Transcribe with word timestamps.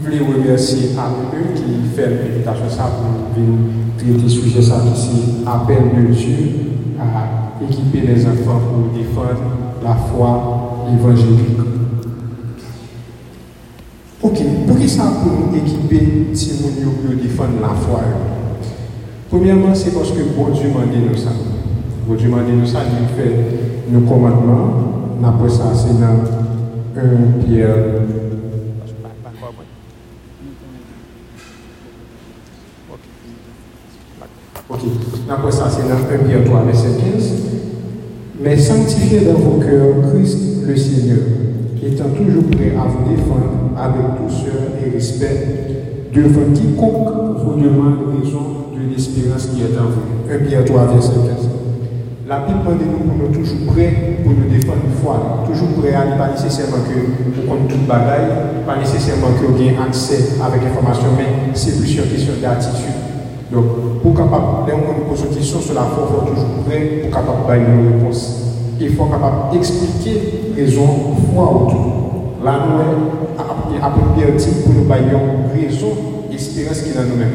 voulais 0.00 0.18
remercier 0.18 0.90
Anne 0.98 1.28
qui 1.54 1.96
fait 1.96 2.10
l'invitation 2.10 2.68
ça 2.68 2.84
pour 2.84 3.34
venir 3.34 3.58
traiter 3.96 4.28
sujet 4.28 4.62
ça 4.62 4.82
ici, 4.94 5.44
appel 5.46 5.78
de 5.96 6.12
Dieu 6.12 6.36
à 7.00 7.64
équiper 7.64 8.00
les 8.00 8.26
enfants 8.26 8.60
pour 8.70 8.98
défendre 8.98 9.40
la 9.82 9.94
foi 9.94 10.86
évangélique. 10.92 11.58
Ok, 14.22 14.38
pour 14.66 14.78
qui 14.78 14.88
ça 14.88 15.04
pour 15.22 15.54
équiper 15.56 16.28
si 16.34 16.62
nous 16.62 16.90
pour 16.90 17.14
défendre 17.14 17.60
la 17.60 17.68
foi? 17.68 18.00
Premièrement, 19.30 19.74
c'est 19.74 19.92
parce 19.92 20.10
que 20.10 20.22
bon 20.36 20.48
Dieu 20.48 20.68
m'a 20.68 20.86
dit 20.86 21.00
nous 21.06 21.16
ça. 21.16 21.30
Bon 22.06 22.14
Dieu 22.14 22.28
m'a 22.28 22.42
dit 22.42 22.52
nous 22.52 22.66
ça, 22.66 22.80
il 22.84 23.06
fait 23.16 23.90
nos 23.90 24.00
commandements. 24.00 25.18
Après 25.24 25.48
ça, 25.48 25.74
c'est 25.74 25.98
dans 26.00 26.24
1 26.96 27.44
Pierre 27.44 27.74
Ok. 34.70 34.80
Après 35.30 35.52
ça, 35.52 35.68
c'est 35.68 35.86
dans 35.86 35.96
1 35.96 36.26
Pierre 36.26 36.44
3, 36.44 36.62
verset 36.64 36.88
15. 37.14 37.32
Mais 38.40 38.56
sanctifiez 38.56 39.20
dans 39.20 39.38
vos 39.38 39.60
cœurs 39.60 39.96
Christ 40.10 40.38
le 40.66 40.74
Seigneur, 40.74 41.18
étant 41.84 42.08
toujours 42.16 42.44
prêt 42.50 42.72
à 42.72 42.88
vous 42.88 43.10
défendre 43.10 43.76
avec 43.76 44.22
douceur 44.22 44.72
et 44.80 44.90
respect 44.90 45.46
devant 46.14 46.50
quiconque 46.54 47.44
vous 47.44 47.60
demande 47.60 47.98
raison 48.16 48.72
de 48.74 48.90
l'espérance 48.90 49.48
qui 49.52 49.60
est 49.60 49.78
en 49.78 49.90
vous. 49.92 50.32
1 50.32 50.48
Pierre 50.48 50.64
3, 50.64 50.86
verset 50.94 51.12
15. 51.12 51.48
La 52.26 52.40
Bible 52.46 52.60
demande 52.64 52.80
nous 52.80 53.10
pour 53.10 53.28
nous 53.28 53.34
toujours 53.34 53.66
prêts 53.74 54.22
pour 54.24 54.32
nous 54.32 54.48
défendre 54.48 54.80
une 54.86 54.96
foi. 55.02 55.44
Toujours 55.46 55.68
prêts 55.76 55.94
à 55.94 56.16
pas 56.16 56.32
nécessairement 56.32 56.84
que 56.88 56.96
vous 57.36 57.46
compte 57.46 57.68
toute 57.68 57.86
bagaille, 57.86 58.64
pas 58.66 58.78
nécessairement 58.78 59.36
que 59.38 59.44
vous 59.44 59.60
ayez 59.60 59.76
accès 59.76 60.40
avec 60.42 60.62
l'information, 60.62 61.08
mais 61.18 61.52
c'est 61.52 61.78
plus 61.78 61.96
une 61.96 62.04
question 62.04 62.32
d'attitude. 62.40 63.07
Donc, 63.52 63.64
pour 64.02 64.14
capable, 64.14 64.66
les 64.66 64.72
gens 64.72 65.24
une 65.30 65.36
question 65.36 65.60
sur 65.60 65.74
la 65.74 65.82
foi, 65.82 66.04
il 66.04 66.14
faut 66.14 66.30
toujours 66.30 66.64
prêt 66.66 67.00
pour 67.02 67.10
capable 67.10 67.48
de 67.48 67.64
une 67.64 67.92
réponse. 67.94 68.44
Il 68.80 68.94
faut 68.94 69.06
capable 69.06 69.52
d'expliquer 69.52 70.52
raison 70.54 70.86
foi 71.32 71.44
autour. 71.44 72.34
Là, 72.44 72.66
nous, 72.68 73.82
approprié 73.82 74.26
pour 74.64 74.74
nous 74.74 74.84
bailler 74.84 75.16
raison, 75.54 75.88
espérance 76.32 76.82
qui 76.82 76.90
est 76.90 76.94
dans 76.94 77.08
nous-mêmes. 77.08 77.32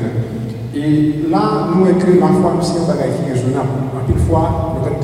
Et 0.76 1.30
là, 1.30 1.70
nous, 1.76 1.86
que 1.86 2.20
la 2.20 2.28
foi, 2.28 2.54
c'est 2.62 2.80
un 2.80 2.88
bagage 2.88 3.18
qui 3.18 3.32
raisonnable. 3.32 3.70
En 3.94 4.12
une 4.12 4.20
fois, 4.20 4.76
nous 4.80 4.86
avons 4.86 5.00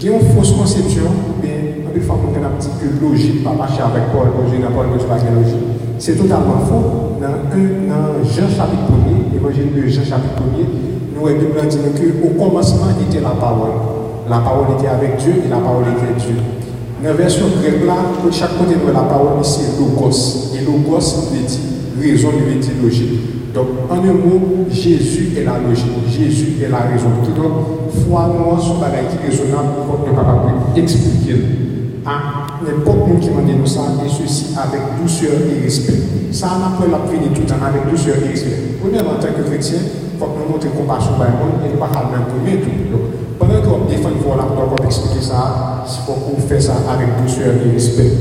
il 0.00 0.06
y 0.06 0.12
a 0.12 0.18
une 0.18 0.26
fausse 0.34 0.52
conception, 0.52 1.02
mais 1.42 1.84
en 1.86 1.94
une 1.94 2.02
fois, 2.02 2.16
nous 2.22 2.34
avons 2.36 2.46
un 2.46 2.58
petit 2.58 2.68
peu 2.80 3.06
logique, 3.06 3.44
pas 3.44 3.50
avec 3.50 4.12
Paul, 4.12 4.28
Paul, 4.32 4.46
Paul, 4.74 5.08
pas 5.08 5.16
logique. 5.16 5.56
C'est 5.98 6.16
totalement 6.16 6.58
faux. 6.68 7.05
Dans, 7.20 8.24
Jean 8.24 8.48
chapitre 8.48 8.92
1er, 8.92 9.32
l'évangile 9.32 9.72
de 9.74 9.88
Jean 9.88 10.04
chapitre 10.04 10.36
1er, 10.36 10.66
nous 11.14 11.26
avons 11.26 11.38
dit 11.38 12.12
qu'au 12.20 12.44
commencement 12.44 12.88
était 13.08 13.20
la 13.20 13.30
parole. 13.30 13.70
La 14.28 14.38
parole 14.38 14.76
était 14.78 14.88
avec 14.88 15.16
Dieu 15.16 15.34
et 15.46 15.48
la 15.48 15.56
parole 15.56 15.84
était 15.96 16.20
Dieu. 16.20 16.36
Dans 17.02 17.08
la 17.08 17.14
version 17.14 17.46
grecque, 17.60 17.86
là, 17.86 17.94
chaque 18.30 18.58
côté 18.58 18.74
de 18.74 18.92
la 18.92 19.00
parole, 19.00 19.42
c'est 19.42 19.78
logos. 19.78 20.52
Et 20.54 20.64
logos 20.64 21.30
veut 21.32 21.46
dire 21.46 21.58
raison, 21.98 22.28
veut 22.30 22.60
dire 22.60 22.72
logique. 22.82 23.54
Donc, 23.54 23.68
en 23.88 23.94
un 23.94 24.12
mot, 24.12 24.66
Jésus 24.70 25.30
est 25.38 25.44
la 25.44 25.58
logique, 25.58 25.86
Jésus 26.10 26.62
est 26.62 26.68
la 26.68 26.80
raison. 26.80 27.08
Donc, 27.34 27.52
foi, 28.06 28.30
la 28.80 28.88
qui 28.88 29.16
est 29.16 29.30
raisonnable, 29.30 29.68
pour 29.86 30.06
nous 30.06 30.14
capable 30.14 30.74
d'expliquer 30.74 31.65
à 32.06 32.62
n'importe 32.62 33.20
qui 33.20 33.30
m'a 33.30 33.42
dit 33.42 33.58
ça, 33.68 33.80
et 34.04 34.08
ceci 34.08 34.54
avec 34.56 34.80
douceur 35.02 35.34
et 35.50 35.64
respect. 35.64 35.98
Ça, 36.30 36.46
on 36.54 36.84
a 36.84 36.88
la 36.88 36.98
tout 36.98 37.40
le 37.40 37.46
temps 37.46 37.54
avec 37.66 37.90
douceur 37.90 38.16
et 38.24 38.28
respect. 38.28 38.78
Premièrement, 38.80 39.18
en 39.18 39.20
tant 39.20 39.34
que 39.34 39.42
chrétien, 39.42 39.78
il 39.82 40.18
faut 40.18 40.26
que 40.26 40.38
nous 40.38 40.52
montrions 40.52 40.72
compassion 40.72 41.12
par 41.18 41.26
le 41.26 41.34
monde 41.34 41.66
et 41.66 41.74
ne 41.74 41.78
pas 41.78 41.88
faire 41.88 42.06
le 42.14 42.30
premier 42.30 42.62
tout. 42.62 42.70
Pendant 43.38 43.60
qu'on 43.60 43.84
défend 43.86 44.10
voilà, 44.24 44.44
pour 44.44 44.86
expliquer 44.86 45.20
ça, 45.20 45.84
il 45.84 46.06
faut 46.06 46.12
qu'on 46.12 46.40
fait 46.40 46.60
ça 46.60 46.74
avec 46.88 47.08
douceur 47.20 47.54
et 47.66 47.72
respect. 47.72 48.12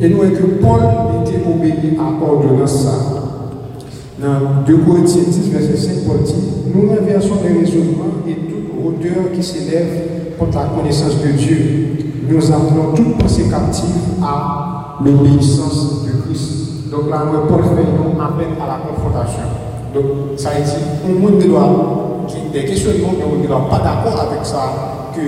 Et 0.00 0.08
nous, 0.08 0.18
que 0.18 0.60
Paul 0.60 0.80
était 1.22 1.40
obéi 1.46 1.96
à 1.98 2.10
l'ordonnance 2.18 2.82
ça. 2.82 3.24
Dans 4.20 4.64
2 4.66 4.76
Corinthiens 4.78 5.22
10, 5.26 5.50
verset 5.50 5.76
5, 5.76 5.92
Paul 6.06 6.22
dit 6.24 6.34
Nous 6.74 6.88
renversons 6.88 7.34
les 7.44 7.60
raisonnements 7.60 8.24
et 8.26 8.34
toute 8.34 8.70
hauteur 8.82 9.32
qui 9.34 9.42
s'élève 9.42 10.34
contre 10.38 10.58
la 10.58 10.64
connaissance 10.66 11.20
de 11.22 11.28
Dieu 11.32 11.93
nous 12.28 12.52
amenons 12.52 12.94
toute 12.94 13.18
pensée 13.18 13.48
captive 13.50 14.22
à 14.22 14.96
l'obéissance 15.04 16.04
de 16.04 16.12
Christ. 16.22 16.90
Donc 16.90 17.10
là, 17.10 17.22
nous 17.30 17.38
un 17.38 18.24
appel 18.24 18.48
à 18.62 18.66
la 18.66 18.78
confrontation. 18.88 19.42
Donc 19.94 20.38
ça 20.38 20.50
un 21.06 21.20
monde 21.20 21.38
qui 21.38 21.48
doit, 21.48 22.24
qui, 22.28 22.36
des 22.52 22.64
mais 22.64 23.24
on 23.30 23.42
ne 23.42 23.46
doit 23.46 23.68
pas 23.68 23.78
d'accord 23.78 24.28
avec 24.28 24.44
ça, 24.44 25.12
que 25.14 25.20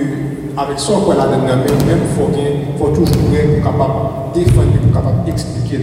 avec 0.59 0.79
ça 0.79 0.93
qu'on 1.05 1.11
a 1.11 1.27
dans 1.27 1.43
même, 1.43 1.63
il 1.67 2.77
faut, 2.77 2.87
toujours 2.87 3.33
être 3.33 3.63
capable 3.63 4.33
de 4.33 4.39
défendre, 4.39 4.67
pour 4.81 4.93
capable 4.93 5.23
d'expliquer. 5.25 5.79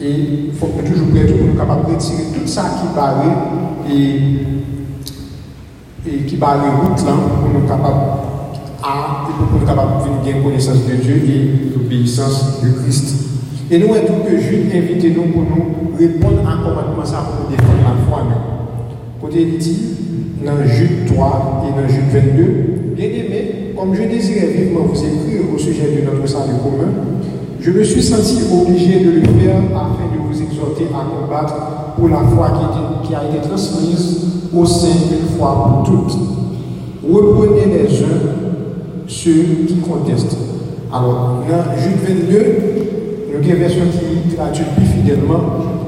Et 0.00 0.10
il 0.48 0.52
faut 0.52 0.66
toujours 0.84 1.16
être 1.16 1.56
capable 1.56 1.86
de 1.86 1.94
retirer 1.94 2.24
tout 2.34 2.46
ça 2.46 2.62
qui 2.80 2.94
barre 2.94 3.22
et, 3.88 4.20
et 6.06 6.26
qui 6.26 6.36
barre 6.36 6.58
route 6.58 7.06
là, 7.06 7.12
pour 7.40 7.60
nous 7.60 7.66
capable 7.66 8.33
à, 8.84 9.26
pour 9.26 9.58
nous 9.60 9.66
capables 9.66 10.04
de 10.04 10.30
bien 10.30 10.42
connaissance 10.42 10.86
de 10.86 10.94
Dieu 10.96 11.16
et 11.26 11.74
l'obéissance 11.74 12.60
de 12.62 12.68
Christ. 12.82 13.24
Et 13.70 13.78
nous, 13.78 13.88
tout 13.88 14.28
que 14.28 14.38
Jude 14.38 14.70
invité 14.74 15.10
nous 15.10 15.32
pour 15.32 15.42
nous 15.42 15.96
répondre 15.98 16.40
à 16.46 16.58
comment 16.62 17.04
ça 17.04 17.24
pour 17.24 17.44
nous 17.48 17.56
défendre 17.56 17.80
la 17.82 18.06
foi. 18.06 18.22
Côté 19.20 19.46
dit, 19.58 19.78
dans 20.44 20.66
Jude 20.66 21.06
3 21.14 21.64
et 21.66 21.80
dans 21.80 21.88
Jude 21.88 22.10
22, 22.12 22.94
bien 22.94 23.06
aimé, 23.06 23.72
comme 23.76 23.94
je 23.94 24.02
désirais 24.02 24.48
vivement 24.48 24.80
vous 24.82 24.98
écrire 24.98 25.42
au 25.54 25.58
sujet 25.58 25.96
de 25.96 26.04
notre 26.04 26.28
salut 26.28 26.52
commun, 26.62 26.92
je 27.58 27.70
me 27.70 27.82
suis 27.82 28.02
senti 28.02 28.36
obligé 28.52 29.00
de 29.00 29.10
le 29.12 29.22
faire 29.22 29.56
afin 29.74 30.12
de 30.12 30.20
vous 30.22 30.42
exhorter 30.42 30.84
à 30.94 31.06
combattre 31.08 31.54
pour 31.96 32.08
la 32.08 32.18
foi 32.18 32.50
qui 33.02 33.14
a 33.14 33.24
été 33.24 33.48
transmise 33.48 34.20
au 34.54 34.66
sein 34.66 34.88
d'une 35.08 35.38
foi 35.38 35.84
pour 35.84 35.90
toutes. 35.90 36.18
Reprenez 37.10 37.66
les 37.66 38.02
uns 38.02 38.43
ceux 39.06 39.66
qui 39.66 39.76
contestent. 39.76 40.36
Alors, 40.92 41.42
dans 41.48 41.80
Jude 41.80 41.98
22, 42.06 42.64
nous 43.28 43.36
avons 43.36 43.48
une 43.48 43.56
version 43.56 43.84
qui 43.90 44.36
traduit 44.36 44.64
plus 44.76 44.86
fidèlement. 44.86 45.40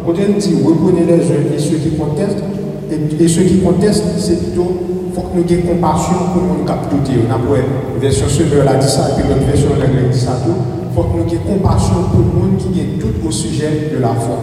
On 0.06 0.12
dit 0.12 0.22
reprenez 0.64 1.04
les 1.04 1.14
uns 1.14 1.54
et 1.54 1.58
ceux 1.58 1.76
qui 1.76 1.96
contestent. 1.96 2.42
Et, 2.90 3.28
ceux 3.28 3.42
qui 3.42 3.58
contestent, 3.58 4.04
c'est 4.18 4.38
plutôt 4.38 4.72
faut 5.14 5.22
que 5.22 5.38
nous 5.38 5.50
ayons 5.50 5.74
compassion 5.74 6.14
pour 6.34 6.42
nous 6.42 6.64
capter. 6.64 6.96
On 7.26 7.32
a 7.32 7.58
une 7.58 8.00
version 8.00 8.28
Sauveur 8.28 8.64
l'a 8.64 8.74
dit 8.74 8.86
ça, 8.86 9.08
et 9.10 9.20
puis 9.20 9.28
l'autre 9.28 9.46
version 9.46 9.70
l'a 9.78 9.86
dit 9.86 10.18
ça 10.18 10.38
tout. 10.44 10.52
Faut 10.94 11.04
que 11.04 11.16
nous 11.16 11.32
ayons 11.32 11.58
compassion 11.58 11.94
pour 12.12 12.20
le 12.20 12.26
monde 12.26 12.58
qui 12.58 12.80
est 12.80 12.98
tout 13.00 13.26
au 13.26 13.30
sujet 13.30 13.90
de 13.94 14.00
la 14.00 14.08
foi. 14.08 14.36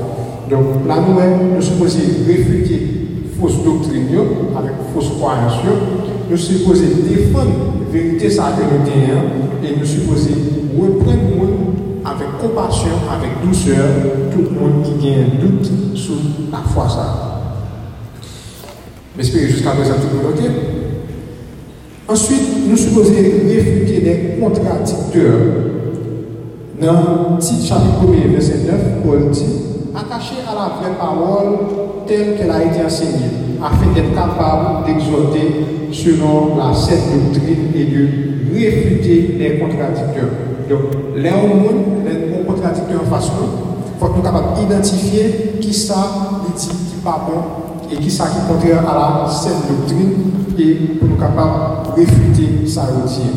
Donc 0.49 0.87
là, 0.87 0.95
nous, 1.07 1.61
sommes 1.61 1.73
supposés 1.73 2.01
réfuter 2.27 2.81
fausses 3.39 3.63
doctrines 3.63 4.07
avec 4.57 4.71
fausses 4.93 5.11
croyances. 5.19 5.53
Nous 6.29 6.37
sommes 6.37 6.57
supposés 6.57 6.87
défendre 7.07 7.82
vérité 7.93 8.29
ça 8.29 8.53
que 8.57 8.63
nous 8.63 9.67
et 9.67 9.79
nous 9.79 9.85
supposons 9.85 10.31
reprendre 10.77 11.53
avec 12.03 12.27
compassion, 12.41 12.89
avec 13.09 13.29
douceur, 13.45 13.85
tout 14.31 14.41
le 14.41 14.59
monde 14.59 14.83
qui 14.83 15.09
a 15.09 15.13
un 15.13 15.45
doute 15.45 15.71
sur 15.95 16.15
la 16.51 16.57
foi 16.57 16.89
ça. 16.89 17.41
J'espère 19.15 19.47
jusqu'à 19.47 19.71
présent 19.71 19.93
tout 19.93 20.17
le 20.17 20.23
monde. 20.23 20.55
Ensuite, 22.07 22.67
nous 22.67 22.75
supposons 22.75 23.13
réfuter 23.13 24.01
les 24.01 24.39
contradicteurs. 24.41 25.39
Dans 26.81 27.37
le 27.37 27.41
chapitre 27.41 28.01
1 28.27 28.31
verset 28.33 28.57
9, 28.65 29.05
Paul 29.05 29.29
dit 29.29 29.45
Attaché 29.95 30.35
à 30.45 30.53
la 30.55 30.75
vraie 30.81 30.97
parole 30.97 31.59
telle 32.07 32.35
qu'elle 32.35 32.51
a 32.51 32.63
été 32.65 32.83
enseignée 32.83 33.42
afin 33.63 33.91
d'être 33.95 34.13
capable 34.13 34.85
d'exhorter 34.85 35.89
selon 35.91 36.57
la 36.57 36.73
saine 36.73 37.31
doctrine 37.31 37.71
et 37.73 37.85
de 37.85 38.53
réfuter 38.53 39.35
les 39.39 39.57
contradicteurs. 39.59 40.29
Donc, 40.69 40.79
les 41.15 41.29
hommes, 41.29 42.03
les 42.05 42.45
contradicteurs 42.45 43.03
face 43.09 43.31
il 43.95 43.99
faut 43.99 44.07
soyons 44.07 44.21
capables 44.21 44.59
d'identifier 44.59 45.53
qui 45.61 45.73
ça 45.73 45.95
dit 46.45 46.67
qui 46.67 46.95
pas 47.03 47.25
bon 47.25 47.91
et 47.91 47.95
qui 47.97 48.11
ça 48.11 48.25
qui 48.25 48.51
contraire 48.51 48.83
à 48.89 49.23
la 49.25 49.31
saine 49.31 49.53
doctrine 49.69 50.11
et 50.57 50.73
pour 50.97 51.07
nous 51.07 51.15
capables 51.15 51.95
de 51.95 52.01
réfuter 52.01 52.67
sa 52.67 52.81
routine. 52.83 53.31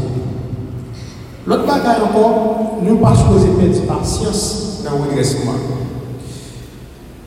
L'autre 1.47 1.67
bagaille 1.67 2.03
encore, 2.03 2.79
nous 2.83 2.97
ne 2.97 3.01
pas 3.01 3.15
supposé 3.15 3.47
perdre 3.59 3.81
patience 3.87 4.83
dans 4.85 4.97
le 4.99 5.11
redressement. 5.11 5.53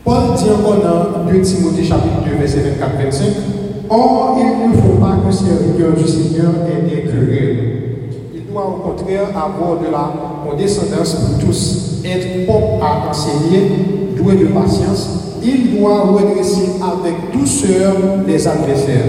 Paul 0.09 0.33
dit 0.35 0.49
encore 0.49 0.81
dans 0.81 1.31
2 1.31 1.39
Timothée 1.41 1.83
chapitre 1.83 2.25
2, 2.25 2.37
verset 2.39 2.63
24-25, 2.81 3.23
Or, 3.91 4.39
il 4.39 4.69
ne 4.69 4.81
faut 4.81 4.97
pas 4.99 5.17
que 5.23 5.31
serviteur 5.31 5.93
du 5.93 6.07
Seigneur 6.07 6.49
ait 6.65 6.81
des 6.81 7.01
querelles. 7.03 7.73
Il 8.33 8.51
doit 8.51 8.65
au 8.65 8.89
contraire 8.89 9.27
avoir 9.37 9.79
de 9.79 9.85
la 9.91 10.11
condescendance 10.49 11.13
pour 11.13 11.45
tous, 11.45 12.01
être 12.03 12.47
propre 12.47 12.83
à 12.83 13.07
enseigner, 13.07 13.69
doué 14.17 14.35
de 14.37 14.47
patience, 14.47 15.35
il 15.43 15.77
doit 15.77 16.01
redresser 16.01 16.71
avec 16.81 17.31
douceur 17.31 17.93
les 18.25 18.47
adversaires, 18.47 19.05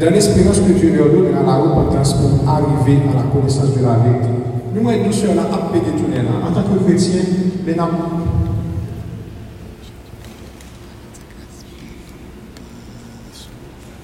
dans 0.00 0.10
l'espérance 0.10 0.60
que 0.60 0.72
Dieu 0.72 0.94
leur 0.96 1.10
donnera 1.10 1.42
la 1.42 1.56
repentance 1.58 2.14
pour 2.14 2.48
arriver 2.48 3.00
à 3.12 3.16
la 3.18 3.24
connaissance 3.24 3.76
de 3.76 3.84
la 3.84 3.98
vérité. 4.02 4.30
Nous, 4.74 5.04
douceur, 5.04 5.34
là, 5.34 5.42
à 5.52 5.70
détourner 5.74 6.22
là. 6.24 6.48
En 6.48 6.54
tant 6.54 6.62
que 6.62 6.82
chrétien, 6.84 7.20
les 7.66 7.74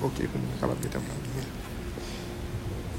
Ok, 0.08 0.25
capable 0.58 0.81
de 0.81 0.88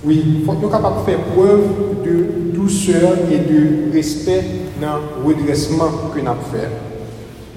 Oui, 0.03 0.23
il 0.39 0.45
faut 0.45 0.53
être 0.53 0.71
capable 0.71 0.99
de 0.99 1.05
faire 1.05 1.19
preuve 1.33 1.63
de 2.05 2.53
douceur 2.53 3.17
et 3.31 3.39
de 3.39 3.91
respect 3.91 4.43
dans 4.79 4.97
le 4.97 5.27
redressement 5.27 5.89
que 6.13 6.19
nous 6.19 6.27
avons 6.27 6.39
fait. 6.51 6.69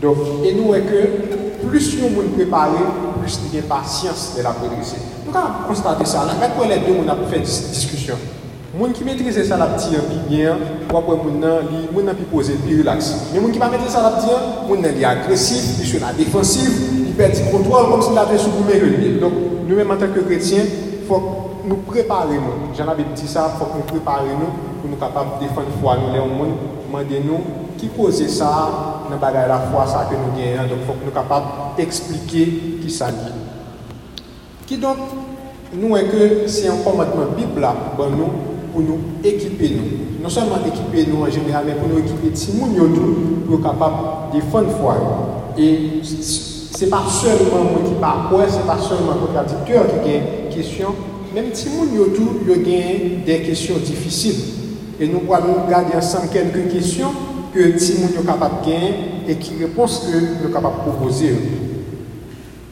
Donc, 0.00 0.16
et 0.44 0.54
nous, 0.54 0.72
que 0.72 1.66
plus 1.68 1.98
nous 2.00 2.08
nous 2.08 2.28
préparés, 2.30 2.78
plus 3.20 3.40
nous 3.52 3.58
avons 3.58 3.68
patience 3.68 4.34
de 4.38 4.42
la 4.42 4.50
redresser. 4.52 4.96
Nous 5.26 5.36
avons 5.36 5.68
constaté 5.68 6.06
ça. 6.06 6.24
Là, 6.24 6.32
quand 6.56 6.66
les 6.66 6.78
deux, 6.78 6.98
on 7.04 7.08
a 7.08 7.16
fait 7.28 7.40
discussion. 7.40 8.14
Les 8.74 8.86
gens 8.86 8.92
qui 8.92 9.04
maîtrisent 9.04 9.46
ça 9.46 9.58
la 9.58 9.66
petite 9.66 9.98
bien, 10.30 10.56
ou 10.90 10.96
après 10.96 11.12
les 11.26 12.06
gens 12.06 12.14
qui 12.14 12.24
posent 12.24 12.52
plus 12.66 12.78
relax. 12.78 13.14
Mais 13.34 13.38
les 13.38 13.46
gens 13.46 13.52
qui 13.52 13.58
ne 13.58 13.64
maîtrisent 13.70 13.92
ça 13.92 14.02
la 14.02 14.10
petite, 14.16 14.30
les 14.30 15.00
gens 15.00 15.04
sont 15.04 15.04
agressifs, 15.04 15.78
ils 15.78 15.86
sont 15.86 16.06
défensifs, 16.16 17.01
qui 17.12 17.18
perd 17.18 17.34
du 17.34 17.42
trottoir 17.50 17.90
comme 17.90 18.02
s'il 18.02 18.16
avait 18.16 18.38
sous 18.38 18.50
vous 18.50 19.20
Donc, 19.20 19.32
nous-mêmes 19.68 19.90
en 19.90 19.96
tant 19.96 20.08
que 20.08 20.20
chrétiens, 20.20 20.64
il 20.64 21.06
faut 21.06 21.22
nous 21.64 21.76
préparer. 21.76 22.38
J'en 22.76 22.88
avais 22.88 23.04
dit 23.14 23.28
ça, 23.28 23.52
il 23.54 23.58
faut 23.58 23.66
que 23.66 23.76
nous 23.78 23.84
préparions 23.84 24.38
nous 24.38 24.80
pour 24.80 24.90
nous 24.90 24.96
capables 24.96 25.38
de 25.38 25.46
défendre 25.46 25.68
la 25.68 25.80
foi 25.80 25.96
nous, 25.96 26.12
les 26.12 26.18
monde, 26.20 26.56
demandez-nous 26.86 27.40
qui 27.78 27.88
cause 27.88 28.26
ça 28.28 29.02
dans 29.10 29.16
la 29.20 29.58
foi 29.70 29.86
ça 29.86 30.08
que 30.10 30.14
nous 30.14 30.36
gagnons. 30.36 30.68
Donc, 30.68 30.78
il 30.80 30.86
faut 30.86 30.92
que 30.94 31.04
nous 31.04 31.10
capables 31.10 31.46
d'expliquer 31.76 32.78
qui 32.82 32.90
ça 32.90 33.10
dit. 33.10 33.32
Qui 34.66 34.78
donc, 34.78 34.96
nous 35.74 35.96
est 35.96 36.04
que 36.04 36.46
c'est 36.46 36.68
un 36.68 36.76
commandement 36.76 37.26
Bible 37.36 37.66
pour 37.96 38.06
nous, 38.10 38.28
pour 38.72 38.80
nous 38.80 38.98
équiper 39.22 39.70
nous. 39.70 40.22
Non 40.22 40.28
seulement 40.28 40.56
équiper 40.66 41.10
nous 41.10 41.22
en 41.22 41.30
général, 41.30 41.64
mais 41.66 41.74
pour 41.74 41.88
nous 41.88 41.98
équiper 41.98 42.30
Timoun 42.30 42.74
pour 42.74 43.58
nous 43.58 43.62
capables 43.62 44.32
de 44.32 44.40
défendre 44.40 44.68
la 44.68 44.74
foi. 44.74 44.94
Et 45.58 46.00
ce 46.74 46.84
n'est 46.84 46.90
pas 46.90 47.02
seulement 47.08 47.64
moi 47.64 47.80
qui 47.84 47.94
parle, 48.00 48.50
ce 48.50 48.56
n'est 48.56 48.62
pas 48.62 48.78
seulement 48.78 49.12
le 49.20 49.26
contradicteur 49.26 49.84
qui 50.02 50.10
a 50.10 50.12
des 50.48 50.54
questions, 50.54 50.94
même 51.34 51.50
Timoun 51.50 51.94
Yotou, 51.94 52.40
il 52.46 52.68
y 52.68 52.76
a 52.76 53.38
des 53.38 53.42
questions 53.42 53.76
difficiles. 53.76 54.36
Et 55.00 55.06
nous 55.06 55.20
allons 55.32 55.64
regarder 55.66 55.96
ensemble 55.96 56.28
quelques 56.32 56.72
questions 56.72 57.08
que 57.54 57.76
Timoun 57.76 58.10
est 58.18 58.26
capable 58.26 58.64
de 58.64 58.70
gagner 58.70 58.94
et 59.28 59.36
qui 59.36 59.52
réponses 59.58 60.06
que 60.10 60.16
nous 60.16 60.42
sommes 60.42 60.52
capables 60.52 60.76
de 60.86 60.90
proposer. 60.90 61.34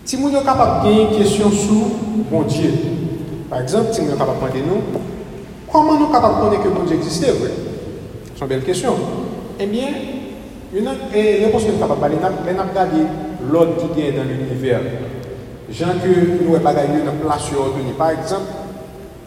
Timoun 0.05 0.35
est 0.35 0.45
capable 0.45 0.85
de 0.85 0.91
gagner 0.91 1.03
une 1.11 1.19
question 1.19 1.51
sur 1.51 1.75
bon 2.31 2.43
Dieu. 2.43 2.73
Par 3.51 3.61
exemple, 3.61 3.91
Timoun 3.91 4.15
est 4.15 4.19
capable 4.19 4.39
de 4.39 4.59
demander 4.59 4.75
nous 4.75 4.83
comment 5.71 5.93
nous 5.95 6.05
sommes 6.07 6.13
capables 6.13 6.37
de 6.37 6.41
connaître 6.47 6.63
que 6.63 6.69
bon 6.69 6.85
Dieu 6.87 6.97
existe 6.97 7.25
C'est 7.25 8.41
une 8.41 8.47
belle 8.47 8.65
question. 8.65 8.95
Eh 9.59 9.67
bien, 9.67 9.89
une 10.75 10.89
réponse 10.89 11.65
que 11.65 11.69
nous 11.73 11.79
sommes 11.79 11.89
capables 11.89 12.15
de 12.15 12.17
nous 12.17 12.25
avons 12.61 12.69
regardé 12.71 12.97
l'ordre 13.51 13.95
qui 13.95 14.01
est 14.03 14.13
dans 14.13 14.25
l'univers. 14.25 14.81
Jean 15.71 15.87
que 16.03 16.45
nous 16.45 16.55
avons 16.55 16.65
bagaillé 16.65 17.03
dans 17.05 17.27
place 17.27 17.51
ordonnée. 17.57 17.95
Par 17.97 18.11
exemple, 18.11 18.43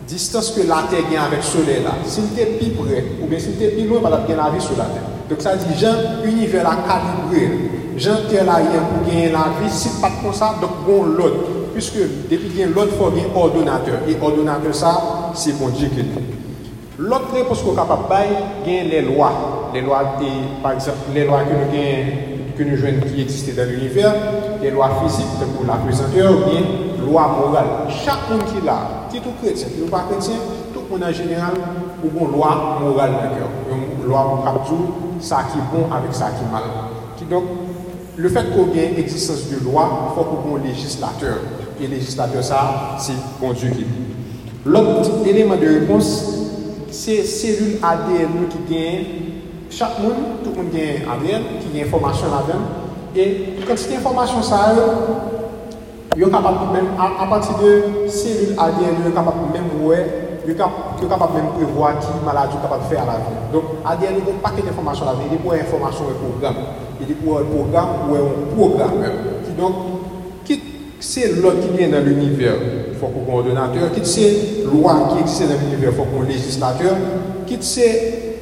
distance 0.08 0.52
que 0.52 0.68
la 0.68 0.84
Terre 0.90 1.04
gagne 1.10 1.20
avec 1.26 1.40
le 1.40 1.44
Soleil 1.44 1.84
là, 1.84 1.92
s'il 2.06 2.26
était 2.26 2.58
plus 2.58 2.72
près, 2.72 3.04
ou 3.22 3.28
bien 3.28 3.40
s'il 3.40 3.54
était 3.54 3.70
plus 3.70 3.88
loin, 3.88 4.00
il 4.04 4.26
bien 4.28 4.36
la 4.44 4.50
vie 4.52 4.62
sur 4.62 4.78
la 4.78 4.86
Terre. 4.86 5.04
Donc 5.30 5.42
ça 5.42 5.56
dit, 5.56 5.80
Jean, 5.80 5.96
l'univers 6.24 6.70
a 6.70 6.76
calibré. 6.76 7.70
Jean 7.98 8.28
Terre 8.30 8.46
là, 8.46 8.60
pour 8.60 9.08
gagner 9.08 9.32
la 9.32 9.46
vie, 9.62 9.72
si 9.72 9.90
pas 10.02 10.12
comme 10.22 10.34
ça, 10.34 10.56
donc 10.60 10.72
bon 10.86 11.04
l'autre. 11.04 11.50
Puisque 11.74 11.98
depuis 12.30 12.50
qu'il 12.50 12.60
y 12.60 12.64
a 12.64 12.68
l'autre, 12.68 12.90
il 12.92 12.98
faut 12.98 13.10
gagner 13.10 13.28
ordonnateur. 13.34 14.00
Et 14.08 14.18
ordonnateur 14.22 14.76
ça, 14.76 15.32
c'est 15.34 15.58
bon 15.58 15.70
Dieu 15.70 15.88
qui 15.88 16.04
L'autre 17.00 17.34
réponse 17.34 17.62
qu'on 17.64 17.74
est 17.74 17.76
capable 17.76 18.04
de 18.04 18.14
faire, 18.14 18.86
les 18.86 19.02
lois. 19.02 19.72
Les 19.74 19.82
lois, 19.82 20.18
par 20.62 20.74
exemple, 20.74 20.98
les 21.14 21.26
lois 21.26 21.40
que 21.40 21.54
nous 21.54 21.72
gagnons 21.72 22.43
que 22.58 22.64
nous 22.64 22.78
jouons 22.78 23.00
qui 23.14 23.22
existent 23.22 23.52
dans 23.56 23.70
l'univers, 23.70 24.14
les 24.62 24.72
lois 24.72 24.90
physiques, 25.04 25.26
pour 25.56 25.66
la 25.66 25.76
présenteur, 25.76 26.32
ou 26.32 26.50
bien 26.50 26.62
loi 27.06 27.28
morale. 27.28 27.66
Chaque 27.90 28.30
monde 28.30 28.46
qui 28.46 28.58
est 28.58 28.66
là, 28.66 29.08
qui 29.10 29.18
est 29.18 29.22
tout 29.22 29.34
chrétien, 29.42 29.68
qui 29.74 29.82
n'est 29.82 29.90
pas 29.90 30.06
chrétien, 30.10 30.36
tout 30.74 30.82
le 30.82 30.90
monde 30.90 31.10
en 31.10 31.14
général, 31.14 31.54
ou 32.04 32.26
une 32.26 32.32
loi 32.32 32.80
morale 32.82 33.12
dans 33.12 33.30
le 33.30 33.36
cœur. 33.36 33.50
Une 34.02 34.08
loi 34.08 34.44
pour 34.44 34.64
tout 34.68 34.94
ça 35.20 35.46
qui 35.52 35.58
est 35.58 35.62
bon 35.72 35.92
avec 35.94 36.14
ça 36.14 36.32
qui 36.32 36.44
est 36.44 36.52
mal. 36.52 36.64
Donc, 37.30 37.44
le 38.16 38.30
fait 38.30 38.46
y 38.76 38.80
ait 38.80 38.92
une 38.92 39.00
existence 39.00 39.50
de 39.50 39.64
loi, 39.64 40.12
il 40.12 40.16
faut 40.16 40.24
qu'on 40.24 40.58
ait 40.58 40.62
un 40.62 40.64
législateur. 40.68 41.38
Et 41.82 41.88
législateur, 41.88 42.44
ça, 42.44 42.96
c'est 43.00 43.14
bon 43.40 43.54
Dieu 43.54 43.70
qui. 43.70 43.86
L'autre 44.66 45.12
élément 45.26 45.56
de 45.56 45.68
réponse, 45.68 46.26
c'est 46.92 47.24
cellule 47.24 47.80
ADN 47.82 48.48
qui 48.50 48.74
gagne. 48.74 49.06
Chaque 49.76 50.00
monde, 50.00 50.14
tout 50.44 50.52
le 50.52 50.56
monde 50.58 50.72
gagne 50.72 51.02
ADN, 51.02 51.42
qui 51.60 51.80
a 51.80 51.86
information 51.86 52.28
là-dedans. 52.28 52.62
Et 53.16 53.60
quand 53.68 53.76
cette 53.76 53.98
information, 53.98 54.42
ça, 54.44 54.76
Yo 56.16 56.28
capable 56.30 56.72
même 56.72 56.90
à, 57.00 57.26
partir 57.26 57.58
de 57.58 58.08
cellules 58.08 58.54
ADN, 58.56 59.02
yo 59.04 59.12
capable 59.12 59.50
même 59.52 59.84
ouais, 59.84 60.06
yo 60.48 60.54
capable 60.54 61.34
même 61.34 61.48
prévoir 61.58 62.00
qui 62.00 62.08
maladie 62.24 62.56
capable 62.62 62.84
faire 62.88 63.02
à 63.02 63.06
la. 63.08 63.14
Donc 63.52 63.64
ADN 63.84 64.22
il 64.22 64.28
y 64.28 64.32
a 64.32 64.36
un 64.36 64.38
paquet 64.38 64.62
d'informations 64.62 65.06
là, 65.06 65.14
il 65.26 65.34
y 65.34 65.36
a 65.36 65.42
pour 65.42 65.54
information 65.54 66.06
et 66.12 66.30
programme. 66.30 66.64
Il 67.02 67.10
y 67.10 67.12
a 67.12 67.16
pour 67.16 67.40
un 67.40 67.44
programme 67.46 67.90
ou 68.08 68.14
un 68.14 68.56
programme 68.56 69.04
qui 69.44 69.52
donc 69.60 69.74
qui 70.46 70.62
c'est 71.00 71.42
l'autre 71.42 71.62
qui 71.62 71.76
vient 71.76 71.90
dans 71.90 72.06
l'univers, 72.06 72.58
il 72.92 72.96
faut 72.96 73.08
qu'on 73.08 73.32
un 73.32 73.38
ordonnateur, 73.38 73.92
qui 73.92 74.06
c'est 74.06 74.66
loi 74.72 75.10
qui 75.10 75.22
existe 75.22 75.50
dans 75.50 75.60
l'univers, 75.60 75.90
il 75.90 75.98
faut 75.98 76.04
qu'on 76.04 76.22
un 76.22 76.28
législateur, 76.28 76.96
qui 77.48 77.58
c'est 77.60 78.33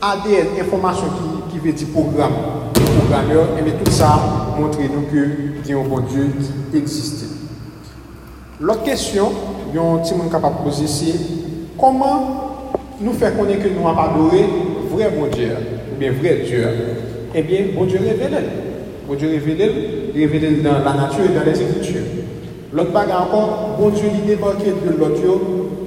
ADN, 0.00 0.46
information 0.60 1.06
qui, 1.06 1.52
qui 1.52 1.66
veut 1.66 1.72
dire 1.72 1.88
programme, 1.88 2.32
programmeur, 2.74 3.48
et 3.58 3.62
bien 3.62 3.74
tout 3.82 3.90
ça 3.90 4.18
montre 4.58 4.78
nous 4.78 5.02
que 5.10 5.72
un 5.72 5.88
bon 5.88 6.00
Dieu 6.00 6.28
existe. 6.74 7.26
L'autre 8.60 8.84
question 8.84 9.30
que 9.72 9.78
nous 9.78 10.30
capable 10.30 10.58
de 10.58 10.62
poser, 10.70 10.86
c'est 10.86 11.18
comment 11.78 12.62
nous 13.00 13.12
faire 13.12 13.36
connaître 13.36 13.64
que 13.64 13.68
nous 13.68 13.86
avons 13.86 13.98
adoré 13.98 14.44
vrai 14.90 15.10
bon 15.10 15.26
Dieu, 15.26 15.50
ou 15.92 15.98
bien 15.98 16.12
vrai 16.12 16.42
Dieu? 16.46 16.66
Eh 17.34 17.42
bien, 17.42 17.66
bon 17.74 17.84
Dieu 17.84 17.98
révèle. 17.98 18.44
Bon 19.06 19.14
Dieu 19.14 19.28
révèle, 19.28 19.72
révèle 20.14 20.62
dans 20.62 20.78
la 20.84 20.94
nature 20.94 21.24
et 21.30 21.34
dans 21.34 21.44
les 21.44 21.60
Écritures. 21.60 22.02
L'autre 22.72 22.92
bagarre 22.92 23.28
encore, 23.28 23.76
bon 23.78 23.90
Dieu 23.90 24.08
lui 24.08 24.26
débarqué 24.26 24.66
de 24.66 24.98
l'autre 24.98 25.40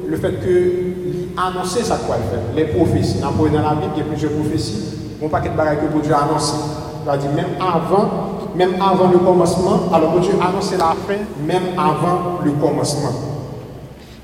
le 0.07 0.17
fait 0.17 0.39
que 0.39 0.88
annoncer 1.37 1.83
ça 1.83 1.97
quoi 2.05 2.15
faire. 2.15 2.39
Les 2.55 2.65
prophéties. 2.65 3.19
Dans 3.19 3.29
la 3.29 3.75
Bible, 3.75 3.93
il 3.95 3.99
y 3.99 4.01
a 4.01 4.05
plusieurs 4.05 4.31
prophéties. 4.31 4.97
Bon 5.21 5.29
paquet 5.29 5.49
de 5.49 5.55
bagages 5.55 5.77
que 5.77 6.01
Dieu 6.01 6.13
a 6.13 6.23
annoncé. 6.23 6.55
C'est-à-dire 7.03 7.31
même 7.31 7.55
avant 7.59 8.29
même 8.55 8.75
avant 8.81 9.09
le 9.11 9.19
commencement, 9.19 9.79
alors 9.93 10.19
Dieu 10.19 10.33
a 10.41 10.49
annoncé 10.49 10.75
la 10.75 10.95
fin, 11.07 11.19
même 11.45 11.77
avant 11.77 12.39
le 12.43 12.51
commencement. 12.51 13.11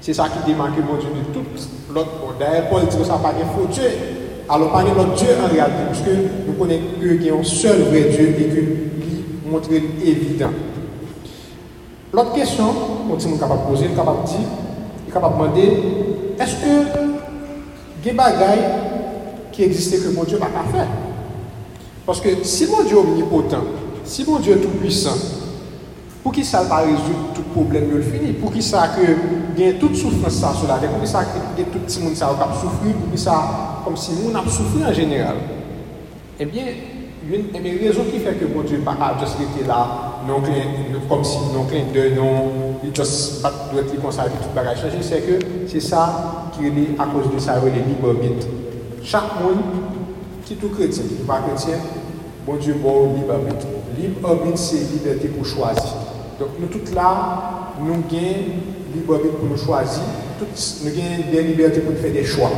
C'est 0.01 0.13
ça 0.13 0.25
qui 0.29 0.51
démarque 0.51 0.77
mon 0.77 0.97
Dieu 0.97 1.09
de 1.09 1.33
tout 1.33 1.45
l'autre. 1.93 2.09
D'ailleurs, 2.39 2.69
Paul 2.69 2.81
dit 2.81 2.97
que 2.97 3.03
ça 3.03 3.13
n'a 3.13 3.19
pas 3.19 3.33
de 3.33 3.39
faux 3.39 3.67
Dieu. 3.71 3.89
Alors, 4.49 4.71
pas 4.71 4.83
notre 4.83 5.13
Dieu 5.13 5.29
en 5.43 5.47
réalité, 5.47 5.79
puisque 5.89 6.17
nous 6.47 6.53
connaissons 6.53 6.83
qu'il 6.99 7.23
y 7.23 7.29
a 7.29 7.35
un 7.35 7.43
seul 7.43 7.81
vrai 7.83 8.01
Dieu 8.11 8.35
et 8.37 8.43
que 8.43 9.49
montre 9.49 9.69
évident. 9.71 10.51
L'autre 12.13 12.33
question, 12.33 12.65
on 13.09 13.17
est 13.17 13.39
capable 13.39 13.61
de 13.61 13.67
poser, 13.67 13.87
capable 13.95 14.23
de 14.23 14.27
dire, 14.27 14.47
capable 15.13 15.37
de 15.37 15.43
demander, 15.43 15.83
est-ce 16.39 16.55
que 16.55 16.65
il 18.03 18.07
y 18.07 18.09
a 18.09 18.11
des 18.11 18.11
bagailles 18.11 18.65
qui 19.51 19.63
existaient 19.63 19.97
que 19.97 20.09
mon 20.15 20.23
Dieu 20.23 20.37
n'a 20.37 20.47
pas 20.47 20.65
fait? 20.71 20.87
Parce 22.05 22.21
que 22.21 22.29
si 22.43 22.67
mon 22.67 22.83
Dieu 22.83 22.97
est 22.97 22.99
omnipotent, 22.99 23.63
si 24.03 24.23
mon 24.25 24.39
Dieu 24.39 24.53
est 24.53 24.61
tout 24.61 24.69
puissant, 24.69 25.17
pour 26.21 26.31
qui 26.31 26.43
ça 26.43 26.63
va 26.63 26.77
résoudre 26.77 27.33
tout 27.35 27.43
problème 27.53 27.89
de 27.95 28.01
fini? 28.01 28.33
Pour 28.33 28.51
qui 28.51 28.61
ça 28.61 28.89
que 28.95 29.59
y 29.59 29.67
a 29.67 29.73
toute 29.73 29.95
souffrance 29.95 30.33
ça 30.33 30.53
sur 30.53 30.67
la 30.67 30.77
terre? 30.77 30.89
Pour 30.89 31.01
qui 31.01 31.07
ça 31.07 31.23
que 31.23 31.61
tout 31.61 31.99
le 31.99 32.03
monde 32.03 32.15
ça 32.15 32.27
a 32.27 32.53
souffrir? 32.53 32.93
Pour 32.95 33.11
qui 33.11 33.17
ça 33.17 33.81
comme 33.83 33.95
si 33.95 34.11
nous 34.13 34.35
a 34.35 34.41
souffert 34.49 34.89
en 34.89 34.93
général? 34.93 35.35
Eh 36.39 36.45
bien, 36.45 36.65
une 37.31 37.61
des 37.61 37.77
raisons 37.77 38.03
qui 38.11 38.19
fait 38.19 38.33
que 38.33 38.45
mon 38.45 38.61
Dieu 38.61 38.81
n'a 38.85 38.93
pas 38.93 39.15
juste 39.19 39.37
été 39.39 39.67
là, 39.67 39.87
comme 41.07 41.23
si 41.23 41.37
non 41.53 41.65
clin 41.65 41.85
de 41.93 42.15
non, 42.15 42.64
il 42.85 42.95
juste 42.95 43.41
pas 43.41 43.51
doit 43.71 43.81
être 43.81 43.91
tout 43.95 44.49
bagage 44.53 44.81
changer, 44.81 44.97
c'est 45.01 45.21
que 45.21 45.39
c'est 45.67 45.79
ça 45.79 46.51
qui 46.53 46.67
est 46.67 46.99
à 46.99 47.05
cause 47.05 47.33
de 47.33 47.39
ça, 47.39 47.59
les 47.63 47.71
libre 47.71 48.09
arbitre. 48.09 48.47
Chaque 49.03 49.41
monde 49.41 49.57
qui 50.45 50.55
tout 50.55 50.69
chrétien, 50.69 51.03
qui 51.03 51.15
pas 51.25 51.41
chrétien, 51.47 51.77
bon 52.45 52.55
Dieu, 52.57 52.75
bon 52.81 53.13
libre 53.15 53.33
arbitre. 53.33 53.65
Libre 53.97 54.29
arbitre, 54.29 54.57
c'est 54.57 54.91
liberté 54.93 55.29
pour 55.29 55.45
choisir. 55.45 55.95
Donc, 56.39 56.49
nous 56.59 56.67
tous 56.67 56.93
là, 56.93 57.71
nous 57.79 57.91
avons 57.91 58.03
libre 58.93 59.15
arbitre 59.15 59.35
pour 59.35 59.49
nous 59.49 59.57
choisir. 59.57 60.03
nous 60.39 60.89
avons 60.89 61.31
des 61.31 61.43
libertés 61.43 61.81
pour 61.81 61.95
faire 61.95 62.13
des 62.13 62.25
choix. 62.25 62.51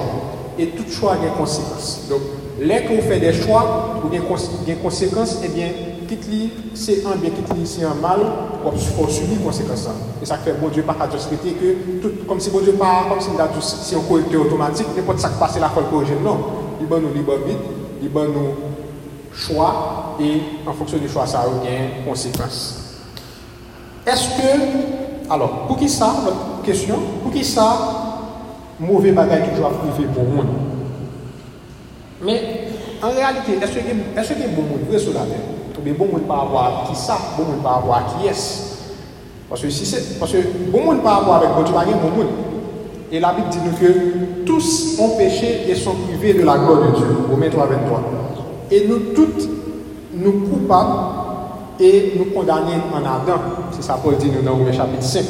Et 0.60 0.68
tout 0.68 0.92
choix 0.92 1.14
a 1.14 1.18
des 1.18 1.32
conséquences. 1.38 2.08
Donc, 2.10 2.22
dès 2.60 2.84
qu'on 2.84 3.02
fait 3.02 3.20
des 3.20 3.34
choix, 3.34 4.02
ou 4.04 4.10
des 4.10 4.76
conséquences, 4.76 5.40
eh 5.46 5.48
bien, 5.50 5.70
quitte 6.08 6.28
li, 6.28 6.50
c'est 6.74 7.06
un 7.06 7.16
bien, 7.16 7.30
quitte 7.30 7.54
li, 7.56 7.66
c'est 7.66 7.84
un 7.84 7.94
mal, 7.94 8.20
on 8.66 9.08
subit 9.08 9.36
conséquence. 9.44 9.88
Et 10.22 10.26
ça 10.26 10.38
fait 10.38 10.54
bon 10.54 10.70
Dieu 10.70 10.84
pas 10.84 10.94
qu'à 10.94 11.10
juste 11.12 11.30
que 11.30 12.02
tout, 12.02 12.26
comme 12.28 12.40
si 12.40 12.50
bon 12.50 12.62
Dieu 12.62 12.74
pas, 12.74 13.06
comme 13.10 13.22
si, 13.22 13.30
si 13.62 13.96
on 13.96 14.02
correcteur 14.02 14.42
automatique, 14.42 14.88
n'importe 14.96 15.20
ça 15.20 15.30
qui 15.30 15.40
passe 15.40 15.60
la 15.60 15.70
folle 15.70 15.86
corrigée. 15.92 16.18
Non. 16.24 16.38
Il 16.80 16.88
va 16.88 17.00
nous 17.00 17.14
libre 17.14 17.38
vite, 17.46 17.58
il 18.02 18.10
va 18.10 18.22
nous 18.22 18.54
choix 19.34 20.16
et 20.20 20.42
en 20.68 20.74
fonction 20.74 20.98
du 20.98 21.08
choix, 21.10 21.26
ça 21.26 21.42
a 21.42 21.48
une 21.48 22.06
conséquence. 22.06 22.84
Est-ce 24.06 24.30
que, 24.30 25.30
alors, 25.30 25.68
pour 25.68 25.78
qui 25.78 25.90
ça, 25.90 26.14
notre 26.24 26.62
question, 26.64 26.96
pour 27.24 27.32
qui 27.32 27.44
ça, 27.44 27.78
mauvais 28.80 29.12
bagage 29.12 29.50
toujours 29.50 29.72
privé 29.72 30.08
pour 30.14 30.24
monde? 30.24 30.48
Mais 32.24 32.68
en 33.02 33.10
réalité, 33.10 33.54
est-ce 33.62 33.72
que 33.74 33.80
est-ce 33.80 34.34
que 34.34 34.56
bon 34.56 34.64
monde 34.64 34.88
vrai 34.88 34.98
sur 34.98 35.14
la 35.14 35.22
terre? 35.22 35.57
Ou 35.78 35.82
bien 35.84 35.94
bon 35.98 36.08
par 36.28 36.46
rapport 36.46 36.64
à 36.64 36.90
qui 36.90 37.00
ça, 37.00 37.18
bon 37.38 37.44
est 37.44 38.34
Parce 39.50 39.62
que 39.62 39.70
si 39.70 39.96
parce 40.20 40.32
que 40.32 40.38
bon 40.72 40.84
monde 40.86 41.04
par 41.04 41.20
rapport 41.20 41.36
avec 41.36 41.50
bon 41.50 41.64
Dieu, 41.64 41.74
pas 41.74 41.86
bon 41.86 42.18
monde. 42.18 42.28
Et 43.12 43.20
la 43.20 43.34
Bible 43.34 43.48
dit 43.50 43.60
nous 43.64 43.72
que 43.72 44.44
tous 44.46 44.98
ont 45.00 45.18
péché 45.18 45.66
et 45.70 45.76
sont 45.76 45.96
privés 46.08 46.34
de 46.34 46.44
la 46.44 46.58
gloire 46.58 46.92
de 46.92 46.98
Dieu. 46.98 47.06
Romains 47.30 47.50
3, 47.50 47.68
23. 47.68 48.02
Et 48.72 48.86
nous 48.88 49.14
toutes, 49.16 49.48
nous 50.14 50.32
coupables 50.50 51.00
et 51.80 52.14
nous 52.18 52.26
condamnés 52.26 52.82
en 52.94 52.98
Adam. 52.98 53.40
C'est 53.72 53.84
ça 53.84 54.00
Paul 54.04 54.18
dit 54.18 54.30
nous 54.30 54.42
dans 54.42 54.56
Romains 54.56 54.74
chapitre 54.74 55.04
5. 55.04 55.24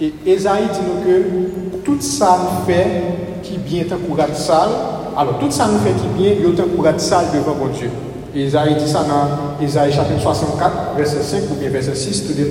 Et 0.00 0.12
Esaïe 0.26 0.64
dit 0.72 0.80
nous 0.86 1.04
que 1.04 1.82
tout 1.84 2.00
ça 2.00 2.38
nous 2.42 2.66
fait 2.66 3.02
qui 3.42 3.58
bien 3.58 3.84
tant 3.84 3.96
pour 3.96 4.16
sale. 4.34 4.70
Alors 5.16 5.38
tout 5.38 5.50
ça 5.50 5.68
nous 5.68 5.78
fait 5.78 5.92
qui 5.92 6.08
bien, 6.18 6.32
il 6.32 6.60
a 6.60 6.64
pour 6.64 7.00
sale 7.00 7.26
devant 7.32 7.54
mon 7.54 7.68
Dieu. 7.68 7.90
Et 8.36 8.44
Esaïe 8.44 8.74
dit 8.74 8.86
ça 8.86 9.02
dans 9.04 9.64
Esaïe 9.64 9.90
chapitre 9.90 10.20
64, 10.20 10.94
verset 10.94 11.22
5 11.22 11.42
ou 11.52 11.54
bien 11.54 11.70
verset 11.70 11.94
6, 11.94 12.26
tout, 12.26 12.34
tout, 12.34 12.42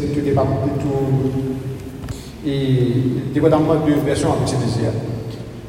tout, 0.82 0.90
et 2.44 2.92
dépendamment 3.32 3.76
de 3.76 3.94
version 4.04 4.30
à 4.30 4.38
utiliser. 4.42 4.90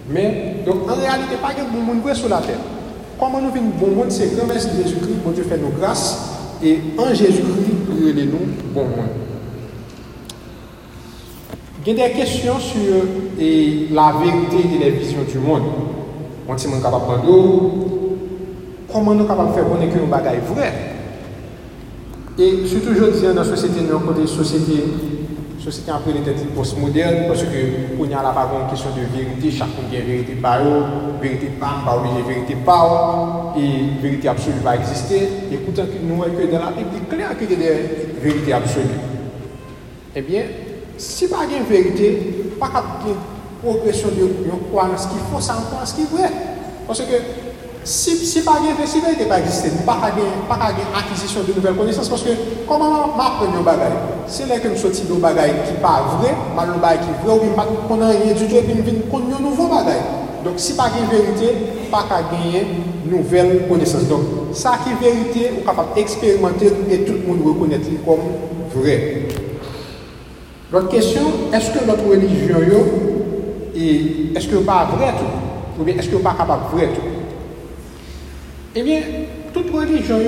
Mais, 0.09 0.63
donc 0.65 0.91
en 0.91 0.95
réalité, 0.95 1.37
pas 1.43 1.53
de 1.53 1.71
bon 1.71 1.83
monde 1.83 2.15
sur 2.15 2.31
la 2.31 2.39
terre. 2.39 2.57
Comment 3.21 3.43
nous 3.43 3.51
vivons 3.51 3.67
bon 3.79 3.95
monde, 3.95 4.11
c'est 4.11 4.35
grâce 4.35 4.65
à 4.65 4.83
Jésus-Christ, 4.83 5.17
bon 5.23 5.33
Dieu 5.33 5.45
fait 5.45 5.59
nos 5.59 5.69
grâces, 5.69 6.31
et 6.65 6.79
en 6.97 7.09
Jésus-Christ, 7.09 7.45
il 8.01 8.31
nous 8.31 8.73
bon 8.73 8.85
monde. 8.85 9.11
Il 11.87 11.93
y 11.93 12.03
a 12.03 12.09
des 12.09 12.15
questions 12.15 12.59
sur 12.59 12.81
et, 13.39 13.89
la 13.93 14.15
vérité 14.19 14.67
et 14.77 14.79
les 14.83 14.91
visions 14.93 15.25
du 15.31 15.39
monde. 15.39 15.65
On 16.49 16.57
est 16.57 16.83
capable 16.83 17.27
de 17.27 18.06
koman 18.91 19.19
nou 19.19 19.29
kapap 19.29 19.55
fè 19.57 19.65
konen 19.67 19.91
ki 19.91 20.01
nou 20.01 20.13
bagay 20.13 20.41
vwè. 20.51 20.71
E 22.37 22.47
sou 22.69 22.83
toujou 22.85 23.15
diyan 23.15 23.39
nan 23.39 23.47
sosyete 23.49 23.87
nou 23.87 24.03
kote 24.05 24.27
sosyete, 24.29 24.83
sosyete 25.63 25.93
anpè 25.95 26.13
lè 26.13 26.21
tèti 26.27 26.51
postmodern, 26.53 27.23
pwoske 27.31 27.63
ou 27.97 28.05
nyan 28.05 28.27
la 28.27 28.35
bagon 28.37 28.67
kesyon 28.69 28.93
de 28.93 29.07
verite, 29.15 29.53
chakoun 29.57 29.89
gen 29.89 30.05
verite 30.05 30.37
pa 30.45 30.59
yo, 30.61 30.75
verite 31.23 31.49
pa 31.61 31.71
mba 31.81 31.95
ou, 31.97 32.27
verite 32.29 32.59
pa 32.67 32.77
ou, 32.85 33.55
e 33.57 33.71
verite 34.03 34.29
absolu 34.29 34.61
va 34.67 34.77
eksiste, 34.77 35.23
e 35.49 35.63
koutan 35.65 35.89
ki 35.91 36.03
nou 36.05 36.29
ekwe 36.29 36.51
dan 36.53 36.67
la 36.67 36.75
pek, 36.77 36.93
di 36.93 37.01
kler 37.09 37.33
akwe 37.33 37.49
de 37.55 37.73
verite 38.21 38.53
absolu. 38.59 39.01
Eh 40.13 40.21
Ebyen, 40.21 40.53
si 41.01 41.33
pa 41.33 41.49
gen 41.49 41.65
verite, 41.73 42.13
pa 42.61 42.69
kap 42.77 43.01
gen 43.07 43.17
progresyon 43.65 44.13
de 44.13 44.29
yon 44.47 44.69
kwa 44.69 44.91
nan 44.93 45.01
skifo, 45.01 45.41
san 45.41 45.65
kwa 45.73 45.89
skifwe. 45.89 46.29
Pwoske, 46.85 47.25
Si, 47.87 48.27
si 48.27 48.43
pa 48.43 48.59
gen 48.59 48.75
fleksibilite 48.75 49.29
pa 49.31 49.39
existen, 49.39 49.87
pa 49.87 50.11
gen 50.11 50.89
akizisyon 50.91 51.45
de 51.47 51.53
nouvel 51.55 51.77
konesans, 51.79 52.09
paske 52.11 52.33
koman 52.67 53.13
ma 53.15 53.29
apren 53.31 53.53
yon 53.55 53.63
bagay? 53.63 53.93
Se 54.27 54.43
lè 54.43 54.59
ke 54.59 54.73
m 54.73 54.75
soti 54.75 55.05
yon 55.07 55.23
bagay 55.23 55.53
ki 55.69 55.77
pa 55.79 56.01
vre, 56.17 56.33
ma 56.57 56.65
yon 56.67 56.83
bagay 56.83 56.99
ki 57.05 57.15
vre, 57.21 57.31
ou 57.31 57.47
mi 57.47 57.55
pat 57.55 57.71
konan 57.87 58.11
yon 58.11 58.33
etudye, 58.33 58.65
pi 58.67 58.75
m 58.75 58.83
vin 58.83 58.99
kon 59.07 59.31
yon 59.31 59.39
nouvo 59.47 59.69
bagay. 59.71 60.03
Donk 60.43 60.59
si 60.59 60.75
pa 60.75 60.89
gen 60.91 61.07
verite, 61.13 61.53
pa 61.93 62.03
ka 62.11 62.25
genye 62.33 62.65
nouvel 63.07 63.55
konesans. 63.71 64.11
Donk 64.11 64.51
sa 64.51 64.75
ki 64.83 64.99
verite, 64.99 65.53
ou 65.55 65.63
kapap 65.71 65.95
eksperimente, 66.03 66.75
et 66.91 67.07
tout 67.07 67.23
moun 67.23 67.39
rekonet 67.47 67.87
li 67.87 68.01
kom 68.03 68.27
vre. 68.75 68.97
Lot 70.75 70.91
kesyon, 70.91 71.55
eske 71.55 71.87
lot 71.87 72.03
religyon 72.03 72.67
yo, 72.67 72.83
eske 74.35 74.59
yo 74.59 74.67
pa 74.67 74.89
vre 74.91 75.15
tou? 75.23 75.45
Ou 75.77 75.87
bien 75.87 76.03
eske 76.03 76.19
yo 76.19 76.27
pa 76.27 76.35
kapap 76.35 76.67
vre 76.75 76.91
tou? 76.97 77.16
Eh 78.79 78.83
bien, 78.83 79.01
toute 79.55 79.75
religion, 79.75 80.19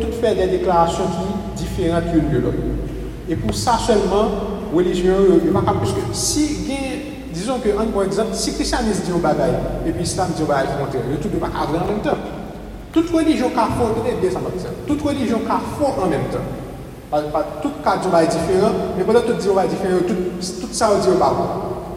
toutes 0.00 0.14
fait 0.14 0.34
des 0.34 0.58
déclarations 0.58 1.04
qui 1.54 1.64
différentes 1.64 2.04
de 2.06 2.38
l'autre. 2.38 2.56
Et 3.28 3.36
pour 3.36 3.54
ça 3.54 3.78
seulement, 3.78 4.30
religion, 4.74 5.14
il 5.44 5.50
pas 5.50 5.60
parce 5.60 5.92
que 5.92 6.00
si, 6.12 6.66
disons 7.30 7.58
par 7.92 8.04
exemple, 8.04 8.30
si 8.32 8.54
christianisme 8.54 9.02
dit 9.04 9.12
bagaille, 9.20 9.52
et 9.86 9.90
puis 9.90 10.04
islam 10.04 10.28
dit 10.34 10.42
contraire, 10.42 11.02
ils 11.10 11.18
tout 11.18 11.28
ne 11.28 11.38
pas 11.38 11.48
vrai 11.68 11.78
en 11.78 11.86
même 11.92 12.02
temps. 12.02 12.16
Toute 12.90 13.10
religion 13.10 13.50
a 13.54 13.66
fort, 13.66 13.92
peut-être 13.94 14.20
bien 14.20 14.30
ça 14.30 14.40
toute 14.86 15.02
religion 15.02 15.40
a 15.48 15.60
fort 15.78 16.02
en 16.02 16.06
même 16.08 16.24
temps. 16.32 16.38
Pas, 17.10 17.20
pas, 17.22 17.46
tout 17.60 17.70
cas 17.84 17.96
est 18.22 18.26
différent, 18.28 18.72
mais 18.96 19.04
pendant 19.04 19.20
tout 19.20 19.34
dit 19.34 19.48
un 19.48 19.66
différent, 19.66 19.98
tout, 20.08 20.14
ça 20.72 20.88
dit 21.02 21.08
un 21.08 21.32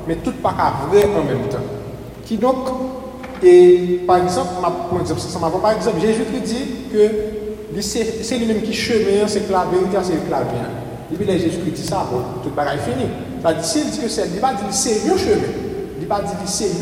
Mais 0.05 0.17
tout 0.17 0.33
pas 0.33 0.53
vrai 0.91 1.05
en 1.05 1.23
même 1.23 1.47
temps. 1.49 1.63
Qui 2.25 2.37
donc 2.37 2.57
et 3.43 4.01
par 4.07 4.17
exemple, 4.17 4.49
par 4.61 5.71
exemple, 5.71 6.01
Jésus 6.01 6.23
dit 6.43 6.65
que 6.91 7.81
c'est 7.81 8.37
lui-même 8.37 8.61
qui 8.61 8.73
chemin, 8.73 9.27
c'est 9.27 9.47
que 9.47 9.51
la 9.51 9.65
vérité, 9.65 9.97
c'est 10.03 10.25
que 10.25 10.31
la 10.31 10.41
vient. 10.41 10.69
Et 11.11 11.15
puis 11.15 11.25
Jésus 11.27 11.59
dit 11.73 11.83
ça, 11.83 12.07
bon, 12.11 12.19
tout 12.41 12.49
le 12.49 12.55
bagage 12.55 12.79
fini. 12.79 13.05
S'il 13.61 13.89
dit 13.89 13.99
que 13.99 14.07
c'est, 14.07 14.29
il 14.33 14.39
pas 14.39 14.53
dire 14.53 14.65
c'est 14.71 15.05
chemin. 15.05 15.41
Il 15.99 16.07
pas 16.07 16.21
c'est 16.45 16.79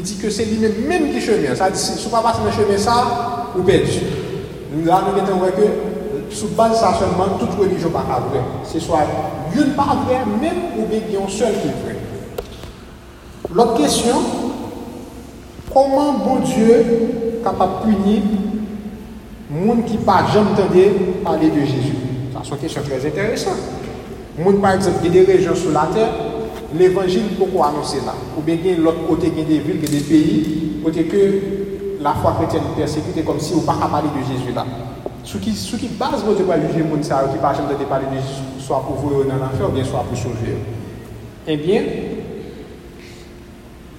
dit 0.00 0.16
que 0.16 0.30
c'est 0.30 0.44
lui-même 0.44 0.86
même 0.88 1.12
qui 1.12 1.20
chemin. 1.20 1.54
Ça 1.54 1.70
dit, 1.70 1.78
si 1.78 2.02
vous 2.02 2.10
pas 2.10 2.22
passer 2.22 2.38
dans 2.38 2.46
le 2.46 2.52
chemin, 2.52 2.78
ça, 2.78 3.50
vous 3.54 3.62
perdu. 3.62 4.00
Nous, 4.74 4.86
là, 4.86 5.02
nous 5.06 5.14
mettons 5.14 5.38
que 5.38 6.34
sous 6.34 6.48
base 6.48 6.80
ça 6.80 6.94
seulement, 6.98 7.38
toute 7.38 7.58
religion 7.58 7.88
n'est 7.88 7.94
pas 7.94 8.22
vraie. 8.30 8.40
C'est 8.64 8.80
soit 8.80 9.00
une 9.54 9.74
pas 9.74 9.96
vraie, 10.06 10.24
même 10.40 10.78
ou 10.78 10.86
bien 10.86 11.00
un 11.22 11.28
seul 11.28 11.52
qui 11.52 11.68
est 11.68 11.84
vrai. 11.84 11.96
L'autre 13.54 13.76
question, 13.76 14.16
Comment 15.72 16.12
bon 16.12 16.40
Dieu 16.40 17.40
capable 17.42 17.72
de 17.80 17.94
punir 17.94 18.22
les 19.50 19.66
gens 19.66 19.82
qui 19.86 19.96
pas 19.96 20.26
jamais 20.32 20.90
parler 21.24 21.48
de 21.48 21.60
Jésus? 21.60 21.94
C'est 22.42 22.50
une 22.50 22.56
question 22.58 22.82
très 22.82 23.06
intéressante. 23.06 23.56
Moun, 24.38 24.60
par 24.60 24.74
exemple, 24.74 24.98
a 25.06 25.08
des 25.08 25.24
régions 25.24 25.54
sur 25.54 25.70
la 25.70 25.88
terre, 25.92 26.10
l'évangile 26.74 27.22
pourquoi 27.38 27.68
annoncer 27.68 27.98
là? 28.04 28.14
Ou 28.36 28.42
bien 28.42 28.56
l'autre 28.78 29.06
côté, 29.08 29.32
il 29.34 29.38
y 29.38 29.42
a 29.42 29.44
des 29.44 29.58
villes, 29.60 29.78
il 29.82 29.84
y 29.84 29.96
a 29.96 30.90
des 30.90 31.02
pays, 31.04 31.22
la 32.00 32.12
foi 32.14 32.34
chrétienne 32.38 32.62
est 32.74 32.80
persécutée 32.80 33.22
comme 33.22 33.38
si 33.38 33.54
on 33.54 33.60
ne 33.60 33.66
pas 33.66 33.74
parler 33.74 34.08
de 34.08 34.22
Jésus 34.26 34.52
là. 34.54 34.66
Ce 35.24 35.38
qui, 35.38 35.52
ce 35.52 35.76
qui 35.76 35.88
base 35.88 36.24
votre 36.24 36.40
juger 36.40 36.82
les 36.82 37.02
gens 37.02 37.32
qui 37.32 37.38
pas 37.38 37.54
jamais 37.54 37.84
parler 37.88 38.06
de 38.10 38.16
Jésus, 38.16 38.42
soit 38.58 38.80
pour 38.80 38.96
vous 38.96 39.22
dans 39.24 39.36
l'enfer 39.36 39.68
ou 39.68 39.72
bien 39.72 39.84
soit 39.84 40.04
pour 40.08 40.18
sauver? 40.18 40.56
Eh 41.46 41.56
bien, 41.56 41.82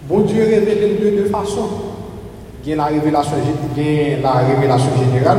Bon 0.09 0.19
Dieu 0.19 0.43
révèle 0.43 0.99
de 1.01 1.09
deux 1.21 1.29
façons. 1.29 1.69
Il 2.65 2.69
y 2.69 2.73
a 2.73 2.75
la 2.75 2.85
révélation, 2.85 3.37
la 4.21 4.31
révélation 4.31 4.89
générale, 4.97 5.37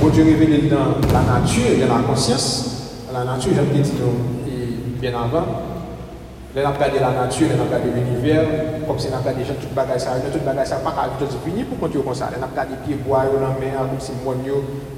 bon 0.00 0.08
Dieu 0.08 0.24
révèle 0.24 0.68
dans 0.68 0.98
la 1.12 1.40
nature, 1.40 1.86
dans 1.86 1.96
la 1.96 2.02
conscience. 2.02 3.04
La 3.12 3.22
nature, 3.22 3.52
j'ai 3.54 3.82
dit 3.82 3.92
bien 5.00 5.12
avant. 5.14 5.46
Là, 6.56 6.62
on 6.70 6.74
regardé 6.74 6.98
la 6.98 7.12
nature, 7.12 7.48
on 7.54 7.60
a 7.60 7.64
regardé 7.66 7.90
l'univers, 7.94 8.44
comme 8.88 8.98
si 8.98 9.08
on 9.12 9.14
a 9.14 9.18
regardé 9.18 9.44
gens, 9.44 9.54
tout 9.60 9.74
bagage 9.74 10.00
ça, 10.00 10.12
tout 10.32 10.38
bagage 10.44 10.68
ça, 10.68 10.76
pas 10.76 10.90
qu'à 10.90 11.10
tout 11.18 11.30
finir 11.44 11.66
pour 11.66 11.78
continuer 11.78 12.02
comme 12.02 12.14
ça? 12.14 12.30
On 12.32 12.42
a 12.42 12.46
regardé 12.46 12.74
pieds 12.84 12.96
bois, 12.96 13.24
la 13.24 13.60
mer, 13.60 13.78
comme 13.78 14.00
si 14.00 14.12
mon 14.24 14.32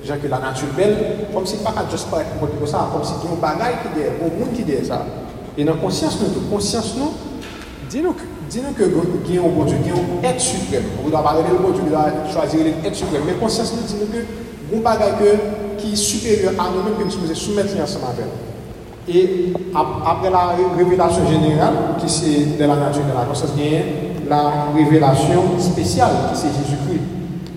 gens 0.04 0.14
que 0.22 0.28
la 0.28 0.38
nature 0.38 0.68
belle, 0.76 0.96
comme 1.34 1.44
si 1.44 1.56
pas 1.56 1.72
qu'à 1.72 1.84
juste 1.90 2.08
paraître 2.08 2.30
pour 2.30 2.48
continuer 2.48 2.60
comme 2.60 2.70
ça, 2.70 2.88
comme 2.92 3.04
si 3.04 3.12
il 3.25 3.28
y 3.28 3.32
un 3.32 3.40
bagage 3.42 3.75
qui 3.92 4.00
est, 4.00 4.12
au 4.25 4.30
monde 4.38 4.52
qui 4.54 4.62
est 4.70 4.84
ça. 4.84 5.04
Et 5.58 5.64
dans 5.64 5.75
la 5.75 5.80
conscience, 5.80 6.16
nous, 6.20 6.48
conscience, 6.48 6.94
nous, 6.96 7.10
Dis-nous 7.90 8.12
que 8.12 8.85
y 9.33 9.38
a 9.38 9.40
un 9.40 9.49
bon 9.49 9.64
Dieu, 9.64 9.95
être 10.23 10.40
suprême. 10.40 10.83
On 11.04 11.09
ne 11.09 11.14
regarder 11.14 11.42
Dieu, 11.42 11.90
doit 11.90 12.12
choisir 12.30 12.61
l'être 12.64 12.95
suprême. 12.95 13.23
Mais 13.26 13.33
conscience 13.35 13.75
nous 13.75 13.87
dit 13.87 13.95
que 14.12 14.25
il 14.71 14.75
y 14.75 14.76
a 14.76 14.78
un 14.78 14.83
bagage 14.83 15.38
qui 15.78 15.92
est 15.92 15.97
supérieur 15.97 16.52
à 16.59 16.71
nous-mêmes 16.71 16.99
que 16.99 17.04
nous 17.04 17.11
sommes 17.11 17.35
soumettre 17.35 17.73
ensemble 17.83 18.04
avec. 18.12 18.26
Et 19.09 19.52
après 19.75 20.30
la 20.30 20.54
révélation 20.76 21.26
générale, 21.26 21.73
qui 21.99 22.09
c'est 22.09 22.59
de 22.59 22.64
la 22.64 22.76
nature 22.76 23.04
de 23.04 23.16
la 23.16 23.25
conscience, 23.25 23.52
il 23.57 24.28
la 24.28 24.66
révélation 24.75 25.59
spéciale, 25.59 26.11
qui 26.30 26.38
c'est 26.38 26.49
Jésus-Christ. 26.49 27.00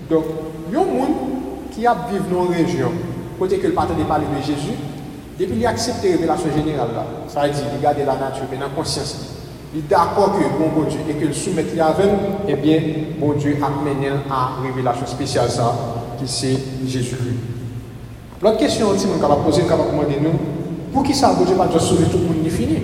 Donc, 0.08 0.24
il 0.68 0.74
y 0.74 0.76
a 0.76 0.80
un 0.80 0.84
monde 0.84 1.16
qui 1.70 1.86
a 1.86 1.94
vécu 2.10 2.22
dans 2.32 2.46
une 2.46 2.54
région, 2.54 2.90
côté 3.38 3.58
que 3.58 3.66
le 3.66 3.74
partenaire 3.74 4.04
de 4.04 4.08
parler 4.08 4.24
de 4.24 4.42
Jésus, 4.42 4.76
depuis 5.38 5.56
qu'il 5.56 5.66
a 5.66 5.70
accepté 5.70 6.08
la 6.08 6.14
révélation 6.14 6.48
générale, 6.56 6.88
ça 7.28 7.42
veut 7.42 7.50
dire, 7.50 7.64
il 7.74 7.82
garde 7.82 7.98
la 7.98 8.16
nature, 8.16 8.44
mais 8.50 8.56
dans 8.56 8.68
la 8.68 8.70
conscience 8.70 9.41
est 9.74 9.88
d'accord 9.88 10.32
que 10.38 10.42
bon, 10.42 10.84
Dieu 10.88 11.00
et 11.08 11.14
que 11.14 11.26
le 11.26 11.32
soumettre 11.32 11.70
avec, 11.80 12.10
eh 12.48 12.54
bien, 12.54 12.80
bon 13.18 13.32
Dieu 13.32 13.56
a 13.62 13.70
mené 13.84 14.08
à 14.30 14.60
révélation 14.62 15.06
spéciale 15.06 15.48
ça, 15.48 15.74
qui 16.18 16.28
c'est 16.28 16.58
Jésus-Christ. 16.86 17.36
L'autre 18.42 18.58
question, 18.58 18.88
si 18.96 19.06
on 19.06 19.20
capable 19.20 19.44
poser, 19.44 19.62
capable 19.62 19.90
demander 19.92 20.18
nous, 20.20 20.32
pour 20.92 21.02
qui 21.02 21.14
ça, 21.14 21.32
bon 21.32 21.44
Dieu 21.44 21.54
pas 21.54 21.70
juste 21.72 21.86
sauver 21.86 22.04
tout 22.04 22.18
le 22.18 22.24
monde, 22.24 22.36
il 22.44 22.50
fini. 22.50 22.78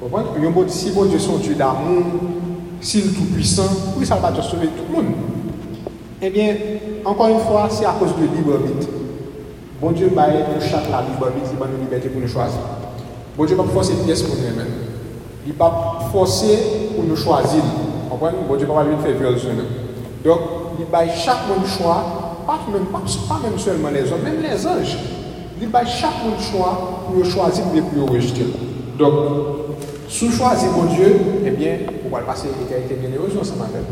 Comprenez 0.00 0.68
Si 0.68 0.90
bon 0.92 1.06
Dieu 1.06 1.18
son 1.18 1.38
Dieu 1.38 1.54
d'amour, 1.54 2.04
s'il 2.80 3.06
est 3.06 3.14
tout 3.14 3.24
puissant, 3.34 3.66
pour 3.92 4.00
qui 4.00 4.06
ça 4.06 4.16
va 4.16 4.32
juste 4.34 4.50
sauver 4.50 4.68
tout 4.68 4.84
le 4.88 4.96
monde? 4.96 5.12
Eh 6.22 6.30
bien, 6.30 6.54
encore 7.04 7.28
une 7.28 7.40
fois, 7.40 7.68
c'est 7.70 7.84
à 7.84 7.94
cause 7.98 8.14
de 8.16 8.22
libre 8.22 8.54
arbitre. 8.54 8.88
Bon 9.80 9.90
Dieu 9.90 10.10
va 10.14 10.28
nous 10.28 10.60
chaque 10.60 10.88
la 10.90 11.02
libre 11.02 11.26
arbitre, 11.26 11.50
il 11.52 11.58
va 11.58 11.66
nous 11.66 11.82
liberté 11.82 12.08
pour 12.08 12.20
nous 12.20 12.28
choisir. 12.28 12.60
Bon 13.36 13.44
Dieu 13.44 13.56
va 13.56 13.64
pas 13.64 13.70
forcer 13.70 13.94
pièce 14.04 14.22
pour 14.22 14.36
nous-mêmes. 14.36 14.85
Il 15.46 15.52
va 15.54 15.98
forcer 16.12 16.58
pour 16.94 17.04
nous 17.04 17.16
choisir. 17.16 17.62
Vous 17.62 18.10
comprenez 18.10 18.38
Bon 18.48 18.56
Dieu 18.56 18.66
va 18.66 18.74
pas 18.74 18.84
lui 18.84 18.96
faire. 18.96 19.30
Donc, 20.24 20.38
il 20.78 20.86
va 20.86 21.08
chaque 21.08 21.48
monde 21.48 21.66
choix 21.66 22.26
pas 22.46 22.60
même, 22.72 22.86
pas, 22.86 23.00
seulement 23.58 23.88
les 23.90 24.12
hommes, 24.12 24.22
même 24.22 24.40
les 24.40 24.66
anges. 24.66 24.96
Il 25.60 25.74
a 25.74 25.84
chaque 25.84 26.24
monde 26.24 26.40
choix 26.40 27.06
pour 27.12 27.24
choisir 27.24 27.64
ou 27.74 27.80
pour 27.80 28.10
rejeter. 28.10 28.46
Donc, 28.98 29.12
si 30.08 30.28
vous 30.28 30.36
choisissez 30.36 30.70
mon 30.70 30.84
Dieu, 30.84 31.20
eh 31.44 31.50
bien, 31.50 31.78
vous 32.08 32.16
allez 32.16 32.26
passer 32.26 32.48
l'éternité 32.60 32.94
bien 32.94 33.10
heureuse 33.18 33.36
ensemble 33.40 33.62
avec 33.62 33.82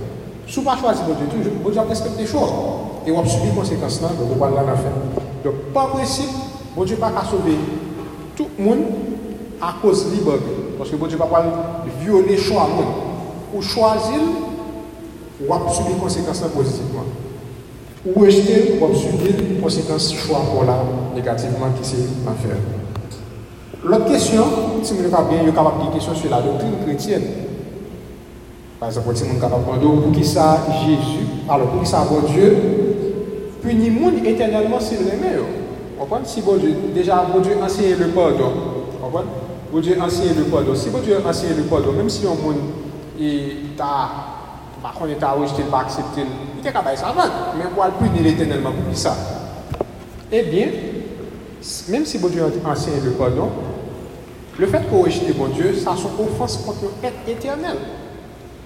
Si 0.46 0.60
vous 0.60 0.70
ne 0.70 0.76
choisissez 0.76 1.04
mon 1.08 1.14
Dieu, 1.14 1.26
toujours, 1.26 1.52
vous 1.64 1.78
allez 1.78 1.88
respecter 1.88 2.22
les 2.22 2.26
choses. 2.28 2.50
Et 3.06 3.10
vous 3.10 3.24
subir 3.26 3.46
les 3.46 3.50
conséquences 3.50 4.00
donc 4.00 4.10
vous 4.38 4.44
allez 4.44 4.54
la 4.54 4.76
faire. 4.76 4.92
Donc, 5.44 5.54
par 5.74 5.88
principe, 5.88 6.30
mon 6.76 6.84
Dieu 6.84 6.96
n'a 7.00 7.08
pas 7.08 7.24
sauver 7.24 7.58
tout 8.36 8.46
le 8.58 8.64
monde 8.64 8.78
à 9.60 9.74
cause 9.80 10.12
libre. 10.12 10.34
Parce 10.78 10.90
que 10.90 10.96
mon 10.96 11.06
Dieu 11.06 11.18
n'a 11.18 11.26
pas 11.26 11.44
violer 12.00 12.36
le 12.36 12.42
choix. 12.42 12.68
Pour 13.52 13.62
choisir, 13.62 14.20
vous 15.40 15.52
allez 15.52 15.74
subir 15.74 15.92
les 15.94 16.00
conséquences 16.00 16.42
positivement 16.54 17.04
ou 18.06 18.20
rejeter 18.20 18.78
ou 18.80 18.94
subir 18.94 19.34
les 19.38 19.60
conséquences 19.60 20.14
choix 20.14 20.40
pour 20.40 20.64
négativement 21.14 21.70
qui 21.80 21.88
c'est 21.88 21.96
l'affaire. 22.24 22.56
L'autre 23.82 24.06
question, 24.06 24.44
si 24.82 24.94
vous 24.94 25.00
avez 25.00 25.08
bien, 25.08 25.42
il 25.42 25.54
y 25.54 25.56
a 25.56 25.84
une 25.84 25.92
question 25.92 26.14
sur 26.14 26.30
la 26.30 26.40
doctrine 26.40 26.72
chrétienne. 26.84 27.22
Par 28.80 28.88
exemple, 28.88 29.14
si 29.14 29.24
vous 29.24 29.38
capable 29.38 29.80
de 29.80 29.86
pour 29.86 30.12
qui 30.12 30.24
ça 30.24 30.58
Jésus, 30.84 31.26
alors 31.48 31.68
pour 31.68 31.82
qui 31.82 31.88
ça 31.88 32.06
bon 32.08 32.20
Dieu, 32.26 32.56
punit 33.62 33.90
le 33.90 34.00
monde 34.00 34.14
éternellement 34.24 34.80
s'il 34.80 34.98
l'aimait. 34.98 35.38
Vous 35.98 36.16
Si 36.24 36.40
bon 36.42 36.56
Dieu, 36.56 36.74
déjà 36.94 37.26
bon 37.32 37.40
Dieu 37.40 37.56
enseigne 37.62 37.96
le 37.98 38.08
pardon. 38.08 38.52
Vous 38.92 39.04
comprenez? 39.04 39.43
Bon 39.74 39.80
Dieu 39.80 39.98
enseigne 40.00 40.36
le 40.36 40.44
pardon. 40.44 40.72
Si 40.72 40.88
bon 40.88 41.00
Dieu 41.00 41.18
enseigne 41.26 41.56
le 41.56 41.64
pardon, 41.64 41.90
même 41.90 42.08
si 42.08 42.24
on 42.28 42.36
monde 42.36 42.54
est 43.20 43.76
par 43.76 44.92
contre, 44.92 45.10
il 45.10 45.24
rejeté, 45.24 45.62
il 45.62 45.64
pas 45.64 45.80
accepté, 45.80 46.20
il 46.54 46.60
était 46.60 46.72
capable 46.72 46.96
de 46.96 47.58
mais 47.58 47.64
pour 47.74 47.84
le 47.84 48.08
punir 48.08 48.24
éternellement 48.24 48.70
pour 48.70 48.96
ça? 48.96 49.16
Eh 50.30 50.42
bien, 50.42 50.68
même 51.88 52.06
si 52.06 52.18
bon 52.18 52.28
Dieu 52.28 52.44
enseigne 52.64 53.02
le 53.04 53.10
pardon, 53.10 53.48
le 54.60 54.66
fait 54.68 54.88
qu'on 54.88 55.02
rejette 55.02 55.36
bon 55.36 55.48
Dieu, 55.48 55.74
ça 55.74 55.96
sont 55.96 56.22
offense 56.22 56.58
contre 56.58 56.92
être 57.02 57.28
éternel. 57.28 57.76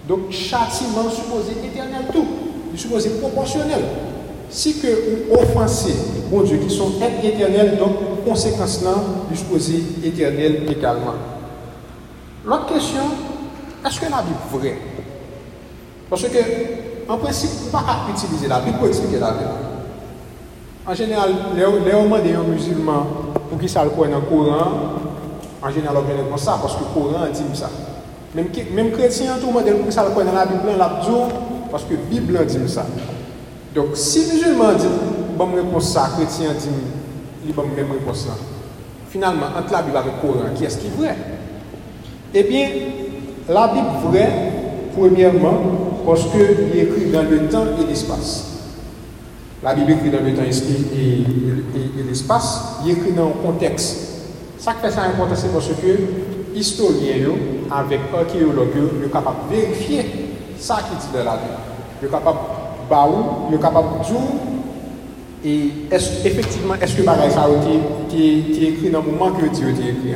Donc, 0.07 0.31
châtiment 0.31 1.09
supposé 1.09 1.53
éternel 1.65 2.03
tout, 2.13 2.27
supposé 2.77 3.09
proportionnel. 3.19 3.81
Si 4.51 4.81
que 4.81 4.87
vous 4.87 5.35
offensez 5.35 5.95
bon 6.31 6.43
Dieu 6.43 6.59
qui 6.59 6.75
sont 6.75 6.93
être 7.03 7.25
éternel, 7.25 7.77
donc 7.79 8.25
conséquence 8.25 8.83
là, 8.83 8.95
il 9.31 9.37
supposé 9.37 9.83
éternel 10.05 10.63
également. 10.69 11.15
L'autre 12.45 12.67
question, 12.67 13.03
est-ce 13.87 14.01
que 14.01 14.11
la 14.11 14.23
Bible 14.23 14.37
est 14.55 14.57
vraie? 14.57 14.79
Parce 16.09 16.23
que, 16.23 16.39
en 17.09 17.19
principe, 17.19 17.71
pas 17.71 17.85
utiliser 18.11 18.49
la 18.49 18.61
Bible 18.61 18.79
pour 18.79 18.89
expliquer 18.89 19.19
la 19.19 19.33
Bible. 19.33 19.51
En 20.87 20.95
général, 20.95 21.31
les 21.55 21.65
hommes 21.65 22.23
des 22.23 22.51
musulmans, 22.51 23.07
pour 23.51 23.59
qu'ils 23.59 23.69
savent 23.69 23.91
quoi 23.91 24.09
dans 24.09 24.17
le 24.17 24.23
Coran, 24.23 24.71
en 25.61 25.71
général, 25.71 25.97
on 25.99 26.03
vient 26.03 26.25
comme 26.25 26.39
ça, 26.39 26.59
parce 26.61 26.75
que 26.77 26.81
le 26.81 26.87
Coran 26.95 27.27
dit 27.31 27.59
ça. 27.59 27.69
Même, 28.35 28.49
même 28.73 28.93
chrétien, 28.93 29.35
tout 29.41 29.49
le 29.49 29.53
monde 29.53 29.65
pour 29.65 29.83
qu'ils 29.83 29.93
savent 29.93 30.15
quoi 30.15 30.25
dans 30.25 30.33
la 30.33 30.47
Bible, 30.47 30.63
la 30.79 31.01
parce 31.71 31.85
que 31.85 31.93
la 31.93 32.01
Bible 32.11 32.47
dit 32.47 32.73
ça. 32.73 32.87
Donc, 33.79 33.91
si 33.95 34.25
les 34.25 34.33
musulmans 34.33 34.73
disent, 34.73 34.89
bon 35.37 35.55
réponse 35.55 35.93
ça, 35.93 36.11
chrétien 36.17 36.49
dit, 36.59 36.69
il 37.47 37.55
bon 37.55 37.63
même 37.63 37.87
ça. 38.13 38.31
Finalement, 39.09 39.47
entre 39.57 39.71
la 39.71 39.83
Bible 39.83 39.97
et 39.97 40.07
le 40.07 40.21
Coran, 40.21 40.47
qui 40.53 40.65
est-ce 40.65 40.79
qui 40.79 40.89
est 40.89 40.97
vrai? 40.99 41.17
Eh 42.35 42.43
bien, 42.43 42.69
la 43.49 43.69
Bible 43.69 43.87
vraie, 44.11 44.33
premièrement, 44.97 45.61
parce 46.05 46.23
qu'il 46.23 46.77
est 46.77 46.83
écrit 46.83 47.11
dans 47.13 47.23
le 47.23 47.47
temps 47.47 47.67
et 47.81 47.87
l'espace. 47.87 48.47
La 49.63 49.75
Bible 49.75 49.93
est 49.93 49.95
écrit 49.95 50.11
dans 50.11 50.25
le 50.25 50.35
temps 50.35 50.43
et, 50.43 52.03
l'espace, 52.03 52.81
il 52.83 52.91
est 52.91 52.95
écrit 52.95 53.13
dans 53.13 53.29
un 53.29 53.47
contexte. 53.47 53.97
Ça 54.59 54.73
qui 54.73 54.81
fait 54.81 54.91
ça 54.91 55.03
important, 55.03 55.37
c'est 55.37 55.53
parce 55.53 55.69
que 55.69 56.59
historiens, 56.59 57.31
avec 57.71 58.01
archéologues, 58.13 58.75
sont 58.75 59.09
capables 59.09 59.37
de 59.49 59.57
vérifier 59.57 60.05
ça 60.59 60.79
qui 60.79 60.97
dit 60.97 61.13
dans 61.17 61.23
la 61.23 61.37
Bible. 61.37 62.03
De 62.03 62.09
baou, 62.89 63.51
de 63.51 63.57
dire, 63.57 64.17
et 65.45 65.71
est 65.91 66.27
effectivement, 66.27 66.75
est-ce 66.81 66.97
que 66.97 67.03
bagage 67.03 67.33
ça 67.33 67.45
a 67.45 67.49
été 67.49 68.69
écrit 68.69 68.91
dans 68.91 69.03
le 69.03 69.13
moment 69.13 69.31
que 69.31 69.45
a 69.45 69.71
écrit 69.71 70.15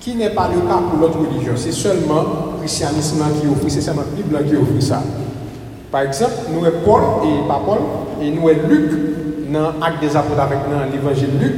qui 0.00 0.14
n'est 0.14 0.30
pas 0.30 0.48
le 0.54 0.60
cas 0.60 0.78
pour 0.88 1.00
l'autre 1.00 1.18
religion. 1.18 1.54
C'est 1.56 1.72
seulement 1.72 2.22
le 2.54 2.60
christianisme 2.60 3.24
qui 3.40 3.48
offre, 3.48 3.64
c'est 3.68 3.80
seulement 3.80 4.02
la 4.02 4.22
Bible 4.22 4.48
qui 4.48 4.54
offre 4.54 4.80
ça. 4.80 5.02
Par 5.90 6.02
exemple, 6.02 6.32
nous 6.52 6.64
sommes 6.64 6.74
Paul 6.84 7.02
et 7.24 7.48
pas 7.48 7.60
Paul, 7.66 7.78
et 8.22 8.30
nous 8.30 8.46
sommes 8.46 8.68
Luc 8.68 8.90
dans 9.52 9.72
l'Acte 9.80 10.00
des 10.00 10.16
Apôtres 10.16 10.40
avec 10.40 10.58
l'évangile 10.92 11.30
Luc. 11.40 11.54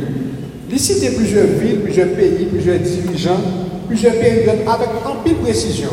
Il 0.70 0.79
cite 0.79 1.16
plusieurs 1.16 1.46
villes, 1.46 1.81
plusieurs 1.81 2.09
pays, 2.09 2.46
plusieurs 2.46 2.79
dirigeants, 2.79 3.40
plusieurs 3.87 4.14
périodes 4.14 4.61
avec 4.66 4.88
de 5.27 5.35
précision. 5.42 5.88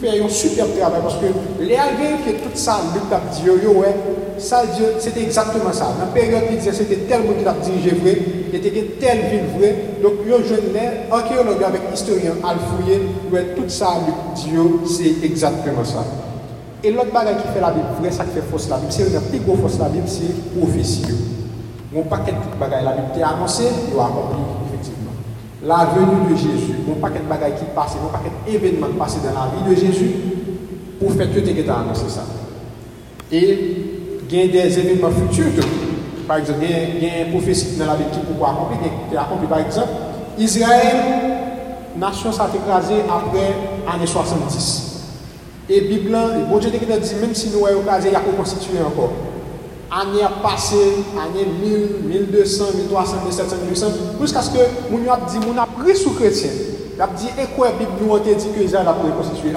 Fait 0.00 0.20
un 0.20 0.28
super 0.28 0.66
travail 0.76 1.00
parce 1.02 1.16
que 1.16 1.26
les 1.60 1.76
Algériens 1.76 2.16
qui 2.24 2.32
tout 2.34 2.50
ça, 2.54 2.74
a 2.74 3.20
dit, 3.32 3.66
ouais, 3.66 3.94
ça, 4.38 4.62
c'était 4.98 5.22
exactement 5.22 5.72
ça. 5.72 5.92
Dans 5.98 6.06
la 6.06 6.12
période, 6.12 6.44
il 6.50 6.58
disait 6.58 6.72
c'était 6.72 6.96
tel 6.96 7.22
monde 7.22 7.36
qui 7.38 7.46
a 7.46 7.52
dirigé 7.52 7.90
vrai, 7.90 8.18
il 8.52 8.60
telle 8.98 9.30
ville 9.30 9.58
vraie. 9.58 9.76
Donc, 10.02 10.12
il 10.24 10.30
y 10.30 10.34
a 10.34 10.36
un 10.36 10.42
jeune 10.42 11.12
archéologue 11.12 11.62
avec 11.62 11.82
historien, 11.92 12.32
à 12.42 12.54
le 12.54 12.60
fouiller, 12.60 13.00
tout 13.56 13.68
ça, 13.68 13.98
Dieu, 14.34 14.80
c'est 14.86 15.24
exactement 15.24 15.84
ça. 15.84 16.04
Et 16.82 16.90
l'autre 16.90 17.12
bagage 17.12 17.42
qui 17.42 17.48
fait 17.52 17.60
la 17.60 17.70
Bible 17.70 17.86
vraie, 18.00 18.10
ça 18.10 18.24
qui 18.24 18.30
fait 18.30 18.46
fausse 18.50 18.68
la 18.70 18.78
Bible, 18.78 18.90
c'est 18.90 19.02
une 19.02 19.20
plus 19.20 19.40
grosse 19.40 19.60
fausse 19.60 19.78
la 19.78 19.88
Bible, 19.88 20.08
c'est 20.08 20.58
prophétie. 20.58 21.04
Mon 21.92 22.02
paquet 22.02 22.32
de 22.32 22.58
bagages, 22.58 22.84
la 22.84 22.92
Bible 22.92 23.18
est 23.18 23.22
annoncé, 23.22 23.64
il 23.92 23.98
accompli. 24.00 24.59
La 25.62 25.84
venue 25.94 26.32
de 26.32 26.36
Jésus, 26.36 26.74
mon 26.86 26.94
paquet 26.94 27.18
de 27.18 27.28
bagages 27.28 27.58
qui 27.58 27.64
passe, 27.74 27.96
mon 28.02 28.08
paquet 28.08 28.30
d'événements 28.46 28.86
qui 28.86 28.94
passent 28.94 29.18
dans 29.22 29.38
la 29.38 29.50
vie 29.54 29.68
de 29.68 29.74
Jésus, 29.78 30.10
pour 30.98 31.12
faire 31.12 31.32
que 31.32 31.38
tu 31.40 31.50
aies 31.50 31.68
annoncé 31.68 32.08
ça. 32.08 32.22
Et 33.30 33.76
il 34.30 34.36
y 34.36 34.42
a 34.42 34.46
des 34.48 34.78
événements 34.78 35.10
futurs. 35.10 35.62
Par 36.26 36.38
exemple, 36.38 36.60
il 36.62 37.04
y 37.04 37.10
a 37.10 37.26
une 37.26 37.32
prophétie 37.32 37.76
dans 37.78 37.86
la 37.86 37.96
Bible 37.96 38.10
qui 38.10 38.20
pourrait 38.20 38.50
accomplir. 39.18 39.48
Par 39.48 39.58
exemple, 39.58 39.88
Israël, 40.38 40.96
nation 41.96 42.32
s'est 42.32 42.42
écrasée 42.54 43.02
après 43.08 43.54
l'année 43.86 44.06
70. 44.06 45.04
Et 45.68 45.80
Bible, 45.82 46.10
le 46.10 46.44
bon 46.46 46.58
Dieu 46.58 46.70
dit, 46.70 46.86
même 46.86 47.34
si 47.34 47.48
nous 47.50 47.66
sommes 47.66 47.82
écrasés, 47.82 48.08
il 48.08 48.12
y 48.12 48.16
a 48.16 48.20
reconstitué 48.20 48.78
encore. 48.78 49.12
année 49.90 50.26
passée, 50.42 50.76
année 51.18 51.46
1000, 51.62 52.22
1200, 52.22 52.64
1300, 52.76 53.16
1700, 53.24 53.56
1800, 53.64 53.86
jusqu'à 54.20 54.42
ce 54.42 54.50
que 54.50 54.58
nous 54.90 55.10
avons 55.10 55.26
dit, 55.26 55.38
nous 55.38 55.58
avons 55.58 55.72
pris 55.82 55.96
sous 55.96 56.12
chrétien. 56.12 56.50
Nous 56.96 57.02
avons 57.02 57.12
dit, 57.14 57.26
et 57.38 57.46
quoi, 57.56 57.68
la 57.70 57.72
Bible 57.72 57.90
nous 58.00 58.14
a 58.14 58.20
dit 58.20 58.34
que 58.34 58.62
Israël 58.62 58.86
a 58.86 58.92
reconstitué 58.92 59.50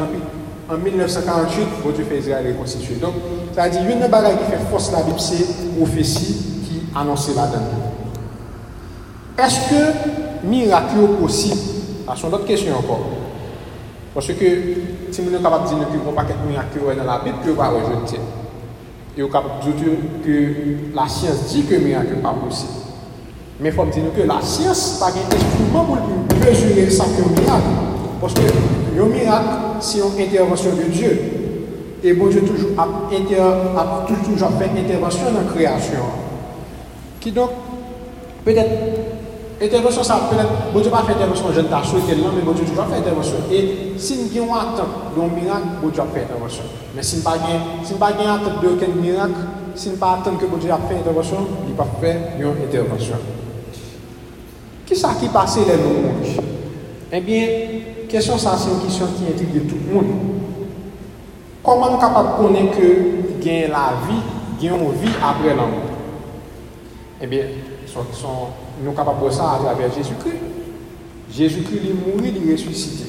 en 0.69 0.77
1948, 0.77 1.67
bon 1.83 1.91
Dieu 1.91 2.05
fait 2.05 2.17
Israël 2.19 2.47
reconstitué. 2.47 2.95
Donc, 2.95 3.13
ça 3.53 3.65
veut 3.65 3.71
dire, 3.71 3.81
une 3.81 4.07
bagaille 4.07 4.37
qui 4.37 4.51
fait 4.51 4.63
force 4.71 4.91
la 4.91 5.03
Bible, 5.03 5.19
c'est 5.19 5.75
prophétie 5.77 6.35
qui 6.63 6.81
annonçait 6.95 7.33
la 7.35 7.47
donne. 7.47 7.61
Est-ce 9.37 9.69
que 9.69 10.47
miracle 10.47 10.95
est 11.03 11.21
possible 11.21 11.59
ah, 12.07 12.13
C'est 12.15 12.27
une 12.27 12.33
autre 12.33 12.45
question 12.45 12.77
encore. 12.77 13.01
Parce 14.13 14.27
que, 14.27 14.33
si 15.11 15.21
nous 15.21 15.31
sommes 15.31 15.43
capables 15.43 15.69
de 15.69 15.75
dire 15.75 15.87
que 15.87 15.93
nous 15.93 15.99
n'avons 15.99 16.13
pas 16.13 16.23
de 16.23 16.47
miracle 16.47 16.79
dans 16.97 17.03
la 17.03 17.19
Bible, 17.19 17.37
que 17.43 17.49
nous 17.49 17.53
ne 17.53 17.57
pas 17.57 17.71
capables 19.15 19.65
de 19.65 19.71
dire 19.71 19.97
que 20.25 20.95
la 20.95 21.07
science 21.07 21.53
dit 21.53 21.63
que 21.63 21.75
le 21.75 21.81
miracle 21.81 22.15
n'est 22.15 22.21
pas 22.21 22.33
possible. 22.33 22.71
Mais 23.59 23.69
il 23.69 23.75
faut 23.75 23.85
dire 23.85 24.03
que 24.15 24.21
la 24.27 24.41
science 24.41 24.99
n'a 24.99 25.05
pas 25.07 25.11
d'instrument 25.11 25.85
pour 25.85 25.97
mesurer 26.39 26.89
ça 26.89 27.05
que 27.05 27.41
miracle. 27.41 27.63
Parce 28.19 28.33
que 28.33 28.41
le 28.95 29.05
miracle, 29.05 29.47
c'est 29.79 29.99
une 29.99 30.21
intervention 30.21 30.71
de 30.71 30.83
Dieu. 30.91 31.19
Et 32.03 32.13
bon 32.13 32.27
Dieu 32.27 32.41
a, 32.77 34.05
toujours 34.07 34.49
fait 34.59 34.69
intervention 34.77 35.25
dans 35.31 35.41
la 35.41 35.77
Intervensyon 39.63 40.03
sa 40.03 40.27
penet, 40.27 40.49
bon 40.73 40.83
Diyo 40.83 40.91
pa 40.91 41.05
fè 41.07 41.13
intervensyon 41.15 41.53
jen 41.55 41.69
ta 41.71 41.79
sou 41.87 42.01
eten 42.01 42.19
lan, 42.19 42.33
men 42.35 42.43
bon 42.43 42.55
Diyo 42.57 42.67
toujwa 42.67 42.83
fè 42.89 42.97
intervensyon. 42.99 43.45
E 43.47 43.59
sin 43.95 44.25
gen 44.33 44.49
wan 44.49 44.73
atan 44.73 44.89
de 45.13 45.21
yon 45.21 45.29
mirak, 45.31 45.67
bon 45.79 45.93
Diyo 45.93 46.03
ap 46.03 46.09
fè 46.11 46.23
intervensyon. 46.25 46.73
Men 46.91 47.05
sin 47.07 47.23
pa 47.23 47.37
gen 47.39 48.31
atan 48.33 48.57
de 48.59 48.73
yon 48.73 48.97
mirak, 48.97 49.37
sin 49.79 49.95
pa 50.01 50.17
atan 50.17 50.35
ke 50.41 50.49
bon 50.51 50.59
Diyo 50.59 50.73
ap 50.75 50.83
fè 50.89 50.97
intervensyon, 50.99 51.47
li 51.69 51.75
pa 51.77 51.85
fè 52.01 52.11
yon 52.41 52.59
intervensyon. 52.65 53.23
Ki 54.89 54.97
sa 54.99 55.13
ki 55.21 55.31
pase 55.31 55.63
lè 55.69 55.79
nou 55.79 56.09
moun? 56.09 56.51
Ebyen, 57.15 57.79
kesyon 58.11 58.43
sa 58.43 58.57
se 58.59 58.67
yon 58.67 58.83
kisyon 58.83 59.15
ki 59.15 59.31
intrige 59.31 59.63
tout 59.69 59.87
moun. 59.93 60.11
Koman 61.63 61.95
nou 61.95 62.03
kapap 62.03 62.35
konen 62.41 62.67
ke 62.75 62.91
gen 63.39 63.71
la 63.71 63.93
vi, 64.09 64.19
gen 64.59 64.75
yon 64.75 64.99
vi 64.99 65.15
apre 65.23 65.55
lan 65.55 65.71
moun? 65.77 65.97
Ebyen, 67.23 67.55
son... 67.87 68.11
son 68.19 68.62
nous 68.83 68.89
sommes 68.89 69.05
capables 69.05 69.25
de 69.25 69.31
ça 69.31 69.53
à 69.53 69.59
travers 69.63 69.93
Jésus-Christ. 69.93 70.39
Jésus-Christ, 71.31 71.81
est 71.89 71.93
mort, 71.93 72.21
il 72.23 72.49
est 72.49 72.53
ressuscité. 72.53 73.05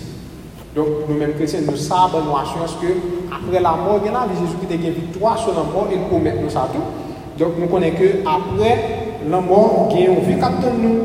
Donc, 0.75 0.87
nous-mêmes 1.09 1.35
chrétiens, 1.35 1.61
nous 1.69 1.77
savons, 1.77 2.25
nous 2.25 2.37
assurons 2.37 2.81
que 2.81 2.87
après 3.35 3.61
la 3.61 3.73
mort, 3.73 4.01
il 4.05 4.11
y 4.11 4.15
a 4.15 4.27
Jésus-Christ 4.29 4.89
a 4.89 4.91
victoire 4.91 5.39
sur 5.39 5.53
la 5.55 5.63
mort, 5.63 5.89
il 5.93 6.01
promet 6.09 6.35
nous 6.41 6.51
ça 6.51 6.69
tout. 6.73 7.43
Donc, 7.43 7.55
nous 7.59 7.67
connaissons 7.67 7.97
que 7.97 8.21
après 8.21 9.19
la 9.29 9.41
mort, 9.41 9.89
il 9.93 10.01
y 10.01 10.07
a 10.07 10.11
une 10.11 10.21
vie 10.21 10.41
nous 10.81 10.97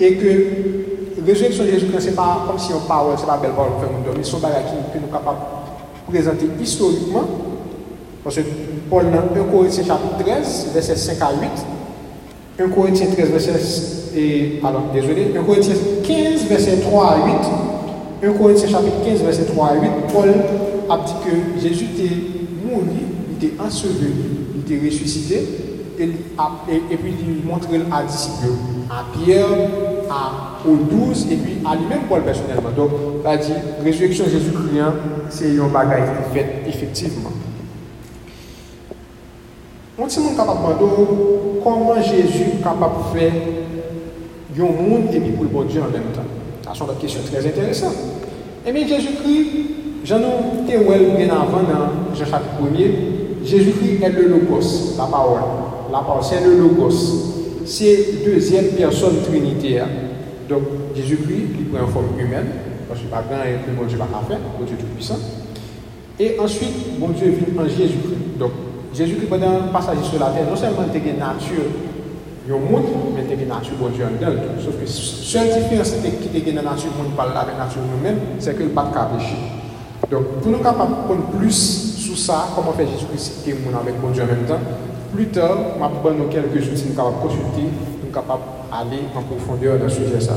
et 0.00 0.16
que 0.16 0.26
la 1.18 1.26
résurrection 1.26 1.64
de 1.64 1.70
Jésus-Christ, 1.70 2.00
ce 2.00 2.10
n'est 2.10 2.16
pas 2.16 2.44
comme 2.46 2.58
si 2.58 2.72
on 2.72 2.80
parle, 2.80 3.16
ce 3.16 3.22
n'est 3.22 3.28
pas 3.28 3.36
belle 3.36 3.52
parole 3.52 3.72
nous 3.80 4.04
dormir, 4.04 4.24
ce 4.24 4.30
sont 4.30 4.38
des 4.38 4.44
choses 4.44 4.52
que 4.92 4.98
nous 4.98 5.04
sommes 5.04 5.12
capables 5.12 5.38
de 6.06 6.12
présenter 6.12 6.48
historiquement. 6.60 7.24
Parce 8.24 8.36
que 8.36 8.42
Paul, 8.88 9.04
dans 9.10 9.40
1 9.40 9.44
Corinthiens 9.50 9.84
chapitre 9.84 10.24
13, 10.24 10.70
verset 10.74 10.96
5 10.96 11.20
à 11.20 11.32
8, 12.58 12.64
1 12.64 12.68
Corinthiens 12.68 13.06
13, 13.12 13.30
verset, 13.30 14.01
et, 14.16 14.60
alors, 14.62 14.84
désolé, 14.92 15.32
1 15.36 15.42
Corinthiens 15.42 15.74
15, 16.04 16.46
verset 16.46 16.76
3 16.78 17.04
à 17.04 17.26
8, 18.22 18.28
1 18.28 18.32
Corinthiens 18.32 18.68
chapitre 18.68 19.04
15, 19.04 19.22
verset 19.22 19.44
3 19.44 19.66
à 19.68 19.74
8, 19.74 19.80
Paul 20.12 20.30
a 20.90 20.98
dit 20.98 21.12
que 21.24 21.60
Jésus 21.60 21.86
était 21.96 22.14
mort, 22.64 22.82
il 22.90 23.46
était 23.46 23.60
enseveli, 23.60 24.12
il 24.54 24.60
était 24.60 24.84
ressuscité, 24.86 25.42
et, 25.98 26.96
puis 26.96 27.14
il 27.20 27.46
montre 27.46 27.68
à 27.90 28.02
disciples, 28.02 28.52
à 28.90 29.04
Pierre, 29.16 29.46
à, 30.10 30.68
aux 30.68 30.76
douze, 30.76 31.26
et 31.30 31.36
puis 31.36 31.58
à 31.64 31.76
lui-même 31.76 32.02
Paul 32.08 32.22
personnellement. 32.22 32.70
Donc, 32.76 32.90
il 33.22 33.26
a 33.26 33.36
dit, 33.36 33.52
résurrection 33.84 34.24
Jésus-Christ, 34.24 34.82
c'est 35.30 35.58
un 35.58 35.68
bagage 35.68 36.08
qui 36.08 36.34
fait 36.34 36.62
effectivement. 36.66 37.30
On 39.98 40.06
dit 40.06 40.16
capable 40.36 40.80
de 40.80 41.62
comment 41.62 41.94
Jésus 42.02 42.44
est 42.58 42.62
capable 42.62 42.94
de 43.14 43.18
faire 43.18 43.32
un 44.60 44.82
monde 44.82 45.08
et 45.12 45.20
puis 45.20 45.30
pour 45.30 45.44
le 45.44 45.50
bon 45.50 45.62
Dieu 45.62 45.80
en 45.80 45.90
même 45.90 46.12
temps. 46.14 46.22
C'est 46.74 46.84
une 46.84 46.98
question 46.98 47.20
très 47.30 47.46
intéressante. 47.46 47.94
Et 48.66 48.72
bien 48.72 48.86
Jésus-Christ, 48.86 49.48
j'en 50.04 50.18
ai 50.18 51.16
bien 51.16 51.28
avant 51.28 51.62
dans 51.62 52.14
Jean 52.14 52.24
chapitre 52.24 52.60
1 52.60 53.44
Jésus-Christ 53.44 54.02
est 54.02 54.10
le 54.10 54.28
Logos, 54.28 54.94
la 54.96 55.04
parole. 55.06 55.40
La 55.90 55.98
parole, 55.98 56.22
c'est 56.22 56.44
le 56.44 56.58
Logos. 56.58 57.64
C'est 57.64 58.24
deuxième 58.24 58.66
personne 58.68 59.20
trinitaire. 59.22 59.86
Donc 60.48 60.62
Jésus-Christ, 60.94 61.46
il 61.58 61.66
prend 61.66 61.84
une 61.84 61.92
forme 61.92 62.18
humaine, 62.18 62.46
parce 62.88 63.00
que 63.00 63.06
pas 63.06 63.24
grand 63.28 63.42
et 63.44 63.66
que 63.66 63.76
bon 63.76 63.86
Dieu 63.86 63.98
va 63.98 64.06
faire, 64.28 64.38
bon 64.58 64.64
Dieu 64.64 64.76
tout-puissant. 64.78 65.18
Et 66.20 66.38
ensuite, 66.38 67.00
bon 67.00 67.08
Dieu 67.08 67.30
vient 67.30 67.62
en 67.62 67.68
Jésus-Christ. 67.68 68.38
Donc 68.38 68.52
Jésus-Christ, 68.94 69.28
pendant 69.28 69.66
le 69.66 69.72
passage 69.72 69.98
sur 70.02 70.20
la 70.20 70.26
terre, 70.26 70.46
non 70.48 70.56
seulement 70.56 70.84
il 70.92 71.10
a 71.10 71.12
nature 71.12 71.64
il 72.44 72.50
y 72.50 72.52
a 72.52 72.56
un 72.56 72.58
monde, 72.58 72.84
mais 73.14 73.22
il 73.22 73.36
y 73.36 73.38
a 73.38 73.42
une 73.42 73.48
nature 73.48 73.74
bon 73.78 73.88
Dieu 73.88 74.04
en 74.04 74.10
dedans. 74.10 74.40
Sauf 74.58 74.74
que 74.74 74.80
la 74.80 74.86
seule 74.86 75.62
différence 75.62 75.92
qui 75.92 76.36
est 76.36 76.52
dans 76.52 76.62
la 76.62 76.70
nature 76.70 76.90
monde 76.98 77.14
parle 77.16 77.36
avec 77.36 77.54
la 77.56 77.68
c'est 78.38 78.56
que 78.56 78.64
le 78.64 78.70
pas 78.70 78.90
de 78.90 79.18
péché. 79.18 79.36
Donc, 80.10 80.24
pour 80.40 80.50
nous 80.50 80.58
capables 80.58 80.90
de 80.90 81.06
prendre 81.06 81.38
plus 81.38 81.96
sur 81.98 82.18
ça, 82.18 82.48
comment 82.54 82.72
faire 82.72 82.88
Jésus-Christ 82.88 83.46
est 83.46 83.52
avec 83.52 84.00
bon 84.00 84.12
plus 85.14 85.26
vais 85.26 86.02
vous 86.04 86.28
quelques 86.28 86.72
outils 86.72 86.84
nous 86.88 86.94
capables 86.94 87.16
de 87.16 87.22
consulter, 87.22 87.68
nous 88.04 88.12
capables 88.12 88.42
d'aller 88.70 89.02
en 89.14 89.22
profondeur. 89.22 89.78
Ça. 90.20 90.34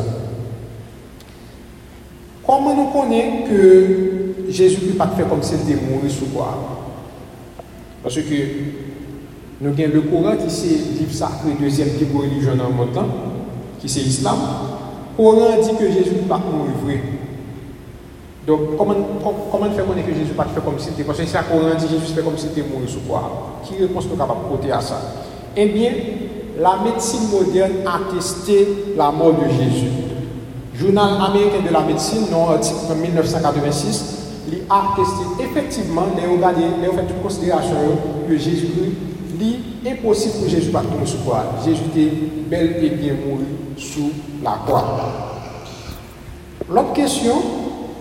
Comment 2.46 2.76
nous 2.76 2.92
connaissons 2.92 3.50
que 3.50 4.52
Jésus-Christ 4.52 4.98
était 5.54 5.82
mort 5.82 6.02
sous 6.10 6.26
quoi 6.26 6.84
Parce 8.04 8.16
que 8.16 8.85
nous 9.62 9.70
avons 9.70 9.94
le 9.94 10.02
Coran 10.02 10.36
qui 10.36 10.50
c'est 10.50 10.68
le 10.68 11.00
livre 11.00 11.14
sacré, 11.14 11.52
deuxième 11.60 11.88
livre 11.98 12.22
religion 12.22 12.56
dans 12.56 12.68
le 12.68 12.92
temps, 12.92 13.08
qui 13.80 13.88
c'est 13.88 14.02
l'islam. 14.02 14.36
Coran 15.16 15.62
dit 15.62 15.76
que 15.78 15.88
Jésus 15.92 16.16
n'est 16.16 16.28
pas 16.28 16.40
mourir. 16.40 17.00
Donc, 18.46 18.78
comment, 18.78 18.94
comment 19.52 19.72
faire 19.72 19.86
connaître 19.86 20.08
que 20.08 20.14
Jésus 20.14 20.34
pas 20.34 20.46
fait 20.46 20.62
comme 20.64 20.78
si 20.78 20.88
c'était 20.88 21.04
Parce 21.04 21.20
que 21.20 21.26
si 21.26 21.34
le 21.34 21.44
Coran 21.44 21.74
dit 21.78 21.86
que 21.86 21.92
Jésus 21.92 22.14
fait 22.14 22.22
comme 22.22 22.38
si 22.38 22.48
c'était 22.48 22.62
mort 22.62 22.82
sous 22.88 23.00
quoi? 23.08 23.62
Qui 23.64 23.82
réponse 23.82 24.06
nous 24.10 24.18
capable 24.18 24.44
de 24.44 24.50
porter 24.50 24.72
à 24.72 24.82
ça? 24.82 25.00
Eh 25.56 25.68
bien, 25.68 25.92
la 26.60 26.78
médecine 26.84 27.30
moderne 27.32 27.72
a 27.86 28.14
testé 28.14 28.68
la 28.98 29.10
mort 29.10 29.34
de 29.34 29.48
Jésus. 29.48 29.88
Journal 30.76 31.12
américain 31.30 31.66
de 31.66 31.72
la 31.72 31.80
médecine, 31.80 32.28
non, 32.30 32.50
article 32.50 32.94
1986, 33.02 34.16
il 34.52 34.58
a 34.70 34.96
testé 34.98 35.44
effectivement, 35.44 36.04
il 36.14 36.44
a 36.44 36.54
fait 36.54 37.02
une 37.02 37.24
considération 37.24 37.78
que 38.28 38.38
Jésus-Christ 38.38 39.15
il 39.42 39.88
est 39.88 39.92
impossible 39.92 40.36
pour 40.40 40.50
Jésus 40.50 40.70
pas 40.72 40.82
tomber 40.82 41.06
sur 41.06 41.22
croix. 41.22 41.44
Jésus 41.66 41.84
était 41.94 42.12
bel 42.50 42.84
et 42.84 42.90
bien 42.90 43.14
mort 43.14 43.40
sous 43.78 44.12
la 44.44 44.60
croix. 44.66 44.86
L'autre 46.70 46.94
question, 46.94 47.34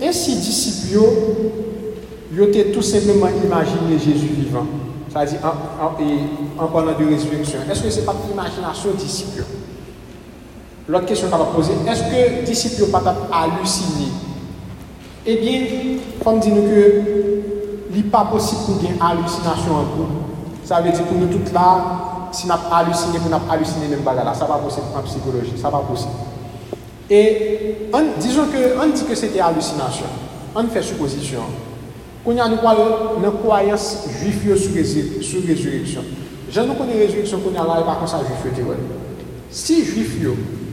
est 0.00 0.12
ce 0.12 0.26
que 0.26 0.30
les 0.32 0.36
disciples 0.38 0.98
ont 0.98 2.72
tout 2.72 2.82
simplement 2.82 3.28
imaginé 3.44 3.98
Jésus 3.98 4.28
vivant? 4.28 4.66
C'est-à-dire 5.08 5.38
en, 5.44 6.62
en, 6.62 6.66
parlant 6.68 6.98
de 6.98 7.04
résurrection. 7.04 7.60
Est-ce 7.70 7.82
que 7.82 7.90
ce 7.90 8.00
n'est 8.00 8.06
pas 8.06 8.14
l'imagination 8.28 8.90
des 8.90 9.04
disciples 9.04 9.44
L'autre 10.88 11.06
question 11.06 11.28
qu'on 11.30 11.38
va 11.38 11.44
poser, 11.44 11.72
est-ce 11.88 12.02
que 12.02 12.36
les 12.38 12.42
disciples 12.42 12.82
n'ont 12.82 12.98
pas 12.98 13.14
halluciné? 13.32 14.08
Eh 15.26 15.36
bien, 15.36 15.60
comme 16.22 16.40
dit 16.40 16.50
nous 16.50 16.62
que 16.62 17.02
il 17.90 17.96
n'est 18.04 18.10
pas 18.10 18.24
possible 18.24 18.62
y. 20.64 20.68
Ça 20.68 20.80
veut 20.80 20.90
dire 20.90 21.04
pour 21.04 21.16
nous 21.18 21.26
toutes 21.26 21.52
là, 21.52 22.28
si 22.32 22.46
nous 22.46 22.52
avons 22.52 22.72
halluciné, 22.72 23.18
nous 23.18 23.52
halluciné 23.52 23.88
même 23.88 24.00
bagarre 24.00 24.24
là, 24.24 24.34
ça 24.34 24.44
va 24.46 24.54
possible 24.56 24.86
en 24.96 25.02
psychologie, 25.02 25.54
ça 25.60 25.70
va 25.70 25.78
possible. 25.78 26.10
Et 27.08 27.88
disons 28.18 28.46
que, 28.46 28.82
on 28.82 28.88
dit 28.92 29.04
que 29.04 29.14
c'était 29.14 29.40
hallucination, 29.40 30.06
on 30.54 30.64
fait 30.64 30.82
supposition. 30.82 31.40
Quand 32.24 32.32
on 32.32 32.38
a 32.38 32.46
une 32.48 33.32
croyance 33.42 34.04
juive 34.20 34.56
sur, 34.56 35.22
sur 35.22 35.46
résurrection, 35.46 36.02
je 36.50 36.60
ne 36.60 36.74
connais 36.74 36.94
résurrection 36.94 37.40
qu'on 37.40 37.60
a 37.60 37.66
là, 37.66 37.80
et 37.80 37.84
par 37.84 37.98
contre 37.98 38.12
ça 38.12 38.18
juif 38.18 38.54
Si 39.50 39.84
juif, 39.84 40.16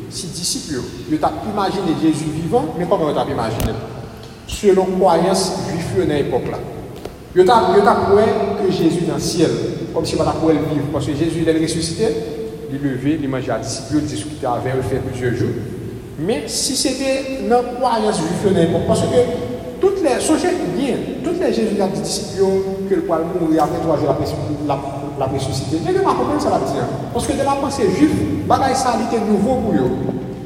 si 0.10 0.27
disciples, 0.27 0.82
ils 1.10 1.15
ont 1.15 1.51
imaginé 1.54 1.95
Jésus 2.01 2.25
vivant, 2.25 2.65
mais 2.77 2.86
comment 2.89 3.10
ils 3.10 3.17
ont 3.17 3.30
imaginé? 3.30 3.73
Selon 4.47 4.86
croyance 4.97 5.54
juive 5.69 6.08
dans 6.08 6.13
l'époque 6.13 6.49
là. 6.51 6.58
Ils 7.36 7.41
ont 7.41 7.45
que 7.45 8.50
Jésus 8.71 9.01
dans 9.07 9.15
le 9.15 9.19
ciel 9.19 9.49
comme 9.93 10.05
si 10.05 10.15
on 10.15 10.39
pouvait 10.39 10.53
vivre. 10.53 10.88
Parce 10.91 11.05
que 11.05 11.13
Jésus, 11.13 11.43
est 11.45 11.62
ressuscité, 11.62 12.05
il 12.69 12.75
est 12.75 12.89
levé, 12.89 13.19
il 13.21 13.29
mangeait 13.29 13.51
à 13.51 13.60
disciples, 13.60 13.99
il 14.01 14.05
discutait 14.05 14.45
avec 14.45 14.73
eux, 14.75 14.81
fait 14.81 14.97
plusieurs 14.97 15.36
jours. 15.36 15.49
Mais 16.19 16.43
si 16.47 16.75
c'était 16.75 17.47
dans 17.49 17.62
la 17.62 17.69
croyance 17.79 18.17
juive, 18.17 18.53
parce 18.88 19.01
que 19.01 19.05
toutes 19.79 20.03
les, 20.03 20.19
songez 20.19 20.49
bien, 20.77 20.95
toutes 21.23 21.39
les 21.39 21.53
Jésus 21.53 21.81
a 21.81 21.88
dit 21.88 22.01
disciples 22.01 22.43
que 22.89 22.95
le 22.95 23.01
poil 23.01 23.21
mourir 23.39 23.63
après 23.63 23.79
trois 23.79 23.97
jours 23.97 24.15
la, 24.67 25.25
ressuscité. 25.25 25.77
Je 25.86 25.91
ne 25.91 25.99
pas 25.99 26.13
comprendre 26.13 26.41
ça 26.41 26.49
la 26.49 26.60
dire. 26.60 26.84
Parce 27.13 27.27
que 27.27 27.34
de 27.34 27.43
la 27.43 27.53
pensée 27.53 27.84
juive, 27.95 28.45
bagaille 28.47 28.75
ça 28.75 28.95
était 29.07 29.23
nouveau 29.23 29.55
pour 29.55 29.73
eux. 29.73 29.91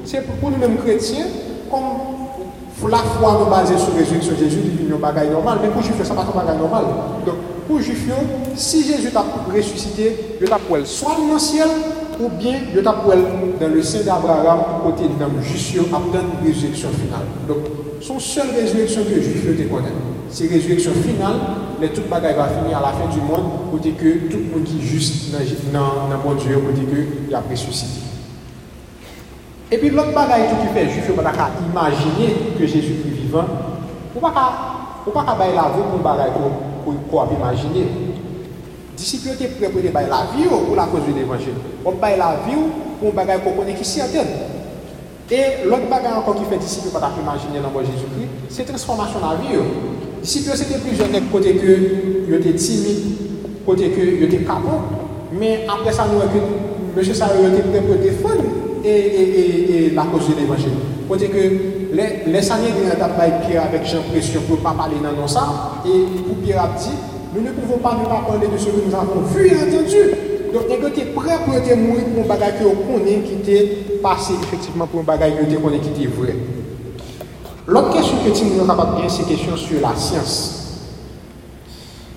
C'est 0.06 0.22
pour 0.22 0.50
nous-mêmes 0.50 0.78
chrétiens, 0.78 1.26
comme 1.70 2.90
la 2.90 2.98
foi 2.98 3.40
nous 3.40 3.50
basée 3.50 3.78
sur 3.78 3.94
la 3.94 4.00
résurrection 4.00 4.34
Jésus, 4.38 4.60
une 4.82 4.96
bagaille 4.98 5.30
normale, 5.30 5.60
mais 5.62 5.70
pour 5.70 5.82
juifs, 5.82 6.02
ça 6.04 6.14
pas 6.14 6.22
un 6.22 6.38
bagaille 6.38 6.58
normal. 6.58 6.84
Donc, 7.26 7.36
pour 7.68 7.78
les 7.78 7.84
juifs, 7.84 8.08
si 8.56 8.84
Jésus 8.84 9.12
t'a 9.12 9.26
ressuscité, 9.54 10.16
il 10.42 10.48
t'a 10.48 10.60
soit 10.84 11.16
dans 11.18 11.34
le 11.34 11.40
ciel, 11.40 11.68
ou 12.20 12.30
bien 12.30 12.60
il 12.76 12.84
t'a 12.84 12.92
dans 12.92 13.68
le 13.74 13.84
sein 13.84 14.00
d'Abraham, 14.00 14.60
côté 14.84 15.04
l'homme 15.20 15.42
juste 15.42 15.76
à 15.78 15.98
une 15.98 16.48
résurrection 16.48 16.90
finale. 16.90 17.26
Donc, 17.48 17.58
son 18.02 18.20
seule 18.20 18.50
résurrection 18.56 19.04
que 19.04 19.10
les 19.16 19.22
juifs 19.22 19.58
te 19.58 19.64
connaissent, 19.64 19.92
c'est 20.30 20.48
résurrection 20.48 20.92
finale, 20.92 21.36
mais 21.80 21.90
toute 21.90 22.10
bagaille 22.10 22.36
va 22.36 22.48
finir 22.48 22.78
à 22.78 22.82
la 22.82 22.88
fin 22.90 23.08
du 23.12 23.22
monde, 23.22 23.72
côté 23.72 23.92
que 23.92 24.30
tout 24.30 24.38
le 24.38 24.56
monde 24.56 24.64
qui 24.64 24.78
est 24.78 24.88
juste 24.88 25.32
dans 25.32 25.40
le 26.10 26.18
monde 26.24 26.38
Dieu, 26.38 26.58
côté 26.58 26.86
que 26.86 27.02
il 27.28 27.36
a 27.36 27.42
ressuscité. 27.50 28.02
Et 29.72 29.78
puis 29.78 29.90
l'autre 29.90 30.14
bagaille 30.14 30.44
qui 30.62 30.68
fait 30.74 30.90
juif, 30.90 31.06
on 31.12 31.22
pas 31.22 31.32
imaginer 31.72 32.36
que 32.60 32.68
Jésus 32.68 32.94
est 33.06 33.22
vivant, 33.22 33.46
on 34.14 34.20
ne 34.20 34.32
peut 35.06 35.12
pas 35.12 35.26
la 35.38 35.46
vie 35.46 35.84
pour 35.90 36.00
bagaille 36.00 36.32
pour 36.86 37.28
imaginer. 37.38 37.88
Disciples 38.96 39.36
la 40.10 40.28
vie 40.36 40.48
pour 40.48 40.76
la 40.76 40.86
cause 40.86 41.02
de 41.08 41.20
l'évangile. 41.20 41.54
On 41.84 41.92
baille 41.92 42.18
la 42.18 42.40
vie 42.48 42.56
pour 43.00 43.10
un 43.10 43.14
bagage 43.14 43.42
qu'on 43.44 43.52
connaît. 43.52 43.76
Et 45.32 45.66
l'autre 45.66 45.90
bagage 45.90 46.14
encore 46.18 46.36
qui 46.36 46.44
fait 46.46 46.58
imaginer 46.58 47.60
dans 47.60 47.80
Jésus-Christ, 47.80 48.30
c'est 48.50 48.64
transformation 48.66 49.20
de 49.20 49.24
la 49.24 49.36
vie. 49.42 49.58
Disciples 50.22 50.52
c'était 50.56 50.76
côté 51.32 51.56
que 51.56 52.26
que 53.90 54.26
Mais 55.38 55.66
après 55.68 55.92
ça, 55.92 56.06
nous 56.12 56.22
avons 56.22 56.30
M. 56.96 57.04
Prêt 57.04 57.82
pour 57.82 57.96
la 59.96 60.04
cause 60.04 60.30
de 60.30 60.36
l'évangile. 60.40 60.72
Le 61.96 62.42
sanye 62.44 62.74
gen 62.76 62.90
yon 62.90 63.00
tap 63.00 63.16
bay 63.16 63.32
Pierre 63.46 63.64
avèk 63.70 63.86
jen 63.88 64.04
presyon 64.12 64.44
pou 64.50 64.60
pa 64.64 64.76
pale 64.76 65.00
nan 65.00 65.16
non 65.16 65.32
sa, 65.32 65.46
e 65.88 66.06
pou 66.26 66.42
Pierre 66.44 66.66
ap 66.66 66.80
di, 66.82 66.92
nou 67.32 67.44
ne 67.46 67.54
pouvons 67.56 67.80
pas 67.84 67.96
ne 67.96 68.04
pas 68.04 68.24
parler 68.28 68.48
de 68.52 68.58
ce 68.58 68.68
que 68.68 68.84
nous 68.86 68.96
avons 68.96 69.22
vu 69.32 69.48
et 69.48 69.56
entendu. 69.56 70.34
Donc, 70.56 70.70
nègre 70.70 70.88
était 70.88 71.06
prêt 71.06 71.38
pour 71.44 71.54
être 71.54 71.78
mourir 71.78 72.06
pour 72.06 72.24
un 72.24 72.28
bagage 72.28 72.54
qu'on 72.60 72.94
connaît 72.94 73.20
qui 73.20 73.34
était 73.34 73.66
passé 74.02 74.34
effectivement 74.42 74.88
pour 74.88 75.02
un 75.02 75.04
bagage 75.04 75.34
qui 75.50 75.56
qu'on 75.56 75.70
qui 75.70 75.90
était 75.90 76.08
vrai. 76.08 76.34
L'autre 77.68 77.92
question 77.92 78.18
que 78.24 78.30
tu 78.30 78.46
nous 78.46 78.66
capable 78.66 78.96
bien, 78.96 79.10
c'est 79.10 79.28
question 79.28 79.58
sur 79.58 79.82
la 79.82 79.94
science. 79.96 80.80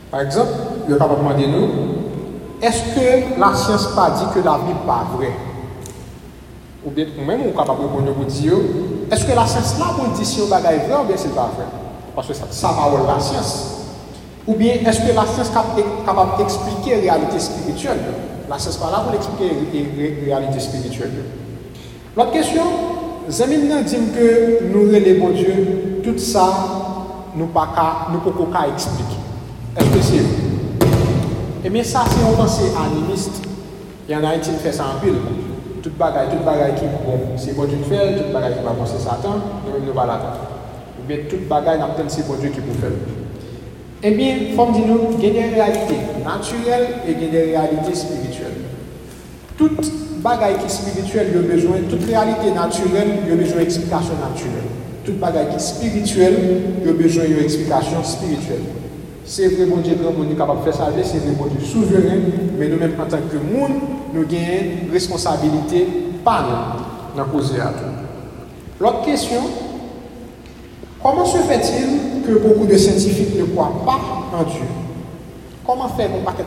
Par 0.09 0.21
exemple, 0.21 0.51
le 0.87 0.97
capable 0.97 1.21
demander 1.21 1.49
nous, 1.49 1.69
est-ce 2.63 2.95
que 2.95 3.41
la 3.41 3.55
science 3.57 3.89
pas 3.97 4.11
dit 4.11 4.25
que 4.33 4.45
la 4.45 4.59
Bible 4.59 4.87
pas 4.87 5.07
vraie? 5.17 5.33
Ou 6.87 6.91
bien, 6.91 7.07
ou 7.21 7.25
même, 7.25 7.41
on 7.49 7.59
capable 7.59 7.83
répondre 7.83 8.13
pour 8.13 8.25
dire, 8.25 8.53
est-ce 9.11 9.25
que 9.25 9.33
la 9.33 9.47
science 9.47 9.79
là 9.79 9.87
pour 9.97 10.09
dire 10.09 10.27
si 10.27 10.41
un 10.43 10.47
bagage 10.47 10.75
est 10.75 10.89
vrai 10.89 11.03
ou 11.03 11.07
bien 11.07 11.17
c'est 11.17 11.35
pas 11.35 11.51
vrai? 11.57 11.67
Parce 12.15 12.29
que 12.29 12.35
ça, 12.35 12.45
ça 12.51 12.69
parole 12.69 13.01
la 13.07 13.21
science. 13.21 13.75
Ou 14.47 14.55
bien, 14.55 14.75
est-ce 14.75 15.01
que 15.01 15.15
la 15.15 15.27
science 15.27 15.51
est 15.77 16.07
capable 16.07 16.39
d'expliquer 16.39 17.03
la 17.03 17.13
réalité 17.15 17.39
spirituelle? 17.39 18.01
La 18.49 18.59
science 18.59 18.77
pas 18.77 18.91
là 18.91 19.01
pour 19.01 19.15
expliquer 19.15 19.51
la 20.27 20.37
réalité 20.37 20.61
spirituelle. 20.61 21.13
L'autre 22.17 22.33
question, 22.33 22.63
Zamine 23.31 23.83
dit 23.85 23.97
que 24.17 24.65
nous, 24.73 24.91
les 24.91 25.15
bons 25.15 25.31
Dieu, 25.31 26.01
tout 26.03 26.19
ça, 26.19 26.49
nous 27.37 27.47
ne 27.47 28.19
pouvons 28.19 28.47
pas 28.47 28.67
expliquer. 28.75 29.19
Est-ce 29.77 29.91
que 29.91 30.03
c'est 30.03 30.49
et 31.65 31.71
bien 31.71 31.83
ça, 31.83 32.05
si 32.09 32.17
on 32.25 32.37
pense 32.37 32.61
animiste, 32.61 33.43
il 34.09 34.13
y 34.13 34.17
en 34.17 34.25
a 34.25 34.39
qui 34.39 34.51
fait 34.53 34.73
ça 34.73 34.85
en 34.85 35.01
pile. 35.01 35.15
Tout 35.83 35.91
bagaille, 35.99 36.29
tout 36.31 36.45
bagaille 36.45 36.75
qui 36.75 36.85
bon, 36.85 37.21
c'est 37.37 37.55
bon 37.55 37.65
Dieu 37.65 37.79
qui 37.79 37.89
fait, 37.91 38.17
tout 38.17 38.33
bagaille 38.33 38.55
qui 38.55 38.65
va 38.65 38.71
bon 38.71 38.85
c'est 38.85 38.99
Satan, 38.99 39.41
nous 39.65 39.87
ne 39.87 39.93
pas 39.93 40.07
l'attendre. 40.07 40.41
Bien 41.07 41.19
tout 41.29 41.37
bagaille 41.49 41.79
n'a 41.79 41.89
c'est 42.09 42.27
bon 42.27 42.35
Dieu 42.35 42.51
qui 42.51 42.61
peut 42.61 42.79
faire. 42.81 42.91
Eh 44.03 44.11
bien, 44.13 44.37
comme 44.57 44.73
dit 44.73 44.83
nous, 44.83 45.01
il 45.19 45.25
y 45.25 45.31
a 45.31 45.33
des 45.33 45.55
réalités 45.55 45.99
naturelles 46.25 46.89
et 47.07 47.13
il 47.13 47.29
a 47.29 47.31
des 47.31 47.43
réalités 47.57 47.95
spirituelles. 47.95 48.59
Toute 49.57 49.91
bagaille 50.23 50.59
qui 50.59 50.67
est 50.67 50.69
spirituelle, 50.69 51.29
il 51.31 51.37
y 51.37 51.45
a 51.45 51.55
besoin, 51.55 51.77
toute 51.89 52.05
réalité 52.05 52.51
naturelle, 52.53 53.09
il 53.27 53.33
a 53.33 53.37
besoin 53.37 53.59
d'explication 53.59 54.15
naturelle. 54.15 54.69
C'est 59.31 59.47
vrai, 59.49 59.67
bon 59.67 59.77
Dieu, 59.77 59.95
grand 60.01 60.13
monde 60.13 60.33
est 60.33 60.37
capable 60.37 60.61
de 60.61 60.65
faire 60.65 60.75
ça, 60.75 60.89
c'est 61.05 61.19
vrai, 61.19 61.33
bon 61.39 61.45
Dieu, 61.45 61.61
souverain, 61.61 62.17
mais 62.59 62.67
nous-mêmes, 62.67 62.95
en 62.99 63.05
tant 63.05 63.19
que 63.19 63.37
monde, 63.37 63.77
nous 64.15 64.23
avons 64.23 64.91
responsabilité 64.91 65.87
par 66.25 66.81
nous 67.15 67.15
dans 67.15 67.29
cause 67.29 67.53
à 67.61 67.67
tout. 67.67 67.85
L'autre 68.81 69.03
question, 69.03 69.41
comment 71.03 71.27
se 71.27 71.37
fait-il 71.37 72.23
que 72.23 72.39
beaucoup 72.39 72.65
de 72.65 72.75
scientifiques 72.79 73.39
ne 73.39 73.45
croient 73.45 73.83
pas 73.85 74.01
en 74.35 74.45
Dieu? 74.45 74.65
Comment 75.67 75.89
faire 75.89 76.09
pour 76.09 76.35
que 76.35 76.43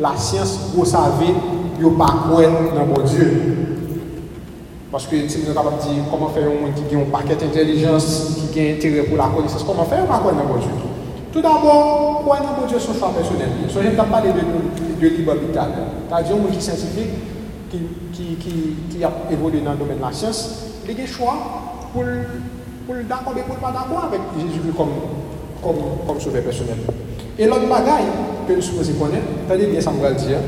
la 0.00 0.16
science, 0.16 0.70
vous 0.74 0.86
savez, 0.86 1.34
ne 1.78 1.88
pas 1.90 2.14
dans 2.74 2.86
mon 2.86 3.06
Dieu? 3.06 3.32
Parce 4.90 5.06
que 5.06 5.28
si 5.28 5.40
nous 5.40 5.44
sommes 5.44 5.54
capables 5.54 5.76
de 5.76 5.92
dire 5.92 6.04
comment 6.10 6.28
faire 6.28 6.44
un 6.44 6.62
monde 6.62 6.72
qui 6.88 6.94
a 6.94 6.98
un 6.98 7.02
paquet 7.02 7.36
d'intelligence, 7.36 8.48
qui 8.50 8.60
a 8.60 8.72
intérêt 8.72 9.02
pour 9.02 9.18
la 9.18 9.24
connaissance, 9.24 9.62
comment 9.62 9.84
faire 9.84 10.06
pour 10.06 10.20
croire 10.20 10.34
dans 10.34 10.58
Dieu? 10.58 10.70
Tout 11.32 11.40
d'abord, 11.40 12.22
quoi 12.24 12.38
dans 12.40 12.60
mon 12.60 12.66
Dieu 12.66 12.78
son 12.78 12.92
choix 12.94 13.10
personnel 13.10 13.48
Je 13.68 13.96
pas 13.96 14.04
parler 14.04 14.30
de, 14.32 15.00
de 15.00 15.14
libre 15.14 15.32
habitat. 15.32 15.66
C'est-à-dire 16.08 16.36
un 16.36 16.52
qui 16.52 16.60
scientifique, 16.60 17.10
qui, 17.70 17.78
qui, 18.12 18.36
qui, 18.36 18.76
qui, 18.90 19.04
a 19.04 19.10
évolué 19.30 19.60
dans 19.60 19.72
le 19.72 19.78
domaine 19.78 19.96
de 19.96 20.02
la 20.02 20.12
science, 20.12 20.66
il 20.86 21.00
a 21.00 21.02
un 21.02 21.06
choix 21.06 21.34
pour, 21.92 22.04
pour 22.86 22.94
d'accord 23.08 23.34
et 23.36 23.42
pour 23.42 23.56
pas 23.56 23.72
d'accord 23.72 24.04
avec 24.08 24.20
Jésus 24.38 24.60
comme, 24.76 24.90
comme, 25.62 26.06
comme 26.06 26.20
sauveur 26.20 26.42
personnel. 26.42 26.76
Et 27.38 27.46
l'autre 27.46 27.66
bagaille 27.66 28.04
que 28.46 28.52
nous 28.52 28.62
supposons 28.62 28.92
connaître, 28.94 29.24
c'est-à-dire 29.48 29.70
bien 29.70 29.80
ça 29.80 29.90
me 29.90 30.02
va 30.02 30.12
dire, 30.12 30.38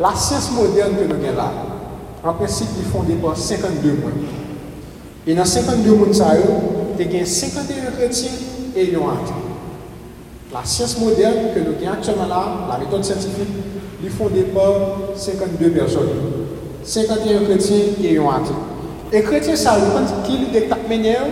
la 0.00 0.14
science 0.14 0.52
moderne 0.52 0.92
que 0.96 1.04
nous 1.04 1.14
avons 1.14 1.36
là, 1.36 1.52
en 2.24 2.32
principe, 2.32 2.68
est 2.80 2.90
fondée 2.90 3.14
par 3.14 3.36
52 3.36 3.88
mois. 3.92 4.10
Et 5.26 5.34
dans 5.34 5.44
52 5.44 5.92
mois, 5.92 6.06
il 6.98 7.12
y 7.12 7.20
a 7.20 7.26
51 7.26 7.90
chrétiens 7.96 8.30
et 8.74 8.84
ils 8.84 8.96
ont 8.96 9.08
la 10.52 10.64
science 10.64 10.98
moderne 11.00 11.36
que 11.54 11.60
nous 11.60 11.74
avons 11.82 11.92
actuellement 11.92 12.26
là, 12.26 12.68
la 12.70 12.78
méthode 12.78 13.04
scientifique, 13.04 13.48
est 14.04 14.10
fondée 14.10 14.42
par 14.54 15.16
52 15.16 15.70
personnes. 15.70 16.08
51 16.84 17.44
chrétiens 17.44 17.76
et 18.02 18.18
un 18.18 18.22
athée. 18.22 18.54
Et 19.12 19.22
chrétiens, 19.22 19.56
ça 19.56 19.76
qui 20.24 20.38
de 20.52 20.66
quatre 20.66 20.88
manières, 20.88 21.26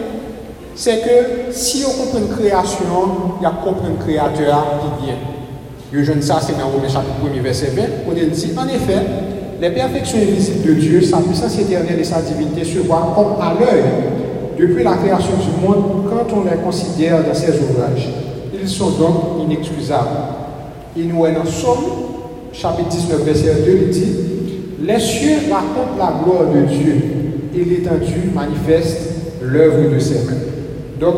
c'est 0.74 1.00
que 1.00 1.52
si 1.52 1.84
on 1.86 1.90
comprend 1.90 2.18
une 2.18 2.28
création, 2.28 3.36
il 3.40 3.42
y 3.42 3.46
a 3.46 3.50
comprendre 3.50 3.90
un 3.98 4.02
créateur 4.02 4.64
qui 4.80 5.06
vient. 5.06 5.16
Je 5.92 6.04
jeune 6.04 6.22
ça, 6.22 6.38
c'est 6.40 6.56
dans 6.56 6.68
Romains 6.68 6.88
chapitre 6.88 7.16
1 7.36 7.42
verset 7.42 7.72
20, 7.74 7.82
on 8.08 8.12
dit 8.12 8.20
en 8.56 8.68
effet, 8.68 9.02
les 9.60 9.70
perfections 9.70 10.18
invisibles 10.18 10.68
de 10.68 10.74
Dieu, 10.74 11.02
sa 11.02 11.18
puissance 11.18 11.58
éternelle 11.58 11.98
et 11.98 12.04
sa 12.04 12.22
divinité 12.22 12.64
se 12.64 12.78
voient 12.78 13.12
comme 13.14 13.42
à 13.42 13.54
l'œil 13.58 13.82
depuis 14.56 14.84
la 14.84 14.94
création 14.94 15.32
du 15.32 15.66
monde 15.66 16.04
quand 16.08 16.36
on 16.36 16.44
les 16.44 16.62
considère 16.62 17.24
dans 17.24 17.34
ses 17.34 17.58
ouvrages. 17.58 18.08
Ils 18.62 18.68
sont 18.68 18.90
donc 18.90 19.14
inexcusables. 19.42 20.08
Il 20.96 21.08
nous 21.08 21.22
dans 21.24 21.46
Somme, 21.46 21.78
chapitre 22.52 22.88
19, 22.88 23.22
verset 23.22 23.54
2, 23.64 23.70
il 23.70 23.90
dit 23.90 24.16
Les 24.82 24.98
cieux 24.98 25.36
racontent 25.50 25.96
la 25.98 26.12
gloire 26.22 26.52
de 26.52 26.62
Dieu 26.62 26.96
et 27.54 27.64
l'étendue 27.64 28.30
manifeste 28.34 28.98
l'œuvre 29.42 29.94
de 29.94 29.98
ses 29.98 30.24
mains. 30.24 30.36
Donc, 30.98 31.14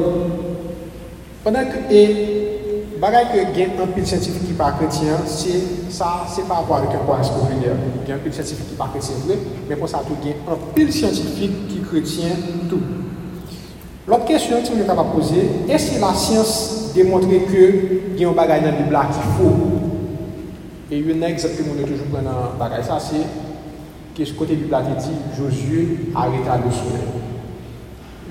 pendant 1.42 1.64
que, 1.64 1.92
et, 1.92 2.84
bagaille 3.00 3.26
que 3.32 3.58
gain 3.58 3.70
un 3.82 3.86
pile 3.88 4.06
scientifique 4.06 4.46
qui 4.46 4.52
pas 4.52 4.72
chrétien, 4.72 5.14
c'est 5.26 5.90
ça, 5.90 6.24
c'est 6.32 6.46
pas 6.46 6.58
avoir 6.58 6.80
avec 6.80 6.90
un 6.94 7.04
point 7.04 7.16
populaire. 7.18 7.74
Il 8.04 8.08
y 8.08 8.12
a 8.12 8.16
un 8.16 8.18
pile 8.18 8.32
scientifique 8.32 8.68
qui 8.68 8.74
pas 8.76 8.88
chrétien 8.92 9.16
vrai, 9.26 9.36
mais 9.68 9.74
pour 9.74 9.88
ça, 9.88 10.02
tout 10.06 10.16
gain 10.24 10.34
un 10.48 10.56
pile 10.74 10.92
scientifique 10.92 11.68
qui 11.68 11.80
chrétien 11.80 12.28
tout. 12.68 12.80
L'autre 14.06 14.26
question 14.26 14.60
que 14.60 14.66
je 14.66 14.82
capable 14.84 15.10
de 15.10 15.14
poser, 15.14 15.50
est-ce 15.68 15.92
que 15.92 16.00
la 16.00 16.14
science 16.14 16.81
démontre 16.94 17.28
que 17.28 18.14
il 18.14 18.20
y 18.20 18.24
a 18.24 18.28
un 18.28 18.32
bagage 18.32 18.62
dans 18.62 18.66
la 18.66 18.72
Bible 18.72 18.98
qui 19.12 19.18
faux 19.36 19.54
Et 20.90 20.98
un 20.98 21.26
exemple 21.26 21.54
que 21.56 21.62
nous 21.62 21.86
toujours 21.86 22.06
prendre 22.06 22.30
dans 22.30 22.58
bagage, 22.58 22.84
ça 22.84 22.98
c'est 23.00 23.26
que 24.16 24.24
ce 24.24 24.34
côté 24.34 24.54
Bible 24.56 24.76
dit 24.98 25.36
Josué 25.36 25.98
arrêta 26.14 26.58
le 26.64 26.70
soleil. 26.70 27.08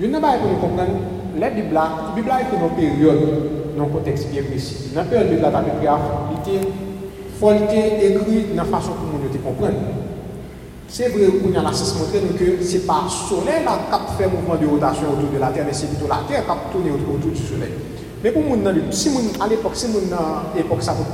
Une 0.00 0.12
bagage 0.12 0.40
pour 0.40 0.50
nous 0.50 0.56
comprendre, 0.56 0.98
la 1.38 1.50
Bible, 1.50 1.72
la 1.72 2.12
Bible 2.14 2.30
est 2.30 2.54
une 2.54 2.76
période, 2.76 3.18
dans 3.76 3.84
un 3.84 3.88
contexte 3.88 4.28
bien 4.30 4.42
précis. 4.42 4.90
Dans 4.94 5.00
la 5.00 5.06
période 5.06 5.36
de 5.36 5.42
la 5.42 5.50
Bible, 5.50 5.90
il 6.30 6.54
était 6.54 6.66
écrit 8.06 8.54
de 8.54 8.60
façon 8.60 8.92
que 8.92 9.12
nous 9.12 9.38
comprendre. 9.42 9.74
C'est 10.88 11.08
vrai 11.08 11.26
qu'on 11.26 11.58
a 11.58 11.62
la 11.62 11.72
science 11.72 11.98
montré 11.98 12.20
que 12.38 12.62
ce 12.62 12.74
n'est 12.74 12.80
pas 12.80 13.02
le 13.04 13.10
soleil 13.10 13.64
qui 13.64 14.22
fait 14.22 14.28
mouvement 14.28 14.56
de 14.56 14.66
rotation 14.66 15.08
autour 15.10 15.30
de 15.34 15.38
la 15.38 15.48
Terre, 15.48 15.64
mais 15.66 15.72
c'est 15.72 15.86
plutôt 15.86 16.06
la 16.06 16.20
Terre 16.28 16.44
qui 16.44 16.72
tourne 16.72 16.90
autour 16.94 17.30
du 17.30 17.34
soleil. 17.34 17.72
Men 18.22 18.30
pou 18.30 18.46
moun 18.46 18.60
nan, 18.62 18.76
si 18.94 19.10
moun 19.10 19.32
al 19.42 19.50
epok, 19.56 19.74
si 19.74 19.88
moun 19.90 20.04
nan 20.06 20.52
epok 20.54 20.82
sa 20.86 20.94
pou 20.94 21.10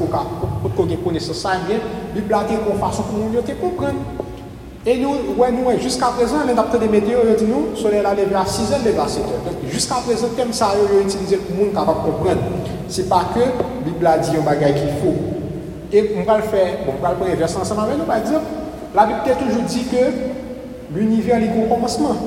kou 0.77 0.85
gen 0.85 0.99
kone 1.01 1.21
se 1.25 1.33
sa, 1.33 1.55
li 1.65 2.21
blage 2.21 2.59
kon 2.67 2.77
fason 2.83 3.07
pou 3.09 3.23
moun 3.23 3.33
yo 3.33 3.41
te 3.47 3.55
kompren. 3.57 3.97
E 4.85 4.95
nou, 5.01 5.33
wè 5.41 5.49
nou 5.53 5.71
wè, 5.71 5.79
jiska 5.81 6.11
prezant, 6.19 6.45
men 6.49 6.61
apte 6.61 6.79
de 6.81 6.87
medyo 6.93 7.23
yo 7.25 7.37
di 7.41 7.49
nou, 7.49 7.73
sole 7.77 8.03
la 8.05 8.13
leve 8.17 8.37
a 8.37 8.45
6 8.45 8.75
an, 8.77 8.85
leve 8.85 9.01
a 9.01 9.09
7 9.09 9.39
an. 9.39 9.57
Jiska 9.73 10.03
prezant, 10.05 10.37
tem 10.37 10.53
sa 10.57 10.69
yo 10.77 10.85
yo 10.93 11.01
itilize 11.07 11.41
pou 11.47 11.57
moun 11.63 11.73
kapap 11.77 12.05
kompren. 12.05 12.45
Se 12.93 13.07
pa 13.09 13.23
ke, 13.33 13.49
li 13.87 13.97
blage 13.97 14.37
yon 14.37 14.45
bagay 14.45 14.77
ki 14.77 14.93
fò. 15.01 15.15
E 15.89 16.05
moun 16.13 16.29
pral 16.29 16.45
fè, 16.53 16.67
moun 16.85 17.01
pral 17.01 17.17
pou 17.17 17.29
reverse 17.29 17.57
anseman, 17.65 17.89
men 17.89 18.01
nou 18.03 18.09
pa 18.09 18.21
dire, 18.21 18.45
la 18.93 19.09
Bible 19.09 19.25
te 19.25 19.41
toujou 19.41 19.65
di 19.65 19.89
ke, 19.89 20.05
l'univers 20.93 21.41
li 21.41 21.51
kon 21.57 21.73
komanseman. 21.73 22.21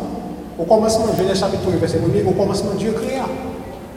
Ou 0.57 0.65
komanseman, 0.65 1.13
jenè 1.21 1.37
chapitou 1.37 1.77
reverse, 1.77 2.01
ou 2.01 2.37
komanseman 2.41 2.81
Diyo 2.81 2.97
kreya. 2.97 3.29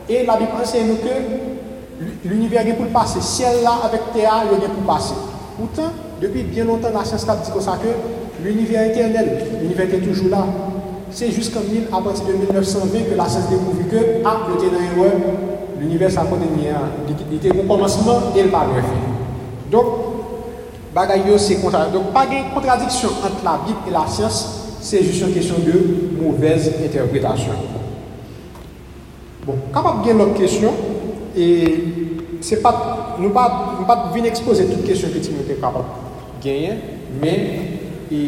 Et 0.09 0.25
la 0.27 0.37
Bible 0.37 0.51
enseigne 0.61 0.97
que 0.97 2.29
l'univers 2.29 2.67
est 2.67 2.75
pour 2.75 2.87
passer. 2.87 3.21
Ciel 3.21 3.63
là 3.63 3.79
avec 3.85 4.01
terre, 4.13 4.45
il 4.53 4.65
est 4.65 4.69
pour 4.69 4.95
passer. 4.95 5.15
Pourtant, 5.59 5.93
depuis 6.21 6.43
bien 6.43 6.65
longtemps, 6.65 6.91
la 6.93 7.05
science 7.05 7.29
a 7.29 7.37
dit 7.37 7.51
comme 7.51 7.61
ça 7.61 7.79
que 7.83 8.45
l'univers 8.45 8.91
éternel. 8.91 9.47
L'univers 9.61 9.87
est 9.95 9.99
toujours 9.99 10.29
là. 10.29 10.45
C'est 11.11 11.31
jusqu'en 11.31 11.61
partir 12.03 12.25
de 12.27 12.33
1920 12.33 13.11
que 13.11 13.15
la 13.17 13.29
science 13.29 13.49
découvre 13.49 13.89
que, 13.91 13.97
ah, 14.25 14.39
le 14.49 14.71
dans 14.71 15.81
l'univers, 15.81 16.11
ça 16.11 16.25
Il 17.31 17.37
était 17.37 17.57
au 17.57 17.63
commencement 17.63 18.21
et 18.37 18.43
le 18.43 18.49
pas. 18.49 18.67
Donc, 19.71 19.85
bagaille 20.95 21.23
c'est 21.39 21.57
contraire. 21.57 21.91
Donc, 21.93 22.13
pas 22.13 22.27
de 22.27 22.53
contradiction 22.55 23.09
entre 23.25 23.45
la 23.45 23.61
Bible 23.65 23.79
et 23.89 23.91
la 23.91 24.07
science, 24.07 24.65
c'est 24.81 25.03
juste 25.03 25.23
une 25.23 25.33
question 25.33 25.57
de 25.59 26.23
mauvaise 26.23 26.73
interprétation. 26.85 27.53
Bon, 29.45 29.59
kapap 29.75 29.99
gen 30.07 30.17
lòk 30.17 30.31
kèsyon, 30.39 30.73
e 31.37 31.47
nou 33.21 33.33
pat 33.35 34.07
vin 34.15 34.25
expose 34.25 34.65
tout 34.71 34.87
kèsyon 34.89 35.13
ki 35.13 35.21
Timote 35.21 35.57
kapap 35.61 35.91
genyen, 36.41 36.81
men 37.21 37.43
e 38.09 38.21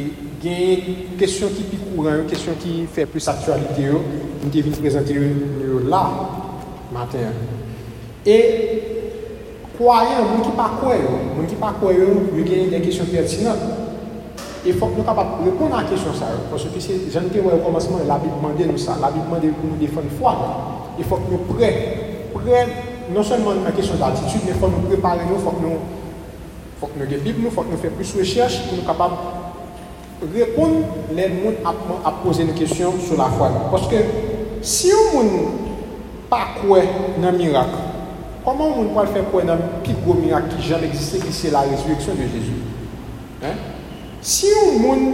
genyen 0.43 1.17
kèsyon 1.17 1.55
ki 1.57 1.65
pi 1.71 1.81
kouran, 1.87 2.27
kèsyon 2.29 2.61
ki 2.61 2.85
fè 2.93 3.09
plus 3.09 3.31
aktualite 3.33 3.87
yo, 3.87 4.03
nou 4.43 4.53
te 4.53 4.67
vin 4.67 4.77
prezante 4.77 5.17
yo 5.17 5.81
la, 5.89 6.03
matin. 6.93 7.33
E, 8.21 8.39
kwayan, 9.79 10.21
moun 10.35 10.45
ki 10.45 10.53
pa 10.61 10.69
kwayo, 10.83 11.17
moun 11.33 11.49
ki 11.49 11.57
pa 11.65 11.73
kwayo, 11.81 12.13
moun 12.29 12.45
genyen 12.45 12.77
den 12.77 12.85
kèsyon 12.85 13.09
pertinant. 13.15 13.65
E 14.67 14.77
fòk 14.77 14.99
nou 14.99 15.09
kapap 15.09 15.39
repon 15.47 15.81
an 15.81 15.89
kèsyon 15.89 16.21
sa 16.21 16.35
yo, 16.37 16.45
pòsè 16.53 16.77
ki 16.77 16.89
se 16.91 17.03
jan 17.09 17.33
te 17.33 17.41
wè 17.41 17.57
yo 17.57 17.65
komanseman, 17.65 18.05
la 18.05 18.21
Bib 18.21 18.37
mande 18.45 18.69
nou 18.69 18.77
sa, 18.77 19.01
la 19.01 19.15
Bib 19.17 19.33
mande 19.33 19.57
pou 19.57 19.73
nou 19.73 19.81
defon 19.81 20.13
fwa 20.21 20.41
yo. 20.45 20.57
E 20.97 21.05
fok 21.05 21.29
nou 21.29 21.45
pre, 21.53 21.71
pre, 22.33 22.65
non 23.13 23.27
sonman 23.27 23.63
nan 23.65 23.77
kesyon 23.77 24.01
d'altitude, 24.01 24.47
men 24.49 24.59
fok 24.61 24.73
nou 24.75 24.91
prepare 24.91 25.29
nou, 25.29 25.43
fok 25.45 25.61
nou 25.63 25.85
Fok 26.77 26.93
nou 26.99 27.09
ge 27.09 27.19
bib 27.25 27.39
nou, 27.41 27.53
fok 27.55 27.71
nou 27.71 27.81
fe 27.81 27.89
plus 27.97 28.13
recherche 28.19 28.67
pou 28.67 28.77
nou 28.77 28.85
kapab 28.85 29.15
repon 30.35 30.83
lè 31.17 31.29
moun 31.33 31.57
ap 31.65 32.19
pose 32.21 32.45
nou 32.45 32.57
kesyon 32.57 32.99
sou 33.01 33.17
la 33.17 33.31
fwa. 33.33 33.49
Poske 33.73 34.03
si 34.61 34.91
yon 34.91 35.09
moun 35.15 35.31
pa 36.29 36.43
kwe 36.59 36.83
nan 37.23 37.39
mirak, 37.39 37.73
koman 38.45 38.75
moun 38.77 38.93
pal 38.97 39.09
fe 39.15 39.25
kwe 39.31 39.47
nan 39.49 39.63
pi 39.87 39.97
gwo 40.03 40.19
mirak 40.21 40.51
ki 40.53 40.69
jan 40.69 40.85
eksiste 40.89 41.23
ki 41.25 41.33
se 41.33 41.53
la 41.55 41.65
rezureksyon 41.71 42.21
de 42.21 42.29
Jezu? 42.35 42.59
Si 44.21 44.53
yon 44.53 44.81
moun 44.83 45.07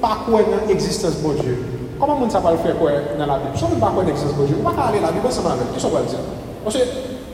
pa 0.00 0.16
kwe 0.24 0.46
nan 0.48 0.72
eksistens 0.72 1.20
bon 1.20 1.36
Diyo, 1.42 1.58
Koman 2.02 2.18
moun 2.18 2.30
sa 2.34 2.40
pal 2.42 2.56
fè 2.58 2.72
kwe 2.74 2.96
nan 3.14 3.28
la 3.30 3.36
Bib? 3.38 3.52
Sou 3.54 3.68
moun 3.70 3.78
pa 3.78 3.92
kwen 3.94 4.08
eksez 4.10 4.32
Boje, 4.34 4.56
moun 4.56 4.66
pa 4.66 4.72
ka 4.74 4.88
ale 4.90 4.98
la 4.98 5.12
Bib, 5.14 5.22
moun 5.22 5.34
seman 5.36 5.52
avèm, 5.54 5.68
ki 5.70 5.82
sou 5.84 5.94
pal 5.94 6.08
diyan? 6.10 6.24
Monsè, 6.64 6.80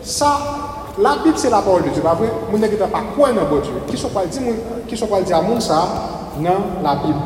sa, 0.04 0.32
la 1.00 1.14
Bib 1.22 1.40
se 1.40 1.48
la 1.48 1.62
parol 1.64 1.86
de 1.86 1.94
Diyo, 1.94 2.04
pa 2.04 2.12
vre, 2.18 2.28
moun 2.50 2.60
ne 2.60 2.68
gita 2.68 2.90
pa 2.92 3.00
kwen 3.14 3.32
nan 3.40 3.48
Boje, 3.48 3.72
ki 3.88 3.96
sou 3.96 4.12
pal 4.12 5.24
diyan 5.24 5.48
moun 5.48 5.64
sa 5.64 5.80
nan 6.44 6.84
la 6.84 6.98
Bib. 7.00 7.16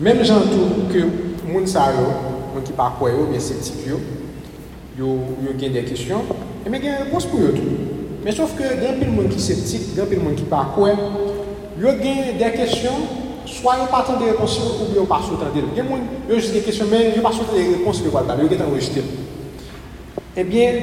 Mèm 0.00 0.24
jantou 0.24 0.88
ke 0.88 1.04
moun 1.44 1.68
sa 1.68 1.90
yo, 1.92 2.08
moun 2.54 2.64
ki 2.64 2.72
pa 2.80 2.88
kwen 2.96 3.18
yo, 3.18 3.28
moun 3.28 3.46
septik 3.50 3.84
yo, 3.92 4.00
yo 4.96 5.52
gen 5.60 5.76
de 5.76 5.84
kisyon, 5.92 6.32
e 6.64 6.72
men 6.72 6.80
gen 6.80 7.02
repons 7.04 7.28
pou 7.28 7.44
yo 7.44 7.52
tou. 7.52 7.76
Men 8.24 8.40
sof 8.40 8.56
ke 8.56 8.72
gen 8.80 9.02
pil 9.04 9.12
moun 9.12 9.28
ki 9.28 9.44
septik, 9.52 9.90
gen 9.92 10.08
pil 10.08 10.24
moun 10.24 10.40
ki 10.40 10.48
pa 10.48 10.64
kwen, 10.72 10.96
yo 11.76 11.92
gen 12.00 12.38
de 12.40 12.54
kisyon, 12.56 13.27
swa 13.48 13.78
yo 13.80 13.88
patan 13.92 14.20
de 14.20 14.30
reponsyon 14.32 14.84
ou 14.84 14.94
yo 14.94 15.06
pa 15.08 15.20
de. 15.24 15.66
Gen 15.74 15.88
moun, 15.88 16.04
yo 16.28 16.38
jis 16.38 16.52
de 16.52 16.62
kisyon, 16.62 16.88
men 16.92 17.14
yo 17.16 17.22
pa 17.22 17.32
sotan 17.32 17.56
de 17.56 17.78
reponsyon 17.78 18.08
de 18.08 18.14
wad, 18.14 18.34
yo 18.38 18.48
gen 18.48 18.58
tan 18.58 18.74
rejite. 18.74 19.04
E 20.36 20.44
bien, 20.44 20.82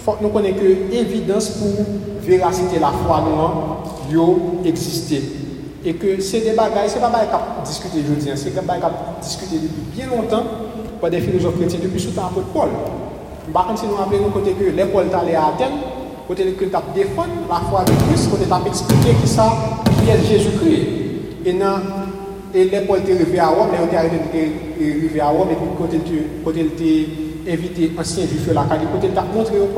Fok 0.00 0.22
nou 0.24 0.32
konen 0.32 0.56
ke 0.56 0.68
evidans 0.96 1.50
pou 1.58 1.84
verasite 2.24 2.80
la 2.80 2.88
fwa 3.02 3.18
nou 3.26 3.40
an, 3.44 3.58
yo 4.08 4.26
eksiste. 4.68 5.18
E 5.84 5.92
ke 5.96 6.14
se 6.24 6.40
de 6.44 6.54
bagay, 6.56 6.88
se 6.92 7.02
bagay 7.02 7.28
kap 7.32 7.60
diskute 7.66 8.00
joudien, 8.06 8.38
se 8.40 8.52
bagay 8.56 8.80
kap 8.80 9.20
diskute 9.20 9.60
depi 9.60 9.84
bien 9.92 10.12
lontan, 10.12 10.48
pa 11.02 11.10
de 11.12 11.20
filosof 11.24 11.58
kretien 11.58 11.84
depi 11.84 12.00
sou 12.00 12.16
tan 12.16 12.30
apot 12.30 12.48
Paul. 12.54 12.72
Bakan 13.52 13.76
se 13.76 13.88
nou 13.90 14.00
aple 14.00 14.22
nou 14.22 14.32
kote 14.32 14.56
ke 14.56 14.72
le 14.76 14.88
Paul 14.92 15.12
tale 15.12 15.36
a 15.36 15.50
Aten, 15.52 15.76
kote 16.28 16.48
le 16.48 16.70
tap 16.72 16.96
la 16.96 17.60
fwa 17.68 17.84
de 17.84 18.00
Christ, 18.06 18.30
kote 18.32 18.48
tap 18.48 18.66
eksplike 18.72 19.20
ki 19.20 19.28
sa, 19.28 19.50
ki 19.84 20.10
el 20.16 20.24
Jezoukri. 20.24 20.99
E 21.44 21.56
nan, 21.56 22.12
e 22.52 22.68
le 22.68 22.84
Paul 22.86 23.02
te 23.06 23.16
rive 23.16 23.40
a 23.40 23.48
Rome, 23.54 23.76
le 23.78 23.84
ou 23.86 23.90
te 23.90 23.96
arrive 23.96 24.22
te 24.32 24.46
rive 24.78 25.20
a 25.20 25.32
Rome, 25.32 25.56
e 25.56 25.74
kote 25.80 26.62
le 26.62 26.70
te... 26.76 26.94
evite 27.46 27.90
ansyen 27.98 28.28
jufe 28.28 28.52
la 28.54 28.64
kani, 28.68 28.86
kote 28.92 29.12
ta 29.14 29.24
montre 29.34 29.56
yo 29.56 29.68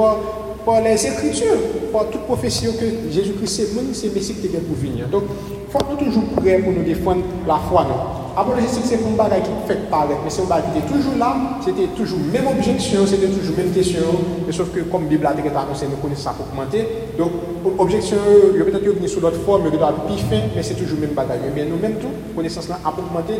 pa 0.65 0.81
les 0.81 1.05
ekritur, 1.07 1.59
pa 1.93 2.05
tout 2.11 2.23
profesyon 2.27 2.75
ke 2.79 2.87
Jésus-Christ 3.11 3.57
se 3.57 3.69
moun, 3.75 3.93
se 3.95 4.11
mesik 4.15 4.43
te 4.43 4.51
gen 4.53 4.65
pou 4.67 4.79
vinyan. 4.79 5.11
Donk, 5.11 5.31
fwa 5.73 5.83
nou 5.89 5.99
toujou 5.99 6.37
pre 6.39 6.59
pou 6.63 6.75
nou 6.75 6.87
defon 6.87 7.23
la 7.49 7.59
nou. 7.89 8.22
apologétique, 8.37 8.85
c'est 8.85 8.97
un 8.97 9.17
bagage 9.17 9.43
qui 9.45 9.69
fait 9.69 9.89
paraître, 9.91 10.21
mais 10.25 10.31
c'est 10.31 10.43
un 10.43 10.47
bagage 10.47 10.73
qui 10.73 10.79
était 10.79 10.89
toujours 10.89 11.17
là, 11.19 11.37
c'était 11.65 11.87
toujours 11.97 12.19
même 12.33 12.47
objection, 12.47 13.07
c'était 13.07 13.29
toujours 13.29 13.57
même 13.57 13.71
question, 13.73 14.03
mais 14.47 14.53
sauf 14.53 14.71
que 14.73 14.81
comme 14.81 15.07
bibliothèque 15.07 15.47
est 15.47 15.57
annoncée, 15.57 15.87
nous 15.91 15.97
connaissons 15.97 16.23
ça 16.23 16.35
pour 16.37 16.49
commenter. 16.51 16.87
Donc, 17.19 17.31
objection, 17.79 18.17
il 18.53 18.59
y 18.59 18.63
a 18.63 18.65
peut-être 18.65 18.95
venir 18.95 19.09
sous 19.09 19.21
d'autres 19.21 19.41
formes, 19.41 19.63
ah, 19.67 19.71
il 19.73 19.79
y 19.79 19.83
a 19.83 19.93
plus 19.93 20.23
fin, 20.31 20.43
mais 20.55 20.63
c'est 20.63 20.75
toujours 20.75 20.99
même 20.99 21.11
bagage. 21.11 21.41
Mais 21.55 21.65
nous-mêmes, 21.65 21.97
tout, 21.97 22.35
connaissance 22.35 22.69
là 22.69 22.79
a 22.85 22.89
augmenté, 22.89 23.35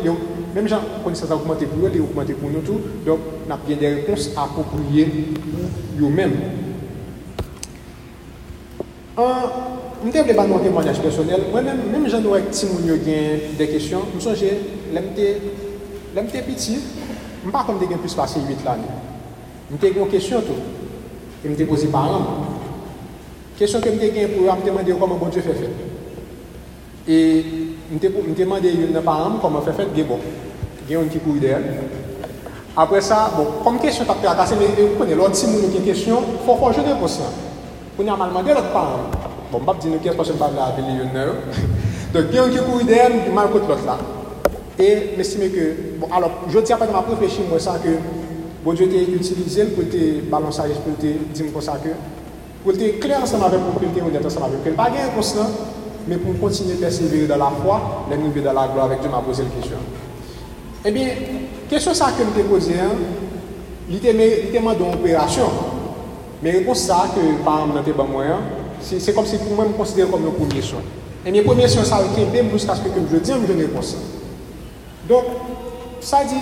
même 0.55 0.67
gens, 0.67 0.81
connaissance 1.03 1.31
a 1.31 1.35
augmenté 1.35 1.65
pour 1.65 1.85
eux, 1.85 1.91
elle 1.93 1.99
a 1.99 2.03
augmenté 2.03 2.33
pour 2.33 2.49
nous 2.49 2.61
tout, 2.61 2.79
donc 3.05 3.19
on 3.47 3.51
a 3.51 3.57
bien 3.65 3.77
des 3.77 3.87
réponses 3.95 4.31
appropriées 4.37 5.05
pour 5.05 5.99
nous-mêmes. 5.99 6.33
Mwen 10.03 10.11
te 10.11 10.19
vle 10.25 10.33
ban 10.35 10.49
nou 10.49 10.57
an 10.57 10.63
temwanyaj 10.65 10.97
personel, 10.99 11.45
mwen 11.53 11.67
men 11.93 12.07
jan 12.09 12.23
nou 12.25 12.35
ek 12.35 12.49
ti 12.51 12.65
moun 12.67 12.87
yo 12.89 12.97
gen 13.05 13.53
de 13.59 13.67
kesyon, 13.69 14.07
mwen 14.09 14.23
sonje 14.25 14.49
lem 14.93 15.09
te, 15.17 15.27
te 16.31 16.43
piti, 16.45 16.77
mwen 17.41 17.53
pa 17.53 17.63
kon 17.65 17.79
de 17.81 17.89
gen 17.89 18.01
plus 18.01 18.15
pase 18.17 18.41
8 18.41 18.65
lan. 18.67 18.83
Mwen 19.69 19.81
te 19.81 19.91
gen 19.95 20.11
kesyon 20.11 20.45
tou, 20.45 20.59
mwen 21.41 21.57
te 21.57 21.67
posi 21.69 21.89
par 21.93 22.11
an. 22.13 22.27
Kesyon 23.57 23.83
ke 23.83 23.93
mwen 23.93 24.03
te 24.03 24.11
gen 24.13 24.31
pou, 24.35 24.45
mwen 24.45 24.63
te 24.65 24.75
mande 24.75 24.93
yo 24.93 24.99
koman 25.01 25.19
bon 25.21 25.33
fe. 25.33 25.71
E, 27.03 27.17
mwen 27.89 27.99
te, 28.03 28.13
mwen 28.13 28.37
te 28.37 28.47
mande 28.49 28.73
yo 28.73 28.91
nan 28.93 29.05
par 29.05 29.25
an, 29.25 29.39
koman 29.41 29.65
fe 29.65 29.75
fe, 29.79 29.89
ge 29.97 30.07
bon. 30.09 30.21
Gen 30.85 30.99
yon 30.99 31.11
ki 31.11 31.23
kou. 31.25 31.41
Apre 32.73 33.01
sa, 33.05 33.27
bon, 33.35 33.59
kom 33.65 33.77
akase, 34.29 34.57
mwen 34.57 34.97
konen, 34.97 35.17
lor 35.17 35.33
ti 35.33 35.49
moun 35.49 35.65
yo 35.65 35.73
gen 35.75 35.89
kesyon, 35.89 36.37
fò 36.45 36.57
fò 36.61 36.71
jene 36.73 36.97
posan. 37.01 37.33
Konen 37.97 38.13
a 38.13 38.17
mal 38.17 38.33
mande 38.33 38.53
lor 38.53 38.69
par 38.73 38.97
an. 38.97 39.29
Bon, 39.51 39.61
mbap 39.61 39.81
di 39.81 39.89
nou 39.89 39.97
yon 39.97 40.03
gen 42.29 42.45
yon 42.45 43.85
la. 43.85 43.97
E, 44.77 44.87
mwen 45.13 45.21
estime 45.21 45.49
ke, 45.53 45.65
bon, 46.01 46.11
alop, 46.17 46.45
joti 46.53 46.73
apan 46.73 46.89
mwen 46.89 46.99
apreflechi 47.01 47.45
mwen 47.47 47.61
sa 47.61 47.75
ke, 47.81 47.93
bon, 48.63 48.77
jote 48.77 49.03
utilize 49.17 49.67
l 49.67 49.73
pou 49.75 49.85
te 49.91 50.01
balansaj, 50.31 50.73
pou 50.85 50.97
te 51.01 51.11
di 51.19 51.43
mwen 51.45 51.53
konsa 51.55 51.77
ke, 51.83 51.93
pou 52.63 52.75
te 52.77 52.93
kler 53.03 53.21
ansan 53.21 53.43
avèm 53.45 53.67
pou 53.67 53.83
pou 53.83 53.91
te 53.93 54.01
yon 54.01 54.09
etan 54.13 54.31
ansan 54.31 54.47
avèm. 54.47 54.63
Kel 54.65 54.77
pa 54.79 54.89
gen 54.93 55.05
yon 55.05 55.13
konsan, 55.17 55.53
men 56.07 56.23
pou 56.23 56.37
kontine 56.41 56.79
persevere 56.81 57.29
de 57.29 57.37
la 57.37 57.51
mwen 57.53 58.33
ve 58.33 58.41
de 58.41 58.55
la 58.55 58.65
glo 58.71 58.85
avèk 58.87 59.03
di 59.03 59.11
mwen 59.11 59.19
apose 59.21 59.45
l 59.45 59.53
kèsyon. 59.59 59.85
E 60.83 60.95
bin, 60.95 61.29
kèsyon 61.69 61.95
sa 61.97 62.09
ke 62.17 62.25
mwen 62.25 62.35
te 62.39 62.49
pose, 62.49 62.89
li 63.91 64.01
te 64.01 64.59
man 64.63 64.79
don 64.79 64.97
operasyon, 64.97 65.61
men 66.41 66.59
repons 66.59 66.89
sa 66.89 67.05
ke, 67.13 67.29
par 67.45 67.67
mwen 67.69 67.85
te 67.85 67.93
ban 67.93 68.09
mwen, 68.09 68.51
Se 68.83 69.13
kom 69.15 69.25
se 69.25 69.37
pou 69.39 69.55
mwen 69.55 69.69
mwen 69.69 69.77
konsidere 69.77 70.09
kom 70.11 70.25
yon 70.27 70.35
pounye 70.35 70.61
son. 70.61 70.83
E 71.23 71.31
mwen 71.31 71.45
pounye 71.47 71.69
son 71.71 71.85
sa 71.87 72.01
wèkè 72.03 72.25
bèm 72.33 72.49
mwen 72.51 72.59
skaske 72.59 72.91
kem 72.91 73.05
jè 73.07 73.21
diyan 73.23 73.39
mwen 73.39 73.53
jè 73.53 73.55
nè 73.61 73.67
konsen. 73.71 74.01
Donk, 75.07 75.25
sa 75.99 76.23
di, 76.23 76.37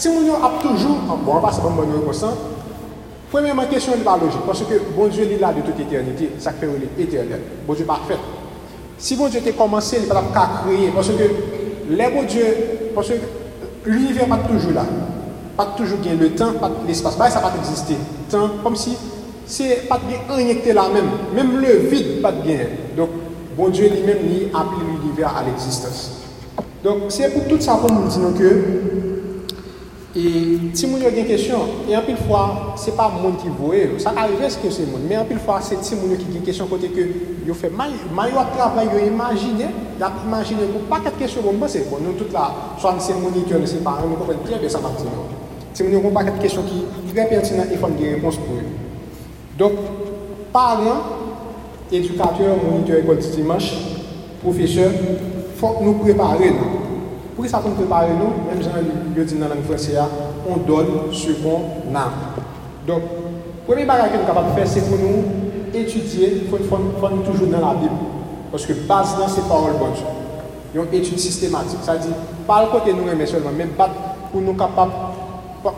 ti 0.00 0.08
mwen 0.08 0.30
yon 0.30 0.44
ap 0.44 0.62
toujou, 0.62 1.02
an 1.12 1.20
bon, 1.20 1.36
an 1.36 1.44
pa 1.44 1.50
se 1.52 1.60
bon 1.60 1.74
mwen 1.76 1.90
yon 1.92 2.04
konsen, 2.06 2.32
pou 3.28 3.42
mwen 3.42 3.56
mwen 3.58 3.68
kesyon 3.68 3.98
yon 3.98 4.06
pa 4.06 4.14
logik, 4.20 4.40
pwoske 4.46 4.78
bon 4.96 5.10
Diyo 5.12 5.26
li 5.28 5.36
la 5.40 5.50
de 5.52 5.64
tout 5.66 5.82
eterniti, 5.84 6.30
sak 6.40 6.56
fè 6.62 6.68
ou 6.68 6.80
li 6.80 6.88
eternel, 6.96 7.42
bon 7.66 7.76
Diyo 7.76 7.88
pa 7.88 7.98
fèt. 8.08 8.30
Si 8.96 9.18
bon 9.20 9.28
Diyo 9.28 9.42
te 9.44 9.52
komanse, 9.58 10.00
li 10.00 10.08
pa 10.08 10.16
la 10.16 10.22
pou 10.24 10.36
ka 10.36 10.46
kreye, 10.62 10.88
pwoske 10.96 11.28
lè 11.92 12.06
bon 12.14 12.28
Diyo, 12.30 12.46
pwoske 12.96 13.18
l'univers 13.84 14.32
pat 14.32 14.48
toujou 14.48 14.72
la, 14.76 14.86
pat 15.58 15.76
toujou 15.76 16.00
gen 16.00 16.16
le 16.24 16.32
tan, 16.40 16.56
pat 16.62 16.80
l'espace, 16.88 17.20
bay 17.20 17.32
sa 17.34 17.44
pat 17.44 17.58
eksiste. 17.60 17.98
Tan, 18.32 18.56
kom 18.64 18.78
si, 18.80 18.96
se 19.44 19.82
pat 19.90 20.08
gen 20.08 20.24
injekte 20.38 20.72
la 20.72 20.88
men, 20.88 21.12
menm 21.36 21.60
le 21.60 21.76
vide 21.92 22.16
pat 22.24 22.40
gen. 22.48 22.80
Donk, 22.96 23.20
bon 23.60 23.76
Diyo 23.76 23.92
li 23.92 24.00
men 24.08 24.24
li 24.24 24.42
api 24.48 24.80
l'univers 24.86 25.36
al 25.36 25.52
eksistans. 25.52 26.08
Donk, 26.82 27.10
se 27.12 27.28
pou 27.28 27.44
tout 27.44 27.60
sa 27.60 27.74
pou 27.76 27.92
moun 27.92 28.08
di 28.08 28.20
nou 28.22 28.32
ke, 28.32 28.50
e 30.16 30.22
ti 30.72 30.86
moun 30.88 31.02
yo 31.04 31.10
gen 31.12 31.26
kesyon, 31.28 31.82
e 31.90 31.96
anpil 31.98 32.16
fwa, 32.22 32.72
se 32.80 32.94
pa 32.96 33.10
moun 33.12 33.34
ki 33.42 33.50
voe, 33.58 33.82
sa 34.00 34.14
ka 34.16 34.24
rive 34.30 34.48
se 34.48 34.62
ke 34.62 34.70
se 34.72 34.86
moun, 34.88 35.02
men 35.04 35.20
anpil 35.20 35.36
fwa 35.44 35.58
se 35.60 35.76
ti 35.84 35.98
moun 35.98 36.14
yo 36.14 36.16
ki 36.22 36.30
gen 36.38 36.46
kesyon 36.46 36.70
kote 36.70 36.88
ke, 36.94 37.04
yo 37.44 37.56
fe 37.58 37.68
may, 37.68 37.92
may 38.16 38.32
yo 38.32 38.40
atrava, 38.40 38.86
yo 38.88 38.96
imagine, 39.04 39.68
yo 40.00 40.08
imagine, 40.24 40.70
pou 40.72 40.88
pa 40.88 41.02
ket 41.04 41.18
kesyon 41.20 41.44
bon, 41.44 41.60
bon 41.60 41.68
se, 41.68 41.82
bon 41.90 42.00
nou 42.00 42.16
tout 42.16 42.32
la, 42.32 42.46
swan 42.80 42.96
se 43.04 43.12
moun 43.18 43.36
yo 43.36 43.60
ne 43.60 43.68
se 43.68 43.82
pa, 43.84 43.98
an 44.00 44.08
nou 44.08 44.22
kompren 44.22 44.40
piye 44.46 44.62
be 44.62 44.70
sa 44.72 44.80
pati 44.80 45.04
nou. 45.04 45.28
Ti 45.74 45.84
moun 45.84 45.98
yo 45.98 46.00
pou 46.06 46.16
pa 46.16 46.24
ket 46.30 46.40
kesyon 46.46 46.64
ki, 46.70 46.86
pre 47.10 47.28
pertinent, 47.34 47.68
e 47.68 47.82
fon 47.82 47.98
gen 48.00 48.16
repons 48.16 48.40
pou 48.40 48.56
yo. 48.56 48.64
Donk, 49.60 49.84
paran, 50.56 51.04
edukateur, 51.92 52.56
moniteur, 55.60 55.60
ekol 55.60 55.60
di 55.60 55.60
Dimash, 55.60 55.60
profeseur, 55.60 55.62
fok 55.62 55.82
nou 55.84 56.00
prepare 56.00 56.50
nou. 56.56 56.68
Pou 57.36 57.44
ki 57.44 57.50
sa 57.50 57.60
kon 57.60 57.76
prepare 57.76 58.14
nou, 58.16 58.46
menm 58.48 58.62
jan 58.64 58.88
yo 59.16 59.24
di 59.24 59.38
nan 59.38 59.52
lang 59.52 59.64
franse 59.64 59.92
ya, 59.92 60.06
on 60.48 60.64
don 60.66 61.12
se 61.12 61.36
kon 61.42 61.92
nan. 61.92 62.10
Donk, 62.86 63.04
premi 63.66 63.84
bagay 63.88 64.10
ke 64.12 64.20
nou 64.20 64.28
kapap 64.28 64.54
fè, 64.56 64.64
se 64.66 64.84
pou 64.88 64.96
nou 64.96 65.24
etudye, 65.72 66.48
fon 66.50 66.88
nou 66.88 67.24
toujou 67.26 67.50
nan 67.50 67.64
la 67.64 67.74
Bib. 67.78 67.92
Poske 68.50 68.74
bas 68.88 69.14
nan 69.18 69.30
se 69.30 69.44
parol 69.48 69.78
bonjou. 69.78 70.16
Yon 70.74 70.90
etude 70.94 71.20
sistematik. 71.20 71.82
Sa 71.86 71.98
di, 72.00 72.10
pal 72.46 72.70
kote 72.72 72.94
nou 72.94 73.10
reme 73.10 73.26
selman, 73.28 73.56
menm 73.58 73.76
bat 73.78 73.94
pou 74.30 74.42
nou 74.42 74.58
kapap 74.58 75.10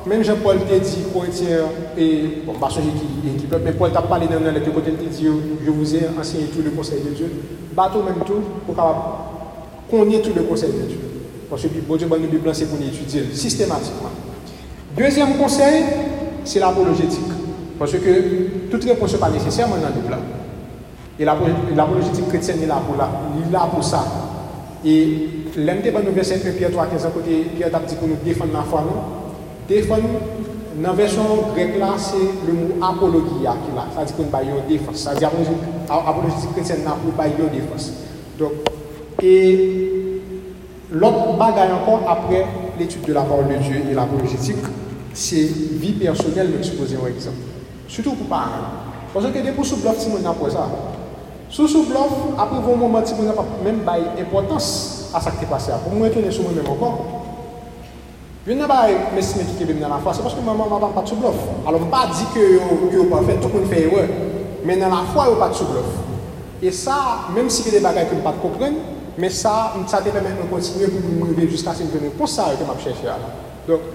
même 0.06 0.22
Jean-Paul 0.22 0.58
t'a 0.58 0.78
dit, 0.78 0.98
Corinthien, 1.12 1.58
et, 1.98 2.42
bon, 2.46 2.52
parce 2.60 2.76
que 2.76 2.82
qui 2.82 3.46
mais 3.64 3.72
Paul 3.72 3.90
t'a 3.90 4.02
parlé 4.02 4.28
dans 4.28 4.38
le 4.38 4.70
côté, 4.70 4.92
il 5.02 5.08
dit, 5.08 5.26
je 5.26 5.70
vous 5.70 5.96
ai 5.96 6.08
enseigné 6.18 6.44
tout 6.44 6.62
le 6.64 6.70
conseil 6.70 7.00
de 7.00 7.10
Dieu. 7.10 7.32
Bateau 7.74 8.02
même 8.02 8.22
tout, 8.24 8.42
pour 8.64 8.76
qu'on 9.92 10.10
ait 10.10 10.22
tout 10.22 10.30
le 10.34 10.42
conseil 10.42 10.70
de 10.70 10.86
Dieu. 10.88 10.98
Parce 11.50 11.62
que 11.62 11.68
bon 11.86 11.96
Dieu, 11.96 12.08
le 12.10 12.26
Bible, 12.26 12.50
c'est 12.54 12.64
pour 12.64 12.78
étudier 12.80 13.24
systématiquement. 13.34 14.08
Deuxième 14.96 15.36
conseil, 15.36 15.84
c'est 16.44 16.60
l'apologétique. 16.60 17.20
Parce 17.78 17.92
que 17.92 18.68
toute 18.70 18.84
réponse 18.84 19.12
n'est 19.12 19.18
pas 19.18 19.28
nécessaire 19.28 19.68
dans 19.68 19.76
le 19.76 19.80
Bible. 19.80 20.16
Et 21.20 21.24
l'apologétique 21.76 22.26
chrétienne 22.28 22.62
est 22.62 22.66
là 22.66 22.80
pour, 22.86 22.96
là, 22.96 23.10
est 23.36 23.52
là 23.52 23.68
pour 23.70 23.84
ça. 23.84 24.02
Et 24.82 25.28
l'un 25.58 25.76
des 25.76 25.90
bonnes 25.90 26.08
verset 26.14 26.40
1 26.46 26.52
Pierre 26.52 26.70
3, 26.70 26.86
15 26.86 27.08
côté, 27.14 27.46
Pierre 27.54 27.74
a 27.74 27.78
dit 27.80 27.94
pour 27.96 28.08
nous 28.08 28.16
défendre 28.24 28.52
la 28.54 28.62
foi, 28.62 28.82
Défendre, 29.68 30.02
dans 30.82 30.88
la 30.88 30.94
version 30.94 31.22
grecque 31.54 31.78
là, 31.78 31.94
c'est 31.98 32.16
le 32.46 32.52
mot 32.54 32.84
apologia 32.84 33.54
qui 33.62 33.70
est 33.70 33.76
là. 33.76 33.86
Ça 33.94 34.04
dit 34.04 34.12
qu'on 34.14 34.24
va 34.24 34.42
une 34.42 34.66
défense. 34.68 34.96
Ça 34.96 35.14
dit 35.14 35.24
apologétique 35.24 36.52
chrétienne 36.54 36.84
là 36.84 36.96
pour 36.96 37.24
une 37.24 37.60
défense. 37.60 37.92
Donc, 38.38 38.52
et 39.22 40.20
l'autre 40.90 41.36
bagaille 41.38 41.72
encore 41.72 42.02
après 42.08 42.44
l'étude 42.78 43.02
de 43.02 43.12
la 43.12 43.22
parole 43.22 43.48
de 43.48 43.54
Dieu 43.54 43.82
et 43.90 43.94
l'apologétique, 43.94 44.56
c'est 45.14 45.44
vie 45.44 45.92
personnelle, 45.92 46.48
m'exposer 46.48 46.96
un 46.96 47.06
exemple. 47.06 47.36
Surtout 47.86 48.12
pour 48.12 48.26
parler. 48.26 48.52
Parce 49.12 49.26
que 49.26 49.38
des 49.38 49.64
sous 49.64 49.76
bluff, 49.76 49.98
si 49.98 50.08
on 50.08 50.18
n'a 50.18 50.32
pas 50.32 50.50
ça. 50.50 50.68
Sous 51.50 51.68
sous 51.68 51.84
bluff, 51.84 52.12
après 52.38 52.56
un 52.56 52.76
moment, 52.76 53.02
si 53.04 53.14
on 53.18 53.22
n'a 53.22 53.32
pas 53.32 53.44
même 53.62 53.80
pas 53.80 53.96
importance 54.18 55.10
à 55.14 55.20
ce 55.20 55.28
qui 55.30 55.44
est 55.44 55.48
passé. 55.48 55.70
Pour 55.84 55.92
moi, 55.92 56.08
retourner 56.08 56.30
sur 56.30 56.42
moi-même 56.44 56.66
encore. 56.66 57.04
Je 58.46 58.52
n'ai 58.52 58.66
pas 58.66 58.88
m'estimer 59.14 59.44
qui 59.56 59.62
est 59.62 59.74
dans 59.74 59.88
la 59.88 59.98
foi, 59.98 60.12
c'est 60.14 60.22
parce 60.22 60.34
que 60.34 60.40
maman 60.40 60.66
m'a 60.66 60.86
pas 60.88 61.06
sous 61.06 61.16
bluff. 61.16 61.36
Alors, 61.66 61.80
je 61.80 61.84
ne 61.84 61.90
pas 61.90 62.06
dire 62.06 62.26
que 62.34 62.96
vous 62.96 63.04
pas 63.04 63.20
fait, 63.22 63.36
tout 63.36 63.48
le 63.52 63.60
monde 63.60 63.68
fait 63.70 63.82
erreur. 63.82 64.08
Mais 64.64 64.76
dans 64.76 64.88
la 64.88 65.02
foi, 65.12 65.26
vous 65.28 65.36
pas 65.36 65.52
sous 65.52 65.66
bluff. 65.66 65.84
Et 66.62 66.70
ça, 66.72 67.28
même 67.34 67.50
si 67.50 67.62
il 67.62 67.68
y 67.68 67.70
des 67.72 67.80
bagages 67.80 68.06
que 68.06 68.10
vous 68.10 68.16
ne 68.16 68.22
pas 68.22 68.34
Men 69.20 69.32
sa, 69.34 69.74
sa 69.90 70.00
te 70.00 70.12
pèmè 70.12 70.30
nou 70.38 70.48
kontinye 70.48 70.88
pou 70.88 71.02
nou 71.04 71.26
mouve 71.26 71.44
jiska 71.50 71.74
se 71.76 71.84
nou 71.84 71.92
venen 71.98 72.14
pou 72.16 72.30
sa 72.30 72.46
yo 72.52 72.60
ke 72.60 72.68
map 72.68 72.78
chèche 72.80 73.04
ya 73.04 73.18
la. 73.20 73.28
Donk, 73.66 73.90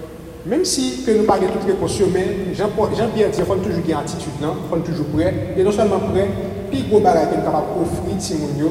menm 0.46 0.62
si 0.68 1.02
ke 1.02 1.16
nou 1.16 1.26
page 1.26 1.48
tout 1.50 1.64
prekosyon 1.66 2.12
men, 2.14 2.30
jan 2.54 2.70
bien 3.16 3.34
di, 3.34 3.46
fon 3.48 3.64
toujou 3.64 3.82
gen 3.82 3.98
atitude 3.98 4.38
nan, 4.44 4.62
fon 4.70 4.84
toujou 4.86 5.10
pre, 5.10 5.32
e 5.56 5.66
non 5.66 5.74
solman 5.74 6.06
pre, 6.12 6.28
pi 6.70 6.84
gwo 6.86 7.02
bagay 7.02 7.26
ke 7.32 7.40
nou 7.40 7.48
kapap 7.48 7.74
ofri 7.82 8.14
timoun 8.22 8.62
yo, 8.62 8.70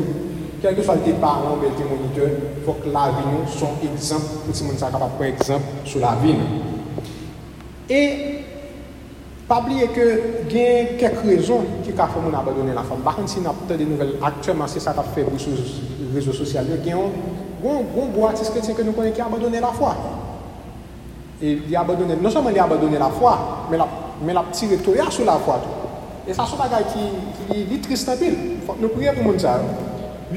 kelke 0.63 0.87
sol 0.87 1.03
te 1.03 1.17
paran 1.19 1.59
bel 1.59 1.75
te 1.75 1.89
moniteur, 1.89 2.39
fok 2.65 2.87
la 2.95 3.09
vi 3.17 3.27
nou 3.27 3.43
son 3.51 3.75
ekzamp, 3.89 4.31
pou 4.45 4.55
timoun 4.55 4.79
sa 4.79 4.93
kapap 4.93 5.19
pre 5.19 5.33
ekzamp 5.35 5.83
sou 5.83 5.99
la 6.03 6.15
vi 6.23 6.37
nou. 6.39 6.63
E, 7.91 8.01
pabliye 9.47 9.91
ke 9.95 10.07
gen 10.51 10.95
kek 10.99 11.21
rezon 11.27 11.67
ki 11.83 11.93
ka 11.95 12.07
fò 12.11 12.23
moun 12.23 12.35
abadone 12.35 12.73
la 12.75 12.87
fòm. 12.87 13.03
Bakon 13.03 13.27
si 13.31 13.43
nou 13.43 13.51
ap 13.51 13.67
tè 13.69 13.77
de 13.79 13.87
nouvel, 13.87 14.17
aktyèman 14.31 14.71
se 14.71 14.83
sa 14.83 14.95
tap 14.95 15.11
febou 15.15 15.39
sou 15.39 15.55
rezo 16.17 16.33
sosyal 16.35 16.67
yo, 16.71 16.77
gen 16.83 16.97
yon, 16.97 17.11
yon, 17.63 17.85
yon 17.95 18.13
bo 18.15 18.27
artist 18.27 18.53
kretien 18.53 18.75
ke 18.77 18.85
nou 18.85 18.97
konen 18.97 19.15
ki 19.15 19.23
abadone 19.23 19.61
la 19.63 19.71
fwa. 19.77 19.93
E 21.41 21.53
li 21.67 21.77
abadone, 21.77 22.17
non 22.21 22.33
seman 22.33 22.55
li 22.55 22.61
abadone 22.61 22.99
la 22.99 23.09
fwa, 23.13 23.33
men 23.71 23.81
la, 23.81 23.87
men 24.21 24.37
la 24.37 24.43
pti 24.49 24.71
rektoria 24.73 25.07
sou 25.13 25.27
la 25.27 25.37
fwa 25.45 25.59
tou. 25.63 25.91
E 26.27 26.35
sa 26.35 26.47
sou 26.49 26.59
bagay 26.59 26.83
ki, 26.91 27.05
ki 27.47 27.63
li 27.69 27.79
trist 27.85 28.09
apil. 28.11 28.35
Fok 28.67 28.81
nou 28.83 28.91
priye 28.95 29.13
pou 29.15 29.29
moun 29.29 29.39
sa 29.39 29.57
yo. 29.61 29.71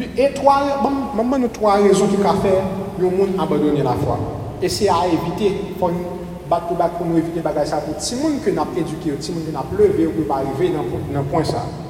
E 0.07 0.31
toa, 0.37 0.61
maman 0.87 1.41
nou 1.43 1.51
toa 1.57 1.81
rezon 1.83 2.13
ki 2.13 2.23
ka 2.23 2.37
fe, 2.45 2.55
yon 3.03 3.17
moun 3.17 3.37
abadone 3.43 3.83
la 3.87 3.97
fwa. 4.05 4.21
E 4.61 4.71
se 4.71 4.91
a 4.93 5.03
evite, 5.11 5.51
fok 5.81 5.97
nou 5.97 6.19
bat 6.51 6.67
pou 6.69 6.79
bat 6.79 6.95
pou 6.99 7.09
nou 7.09 7.19
evite 7.19 7.43
bagay 7.43 7.67
sa 7.67 7.83
pou 7.83 7.99
ti 7.99 8.19
moun 8.21 8.39
ke 8.45 8.55
nap 8.55 8.75
eduke, 8.79 9.17
ti 9.19 9.35
moun 9.35 9.47
ke 9.49 9.55
nap 9.55 9.73
leve, 9.79 10.09
ou 10.09 10.19
pou 10.19 10.31
ba 10.31 10.45
arrive 10.45 10.75
nan, 10.77 10.91
nan 11.15 11.27
pon 11.33 11.47
sa 11.47 11.65
yo. 11.65 11.90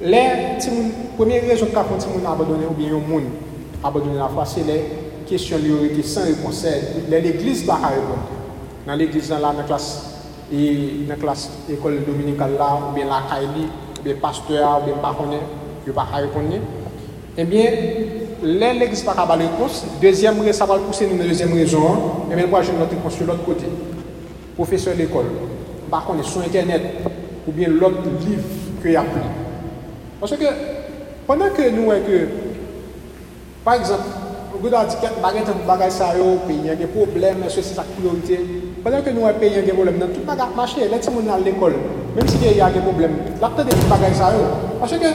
Les 0.00 0.58
première 1.16 1.42
raison 1.42 1.66
qui 1.66 1.74
a 1.74 1.82
fait 1.82 1.98
tout 1.98 2.10
le 2.14 2.22
monde 2.22 2.32
abandonner 2.32 2.66
ou 2.70 2.74
bien 2.74 2.88
le 2.90 2.98
monde 2.98 3.24
abandonner 3.82 4.18
la 4.18 4.28
foi, 4.28 4.44
c'est 4.44 4.64
les 4.64 4.84
questions 5.26 5.56
qui 5.58 6.02
sans 6.04 6.24
réponse. 6.24 6.64
L'église 7.10 7.64
va 7.64 7.74
répondre. 7.74 8.28
Dans 8.86 8.94
l'église, 8.94 9.28
dans 9.28 9.38
la 9.38 9.64
classe, 9.64 10.20
et 10.52 11.04
dans 11.06 11.14
la 11.14 11.16
classe 11.16 11.50
école 11.68 12.04
dominicale 12.06 12.52
ou 12.52 12.94
bien 12.94 13.06
la 13.06 13.22
Kaili, 13.28 13.66
ou 13.98 14.02
bien 14.04 14.14
pasteur, 14.14 14.82
ou 14.82 14.84
bien 14.86 14.94
baronnet, 15.02 15.40
il 15.84 15.88
ne 15.88 15.92
pas 15.92 16.06
répondre. 16.14 16.54
Eh 17.36 17.44
bien, 17.44 17.64
l'église 18.44 19.04
n'a 19.04 19.14
pas 19.14 19.36
de. 19.36 19.42
Deuxième 20.00 20.40
raison, 20.40 20.58
ça 20.58 20.66
va 20.66 20.78
pousser 20.78 21.06
deuxième 21.08 21.54
raison. 21.54 22.26
Et 22.30 22.36
bien, 22.36 22.46
moi, 22.46 22.62
je 22.62 22.70
vais 22.70 22.78
notre 22.78 22.92
réponse 22.92 23.14
sur 23.14 23.26
l'autre 23.26 23.44
côté. 23.44 23.64
Professeur 24.54 24.94
de 24.94 25.00
l'école. 25.00 25.26
Par 25.90 26.04
contre, 26.04 26.24
sur 26.24 26.40
Internet, 26.40 26.82
ou 27.48 27.50
bien 27.50 27.68
l'autre 27.68 28.02
livre 28.24 28.42
qu'il 28.80 28.92
y 28.92 28.96
a 28.96 29.02
pris. 29.02 29.47
Pwase 30.18 30.34
ke, 30.34 30.50
pwennan 31.26 31.54
ke 31.54 31.70
nou 31.70 31.94
e 31.94 31.98
ke, 32.02 32.18
par 33.62 33.78
exemple, 33.78 34.10
ou 34.50 34.58
gouda 34.58 34.82
di 34.90 34.98
ket 34.98 35.14
bagay 35.22 35.46
tan 35.46 35.62
bagay 35.62 35.90
sa 35.94 36.10
yo, 36.18 36.40
pe 36.42 36.56
yon 36.58 36.78
gen 36.78 36.90
problem, 36.90 37.44
se 37.46 37.62
se 37.62 37.76
sak 37.78 37.86
priorite, 37.94 38.40
pwennan 38.82 39.04
ke 39.06 39.14
nou 39.14 39.30
e 39.30 39.34
pe 39.38 39.52
yon 39.54 39.66
gen 39.66 39.78
problem, 39.78 40.00
nan 40.02 40.10
tout 40.10 40.26
bagay 40.26 40.50
mache, 40.58 40.82
let 40.90 41.06
se 41.06 41.14
moun 41.14 41.28
nan 41.28 41.44
l'ekol, 41.46 41.76
menm 42.16 42.26
si 42.26 42.42
gen 42.42 42.58
yon 42.58 42.74
gen 42.74 42.86
problem, 42.88 43.14
lakte 43.38 43.62
de 43.62 43.76
tout 43.76 43.90
bagay 43.92 44.14
sa 44.18 44.32
yo. 44.34 44.46
Pwase 44.80 44.98
ke, 44.98 45.12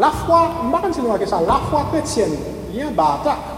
la 0.00 0.10
fwa, 0.24 0.40
mbakan 0.70 0.96
se 0.96 1.04
nou 1.04 1.12
ake 1.18 1.28
sa, 1.28 1.44
la 1.44 1.60
fwa 1.68 1.84
kretyen, 1.92 2.32
yon 2.72 2.96
ba 2.96 3.18
atak. 3.18 3.50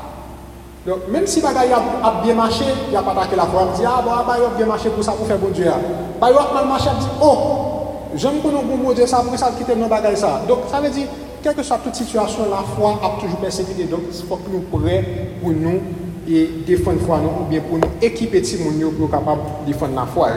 Donc, 0.87 1.09
même 1.11 1.27
si 1.27 1.41
bagaille 1.41 1.73
a 1.73 2.23
bien 2.23 2.35
marché, 2.35 2.63
il 2.87 2.91
n'y 2.91 2.97
a 2.97 3.03
pas 3.03 3.11
attaqué 3.11 3.35
la 3.35 3.43
foi. 3.43 3.67
On 3.69 3.77
dit, 3.77 3.83
ah, 3.85 4.01
bon, 4.05 4.11
ah, 4.15 4.25
bah, 4.25 4.37
il 4.39 4.45
a 4.45 4.57
bien 4.57 4.67
marché 4.67 4.89
pour 4.89 5.03
ça, 5.03 5.11
pour 5.13 5.27
faire 5.27 5.37
bon 5.37 5.49
Dieu. 5.49 5.67
Ah. 5.69 5.81
Bah, 6.21 6.29
il 6.31 6.39
a 6.39 6.55
mal 6.55 6.69
marché, 6.69 6.91
on 6.95 7.01
dit, 7.01 7.09
oh, 7.21 7.66
J'aime 8.15 8.41
que 8.43 8.49
nous 8.49 8.77
bon 8.77 8.93
Dieu 8.93 9.07
ça, 9.07 9.19
pour 9.19 9.37
ça 9.39 9.51
quitter 9.59 9.75
nos 9.75 9.89
bagages 9.89 10.19
ça. 10.19 10.43
Donc 10.47 10.61
ça 10.71 10.81
veut 10.81 10.91
dire, 10.91 11.07
quelle 11.43 11.55
que 11.55 11.63
soit 11.63 11.79
toute 11.79 11.95
situation, 11.95 12.45
la 12.51 12.63
foi 12.77 13.01
a 13.03 13.21
toujours 13.21 13.39
persécuté. 13.39 13.85
Donc 13.85 14.03
il 14.09 14.27
faut 14.27 14.37
que 14.37 14.51
nous 14.51 14.61
prêts 14.79 15.05
pour 15.41 15.51
nous 15.51 15.81
et 16.29 16.51
défendre 16.67 16.99
la 17.01 17.07
foi 17.07 17.21
nous, 17.23 17.45
ou 17.45 17.49
bien 17.49 17.61
pour 17.61 17.79
nous 17.79 17.89
équiper 18.01 18.41
les 18.41 18.47
gens 18.47 18.91
pour 18.99 19.11
capable 19.11 19.41
de 19.65 19.73
défendre 19.73 19.95
la 19.95 20.07
foi. 20.07 20.29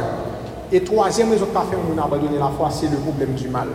Et 0.72 0.82
troisième 0.82 1.32
raison 1.32 1.47
qu'a 1.51 1.61
fait 1.61 1.78
nous 1.78 1.99
abandonner 1.99 2.38
la 2.38 2.51
foi, 2.55 2.70
c'est 2.72 2.91
le 2.91 2.97
problème 2.97 3.34
du 3.34 3.47
mal. 3.47 3.70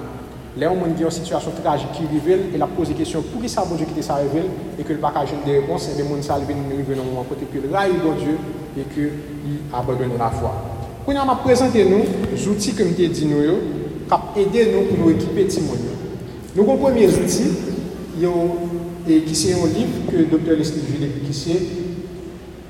Les 0.57 0.67
gens 0.67 0.77
qui 0.97 1.03
ont 1.05 1.07
une 1.07 1.11
situation 1.11 1.51
tragique 1.63 1.91
qui 1.93 2.07
révèle, 2.07 2.55
et 2.55 2.59
la 2.59 2.67
pose 2.67 2.89
des 2.89 2.95
questions 2.95 3.21
pour 3.23 3.43
qui 3.43 3.49
ça 3.49 3.65
bon 3.69 3.75
Dieu 3.75 3.87
qui 3.93 4.01
ça 4.01 4.15
révèle, 4.15 4.47
et 4.79 4.85
que 4.85 4.93
le 4.93 5.01
package 5.01 5.31
des 5.45 5.59
réponses, 5.59 5.89
et 5.89 5.93
eh 5.99 6.03
bien, 6.03 6.17
nous 6.17 6.23
ça 6.23 6.35
révèle, 6.35 6.57
nous 6.57 6.77
revenons 6.77 7.21
à 7.21 7.25
côté 7.29 7.47
que 7.53 7.59
le 7.59 7.75
rail 7.75 7.91
bon 8.05 8.13
Dieu, 8.13 8.39
et 8.79 8.83
qu'il 8.95 9.11
abandonne 9.73 10.17
la 10.17 10.31
foi. 10.31 10.53
Quand 11.05 11.13
on 11.13 11.29
a 11.29 11.35
présenté 11.37 11.85
nous, 11.85 12.05
les 12.33 12.49
outils 12.49 12.75
que 12.75 12.85
nous 12.85 12.93
dit 12.93 13.27
nous, 13.27 13.84
qui 14.35 14.41
aider 14.41 14.73
nous 14.73 14.83
pour 14.83 15.07
nous 15.07 15.11
équiper 15.13 15.47
Timon. 15.47 15.73
Nous 16.55 16.63
avons 16.63 16.77
premier 16.77 17.07
outil 17.09 17.51
et 19.09 19.21
qui 19.21 19.35
c'est 19.35 19.53
un 19.53 19.67
livre 19.67 20.11
que 20.11 20.17
le 20.17 20.25
docteur 20.27 20.57
Leslie 20.57 20.83
Jules 20.87 21.09
qui 21.27 21.35
c'est 21.35 21.61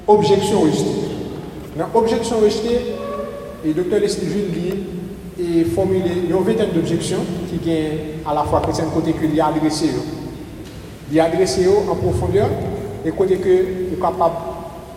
Objection 0.07 0.61
rejetée. 0.61 0.85
Dans 1.79 1.99
Objection 1.99 2.37
rejetée, 2.39 2.79
le 3.65 3.73
docteur 3.73 4.01
Leslie 4.01 4.27
Jules 4.27 4.51
dit 4.53 4.75
et 5.39 5.65
formuler 5.65 6.13
une 6.29 6.37
vingtaine 6.37 6.71
d'objections 6.75 7.25
qui 7.51 7.59
viennent 7.59 7.99
à 8.27 8.35
la 8.35 8.45
fois 8.45 8.61
chrétienne 8.61 8.87
côté 8.95 9.13
que 9.13 9.27
lui 9.27 9.41
adressé. 9.41 9.87
Il 11.11 11.21
adressé 11.21 11.67
en 11.69 11.95
profondeur 11.95 12.49
et 13.05 13.11
côté 13.11 13.37
que 13.37 13.49
est 13.49 14.01
capable 14.01 14.35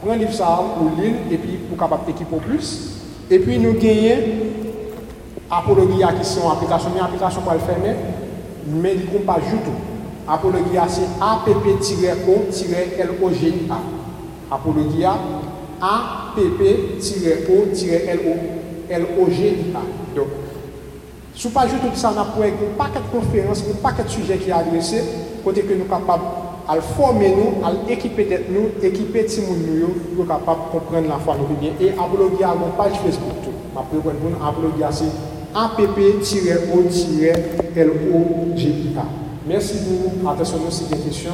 de 0.01 0.07
prendre 0.07 0.19
livre 0.19 0.33
ça 0.33 0.63
pour 0.77 0.91
et 1.03 1.37
puis 1.37 1.57
pour 1.69 1.77
capable 1.77 2.05
d'équiper 2.05 2.37
plus. 2.37 2.91
Et 3.29 3.39
puis 3.39 3.59
nous 3.59 3.73
gagnons 3.73 4.15
Apologia 5.49 6.11
qui 6.11 6.25
sont 6.25 6.49
applications, 6.49 6.89
mais 6.93 6.99
application 6.99 7.39
pour 7.41 7.53
le 7.53 7.59
fermer, 7.59 7.95
mais 8.67 8.95
ils 8.95 9.05
ne 9.13 9.19
pas 9.19 9.39
du 9.39 9.55
tout. 9.57 9.71
Apologia 10.27 10.85
c'est 10.89 11.07
app-o-logia. 11.21 12.15
Apologia 14.51 15.17
app-o-logia. 15.81 17.01
Donc, 20.15 20.27
sous 21.33 21.49
pas 21.51 21.67
juste 21.67 21.81
tout 21.81 21.95
ça, 21.95 22.11
on 22.13 22.19
a 22.19 22.25
pour 22.25 22.43
un 22.43 22.51
paquet 22.77 22.99
de 22.99 23.07
conférences, 23.17 23.63
un 23.69 23.75
paquet 23.81 24.03
de 24.03 24.09
sujets 24.09 24.37
qui 24.37 24.49
est 24.49 24.53
adressé, 24.53 25.01
côté 25.45 25.61
que 25.61 25.73
nous 25.73 25.87
sommes 25.87 26.01
capables 26.01 26.23
de 26.75 26.81
former 26.81 27.29
nous, 27.29 27.63
à 27.65 27.71
équiper 27.89 28.45
nous, 28.49 28.71
équiper 28.85 29.25
tout 29.25 29.41
nous, 29.41 29.93
pour 30.15 30.27
capable 30.27 30.65
de 30.65 30.71
comprendre 30.79 31.07
la 31.07 31.19
foi 31.19 31.37
nous 31.39 31.55
bien. 31.55 31.71
Et 31.79 31.91
Apologia 31.91 32.53
une 32.53 32.71
page 32.75 32.99
Facebook 32.99 33.35
tout. 33.45 33.53
Ma 33.73 33.81
pour 33.81 34.03
nous, 34.03 34.35
Apologia 34.45 34.91
c'est 34.91 35.05
app-o-logia. 35.57 37.33
Merci 39.47 39.75
beaucoup. 39.85 40.29
Attention, 40.29 40.69
si 40.69 40.83
des 40.85 40.97
questions. 40.97 41.31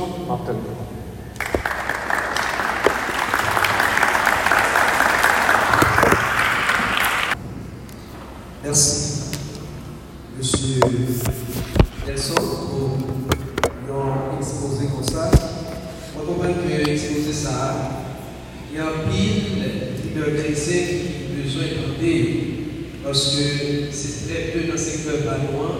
Merci, 8.64 9.24
Monsieur 10.38 10.80
Nelson, 12.08 12.34
pour 12.36 12.98
nous 13.88 14.40
exposer 14.40 14.88
comme 14.88 15.04
ça. 15.04 15.32
On 16.18 16.26
comprend 16.26 16.54
que 16.54 16.90
exposer 16.90 17.34
ça, 17.34 17.58
il 18.72 18.78
y 18.78 18.80
a 18.80 18.86
un 18.86 19.10
pile 19.10 19.64
de 20.16 20.22
chrétiens 20.22 20.86
qui 20.88 21.04
ont 21.28 21.44
besoin 21.44 21.66
d'aider 22.00 22.54
parce 23.04 23.36
que 23.36 23.42
c'est 23.92 24.28
très 24.28 24.42
peu 24.52 24.60
dans 24.66 24.74
le 24.74 24.78
secteur 24.78 25.16
banois 25.26 25.76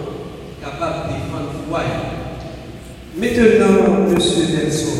capable 0.62 1.08
de 1.08 1.14
défendre 1.14 1.50
le 1.54 1.58
foyer. 1.68 2.02
Maintenant, 3.16 4.08
M. 4.08 4.18
Nelson, 4.54 4.98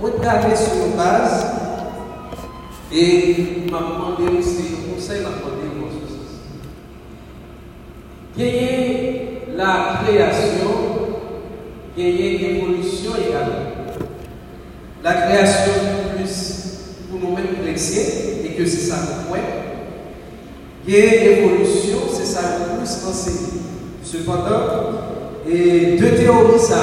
moi, 0.00 0.10
je 0.10 0.56
sur 0.56 0.86
une 0.86 0.96
base 0.96 1.46
et 2.92 3.36
m'a 3.70 3.80
demandé 3.80 4.38
aussi, 4.38 4.62
le 4.70 4.94
conseil 4.94 5.20
m'a 5.20 5.30
demandé 5.30 5.66
mon 5.78 5.90
sens. 5.90 6.16
Gagner 8.38 9.42
la 9.56 10.00
création, 10.02 10.72
gagner 11.96 12.38
l'évolution 12.38 13.12
également. 13.16 13.66
La 15.02 15.12
création 15.36 15.72
plus 16.16 16.34
pour 17.10 17.20
nous-mêmes 17.20 17.62
chrétiens, 17.62 18.02
et 18.44 18.48
que 18.50 18.64
c'est 18.64 18.88
ça 18.88 18.96
le 18.96 19.28
point. 19.28 19.38
Gagner 20.86 21.36
l'évolution, 21.36 21.98
c'est 22.10 22.24
ça 22.24 22.40
le 22.58 22.78
plus 22.78 22.90
enseigné. 23.06 23.60
Cependant, 24.02 24.64
et 25.48 25.96
deux 25.98 26.12
théories 26.12 26.58
ça, 26.58 26.76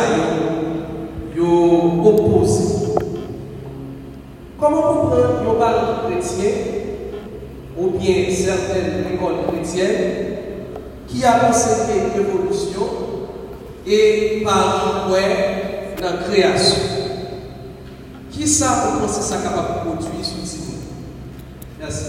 ils 1.35 1.41
opposent. 1.41 2.93
Comment 4.59 4.81
comprendre 4.81 5.43
qu'on 5.45 5.59
parle 5.59 6.11
chrétien 6.11 6.51
ou 7.77 7.89
bien 7.89 8.25
certaines 8.29 9.13
écoles 9.13 9.47
chrétiennes 9.47 10.37
qui 11.07 11.25
a 11.25 11.49
enseigné 11.49 12.03
l'évolution 12.15 12.87
et 13.87 14.41
par 14.45 15.07
quoi 15.07 15.19
dans 16.01 16.17
la 16.17 16.23
création? 16.23 17.02
Qui 18.33 18.47
ça 18.47 18.89
vous 18.93 19.01
pensez 19.01 19.21
ça 19.21 19.37
capable 19.37 19.67
de 19.67 19.89
produire 19.91 20.25
sur 20.25 20.37
le 20.37 20.43
Merci. 21.79 22.05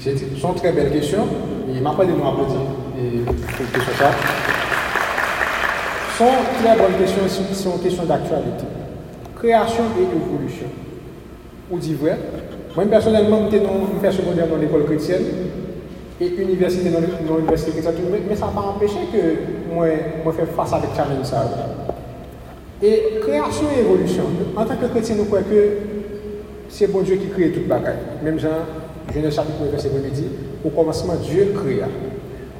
C'est 0.00 0.10
une 0.10 0.54
très 0.56 0.72
belle 0.72 0.90
question. 0.90 1.24
Il 1.72 1.80
m'a 1.80 1.92
pas 1.92 2.04
de 2.04 2.10
m'applaudir. 2.10 2.58
Et 2.98 3.18
question 3.72 3.92
ça. 3.96 4.10
Ce 6.12 6.18
sont 6.18 6.30
très 6.60 6.76
bonnes 6.76 6.98
questions, 6.98 7.22
c'est 7.28 7.70
une 7.70 7.80
question 7.80 8.04
d'actualité. 8.04 8.64
Création 9.36 9.84
et 9.98 10.02
évolution 10.02 10.66
ou 11.70 11.78
dit 11.78 11.94
vrai. 11.94 12.18
Moi, 12.74 12.84
personnellement, 12.86 13.48
j'étais 13.50 13.64
dans 13.64 14.12
secondaire 14.12 14.48
dans 14.48 14.56
l'école 14.56 14.84
chrétienne 14.84 15.22
et 16.20 16.26
université 16.26 16.90
dans 16.90 17.36
l'université 17.36 17.70
chrétienne, 17.70 17.94
mais 18.28 18.36
ça 18.36 18.46
n'a 18.46 18.52
pas 18.52 18.60
empêché 18.60 18.98
que 19.12 19.72
moi, 19.72 19.86
moi 20.24 20.32
faire 20.32 20.48
face 20.48 20.72
avec 20.72 20.90
challenge 20.96 21.24
ça. 21.24 21.46
E 22.82 23.20
kreasyon 23.22 23.70
e 23.70 23.80
evolusyon, 23.84 24.38
an 24.58 24.66
tanke 24.66 24.88
kretien 24.90 25.20
nou 25.20 25.30
kwen 25.30 25.44
ke 25.46 25.60
se 26.72 26.88
bon 26.90 27.04
Diyo 27.06 27.20
ki 27.20 27.28
kreye 27.30 27.52
tout 27.54 27.68
bagay. 27.70 27.94
Mem 28.26 28.40
jan, 28.42 28.64
jenè 29.14 29.30
chapit 29.30 29.54
mwen 29.60 29.70
verset 29.70 29.94
mwen 29.94 30.08
di, 30.10 30.24
ou 30.64 30.72
komasman 30.74 31.22
Diyo 31.22 31.52
kreye. 31.60 31.86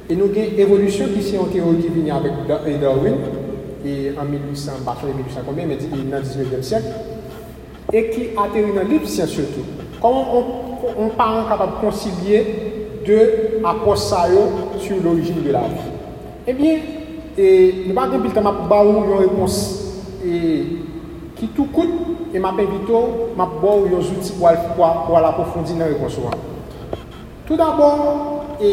E 0.07 0.15
nou 0.15 0.31
gen 0.31 0.55
evolusyon 0.63 1.11
ki 1.11 1.25
se 1.27 1.35
yon 1.35 1.51
teori 1.51 1.83
ki 1.83 1.91
vini 1.97 2.15
avèk 2.15 2.47
Darwin, 2.47 3.19
e 3.83 4.13
an 4.15 4.31
1800, 4.31 4.79
baton 4.87 5.11
en 5.11 5.19
1800 5.19 5.43
konbyen, 5.49 5.73
men 5.73 5.83
di 5.83 6.07
nan 6.07 6.23
19e 6.23 6.63
sèk, 6.71 6.87
e 7.91 8.07
ki 8.13 8.31
ateri 8.39 8.71
nan 8.71 8.87
lip 8.95 9.03
sien 9.03 9.27
surtout. 9.27 9.83
Koman 9.99 10.95
an 10.95 11.13
paran 11.19 11.51
kapab 11.51 11.81
konsilye 11.83 12.45
de 13.03 13.59
apos 13.59 14.07
sa 14.07 14.29
yo 14.31 14.47
sur 14.79 15.03
l'origine 15.03 15.43
de 15.43 15.51
la 15.51 15.67
vie. 15.67 15.91
Eh 16.47 16.51
Ebyen, 16.55 16.79
nou 17.89 17.99
pa 17.99 18.07
gen 18.07 18.23
bil 18.23 18.31
kama 18.31 18.55
pou 18.55 18.71
ba 18.71 18.85
ou 18.87 19.03
yon 19.03 19.25
repons 19.27 19.82
E 20.23 20.79
ki 21.35 21.47
tou 21.51 21.67
kout 21.67 22.33
e 22.33 22.39
map 22.39 22.59
evito 22.59 23.33
map 23.35 23.59
bo 23.59 23.81
ou 23.81 23.89
yon 23.91 24.01
zouti 24.01 24.31
pou 24.37 24.47
al, 24.47 24.57
pou 24.73 25.17
al 25.17 25.25
apofondi 25.27 25.75
nan 25.75 25.91
rekonsoan. 25.91 26.37
Tout 27.45 27.57
d'abord, 27.57 28.55
e, 28.63 28.69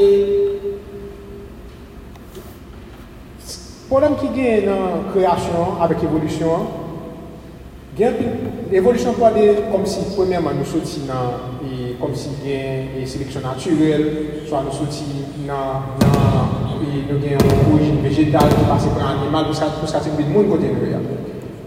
problem 3.88 4.14
ki 4.20 4.30
gen 4.36 4.68
nan 4.70 5.08
kreasyon 5.10 5.82
avèk 5.82 6.04
evolisyon, 6.06 6.68
gen 7.98 8.20
evolisyon 8.70 9.16
pou 9.18 9.26
alè 9.26 9.48
kom 9.72 9.88
si 9.90 10.04
premèman 10.14 10.60
nou 10.60 10.70
soti 10.70 11.02
nan 11.08 11.58
e, 11.66 11.96
kom 11.98 12.14
si 12.14 12.36
gen 12.44 12.94
e, 12.94 13.08
seleksyon 13.10 13.48
naturel, 13.48 14.06
so 14.46 14.60
an 14.60 14.70
nou 14.70 14.78
soti 14.78 15.26
nan, 15.48 15.98
nan 16.06 16.86
e 16.86 17.02
nou 17.08 17.18
gen 17.24 17.42
origin 17.72 17.98
vegetal 18.06 18.54
pou 18.54 18.70
pase 18.70 18.92
pou 18.92 19.02
an 19.02 19.16
animal 19.16 19.50
pou 19.50 19.58
skati 19.58 19.82
pou 19.82 19.90
skati 19.90 20.14
moun 20.30 20.54
kote 20.54 20.70
nou 20.70 20.94
ya. 20.94 21.02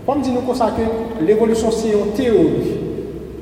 Comme 0.06 0.22
dit 0.22 0.32
nous 0.32 0.42
que 0.42 1.26
l'évolution 1.26 1.72
c'est 1.72 1.90
une 1.90 2.12
théorie. 2.14 2.78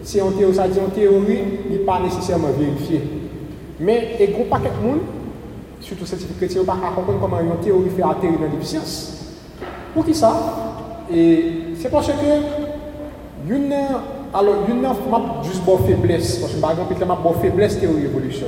C'est 0.04 0.20
une 0.20 0.34
théorie, 0.34 0.56
ça 0.56 0.68
dit 0.68 0.80
une 0.80 0.92
théorie, 0.92 1.40
il 1.66 1.72
n'est 1.72 1.84
pas 1.84 2.00
nécessairement 2.04 2.50
vérifié. 2.58 3.02
Mais 3.80 4.16
il 4.20 4.30
y 4.30 4.34
a 4.34 4.38
un 4.38 4.44
paquet 4.50 4.70
de 4.80 4.88
monde, 4.88 5.00
surtout 5.80 6.06
scientifiques 6.06 6.38
chrétiens, 6.38 6.64
pas 6.64 6.78
comment 6.96 7.40
une 7.40 7.64
théorie 7.64 7.90
fait 7.96 8.04
atterrir 8.04 8.38
dans 8.40 8.58
les 8.58 8.64
sciences. 8.64 9.36
Pour 9.94 10.06
qui 10.06 10.14
ça? 10.14 10.34
Et 11.14 11.44
c'est 11.80 11.90
parce 11.90 12.08
que 12.08 12.14
une, 13.50 13.74
alors, 14.34 14.56
une 14.70 14.88
juste 15.44 15.64
bonne 15.66 15.80
faiblesse, 15.88 16.38
parce 16.38 16.54
que 16.54 16.60
par 16.60 16.72
exemple, 16.72 16.94
m'a 17.06 17.16
bonne 17.16 17.42
faiblesse 17.42 17.80
théorie 17.80 18.06
évolution. 18.06 18.48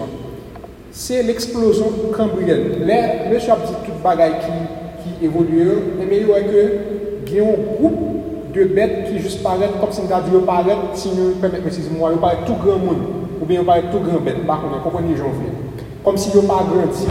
C'est 0.92 1.24
l'explosion 1.24 1.88
cambrienne. 2.16 2.86
Là, 2.86 3.30
le 3.32 3.40
chap 3.40 3.66
dit 3.66 3.74
toute 3.86 4.04
bagaille 4.04 4.36
qui, 4.40 5.04
qui 5.04 5.26
évolue, 5.26 5.68
mais 5.98 6.18
il 6.18 6.28
y 6.28 6.32
a 6.32 6.42
que 6.42 7.03
gen 7.34 7.42
yon 7.42 7.66
group 7.78 8.54
de 8.54 8.66
bet 8.70 8.94
ki 9.08 9.20
jist 9.22 9.42
paret, 9.44 9.74
kom 9.82 9.92
si 9.92 10.06
nga 10.06 10.22
di 10.22 10.34
yo 10.34 10.44
paret, 10.46 10.94
si 10.94 11.10
nou 11.18 11.34
permet 11.42 11.66
me 11.66 11.72
si 11.74 11.86
mwa, 11.90 12.12
yo 12.14 12.22
paret 12.22 12.46
tout 12.46 12.60
gran 12.62 12.78
moun, 12.78 13.02
ou 13.40 13.46
bien 13.46 13.62
yo 13.62 13.66
paret 13.66 13.90
tout 13.90 14.04
gran 14.06 14.22
bet, 14.22 14.44
bak 14.46 14.62
ou 14.64 14.74
nan 14.74 14.84
komponye 14.86 15.18
jan 15.18 15.34
vle. 15.34 15.50
Kom 16.06 16.20
si 16.20 16.30
yo 16.36 16.44
pa 16.46 16.62
grandi. 16.70 17.10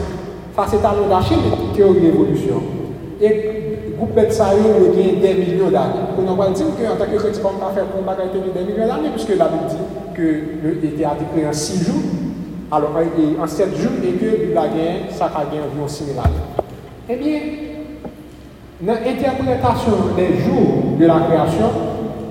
Fa 0.54 0.68
se 0.68 0.78
talon 0.84 1.10
da 1.10 1.22
chil, 1.24 1.42
teori 1.74 2.06
evolusyon. 2.12 2.70
E 3.18 3.32
group 3.96 4.14
bet 4.14 4.30
sa 4.36 4.52
yo, 4.54 4.76
yo 4.84 4.92
gen 4.94 5.18
den 5.22 5.42
milyon 5.42 5.74
d'anye. 5.74 6.04
Ou 6.14 6.26
nan 6.26 6.38
wale 6.38 6.54
di 6.54 6.66
ou 6.66 6.76
ke 6.78 6.86
an 6.86 7.00
takye 7.00 7.18
kreti 7.18 7.42
bon 7.42 7.58
ka 7.58 7.72
fe 7.74 7.88
kon 7.90 8.06
bagay 8.06 8.30
teni 8.34 8.54
den 8.54 8.68
milyon 8.70 8.92
d'anye, 8.92 9.14
pwiske 9.16 9.40
la 9.40 9.50
bi 9.50 9.64
di 9.72 9.80
ke 10.14 10.30
yo 10.62 10.76
ete 10.76 11.08
a 11.08 11.16
depre 11.18 11.48
an 11.48 11.56
6 11.56 11.88
jou, 11.88 12.04
alo 12.70 12.92
an 12.94 13.48
7 13.48 13.74
jou, 13.80 13.98
e 13.98 14.14
ke 14.20 14.54
la 14.54 14.68
gen, 14.76 15.08
sa 15.10 15.32
ka 15.32 15.48
gen 15.50 15.66
yon 15.74 15.90
similar. 15.90 16.30
Ebyen, 17.08 17.48
eh 17.48 17.61
Dans 18.82 18.94
l'interprétation 18.94 19.92
des 20.16 20.38
jours 20.38 20.98
de 20.98 21.06
la 21.06 21.20
création, 21.20 21.70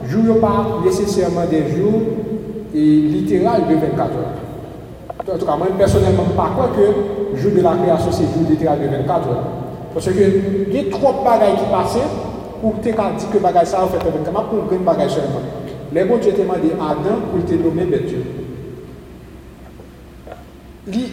jours 0.06 0.42
pas 0.42 0.82
nécessairement 0.84 1.46
des 1.50 1.62
jours 1.78 2.02
et 2.76 2.78
littérales 2.78 3.68
de 3.70 3.76
24 3.76 4.02
heures. 4.02 5.34
En 5.34 5.38
tout 5.38 5.46
cas, 5.46 5.56
moi 5.56 5.68
personnellement, 5.78 6.24
pas 6.36 6.52
quoi 6.54 6.72
que 6.76 7.38
jour 7.38 7.54
de 7.54 7.62
la 7.62 7.72
création, 7.82 8.12
c'est 8.12 8.24
jour 8.24 8.50
littéral 8.50 8.80
de 8.82 8.88
24 8.98 9.30
heures. 9.30 9.44
Parce 9.94 10.08
que 10.08 10.12
il 10.68 10.76
y 10.76 10.80
a 10.80 10.92
trop 10.92 11.14
de 11.14 11.24
bagailles 11.24 11.56
qui 11.56 11.72
passent 11.72 11.98
pour 12.62 12.80
te 12.82 12.84
dire 12.84 12.96
que 13.32 13.38
bagaille 13.38 13.66
ça 13.66 13.84
a 13.84 13.88
fait 13.88 14.10
24 14.10 14.36
heures, 14.36 14.50
pour 14.50 14.74
une 14.74 14.84
bagaille 14.84 15.10
seulement. 15.10 15.40
Les 15.94 16.04
mots 16.04 16.18
Dieu 16.18 16.34
t'a 16.34 16.42
demandé 16.42 16.74
à 16.82 16.92
Adam 16.92 17.16
pour 17.32 17.46
te 17.46 17.54
nommer 17.54 17.86
bête 17.86 18.08
Dieu. 18.08 18.24
Li, 20.88 21.12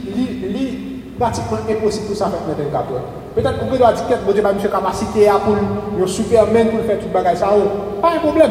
li, 0.49 0.79
pratiquement 1.17 1.59
impossible 1.71 2.07
pour 2.07 2.17
ça 2.17 2.27
faire 2.27 2.57
24 2.57 2.93
heures. 2.93 3.18
Peut-être 3.35 3.59
que 3.59 3.71
vous 3.71 3.77
doit 3.77 3.93
dire 3.93 4.09
que 4.09 4.15
bon 4.27 4.33
Dieu 4.33 4.45
a 4.45 4.53
une 4.53 4.59
capacité 4.59 5.29
pour 5.45 6.03
un 6.03 6.07
superman 6.07 6.69
pour 6.69 6.81
faire 6.81 6.99
tout 6.99 7.09
bagage 7.13 7.39
ça. 7.39 7.49
Pas 8.03 8.13
un 8.17 8.19
problème. 8.19 8.51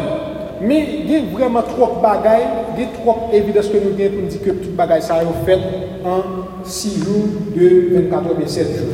Mais 0.62 0.88
il 1.04 1.12
y 1.12 1.16
a 1.16 1.22
vraiment 1.32 1.62
trop 1.62 1.98
de 1.98 2.02
bagages, 2.02 2.42
il 2.76 2.84
y 2.84 2.86
a 2.86 2.90
trop 3.04 3.30
d'évidence 3.32 3.68
que 3.68 3.78
nous 3.78 3.94
avons 3.94 4.16
pour 4.16 4.28
dire 4.28 4.42
que 4.42 4.50
tout 4.50 4.72
bagage 4.76 5.04
ça 5.04 5.22
est 5.22 5.46
fait 5.46 5.60
en 6.06 6.64
6 6.64 7.04
jours 7.04 7.28
de 7.56 7.96
24 8.02 8.26
heures 8.26 8.42
et 8.44 8.48
7 8.48 8.68
jours. 8.78 8.88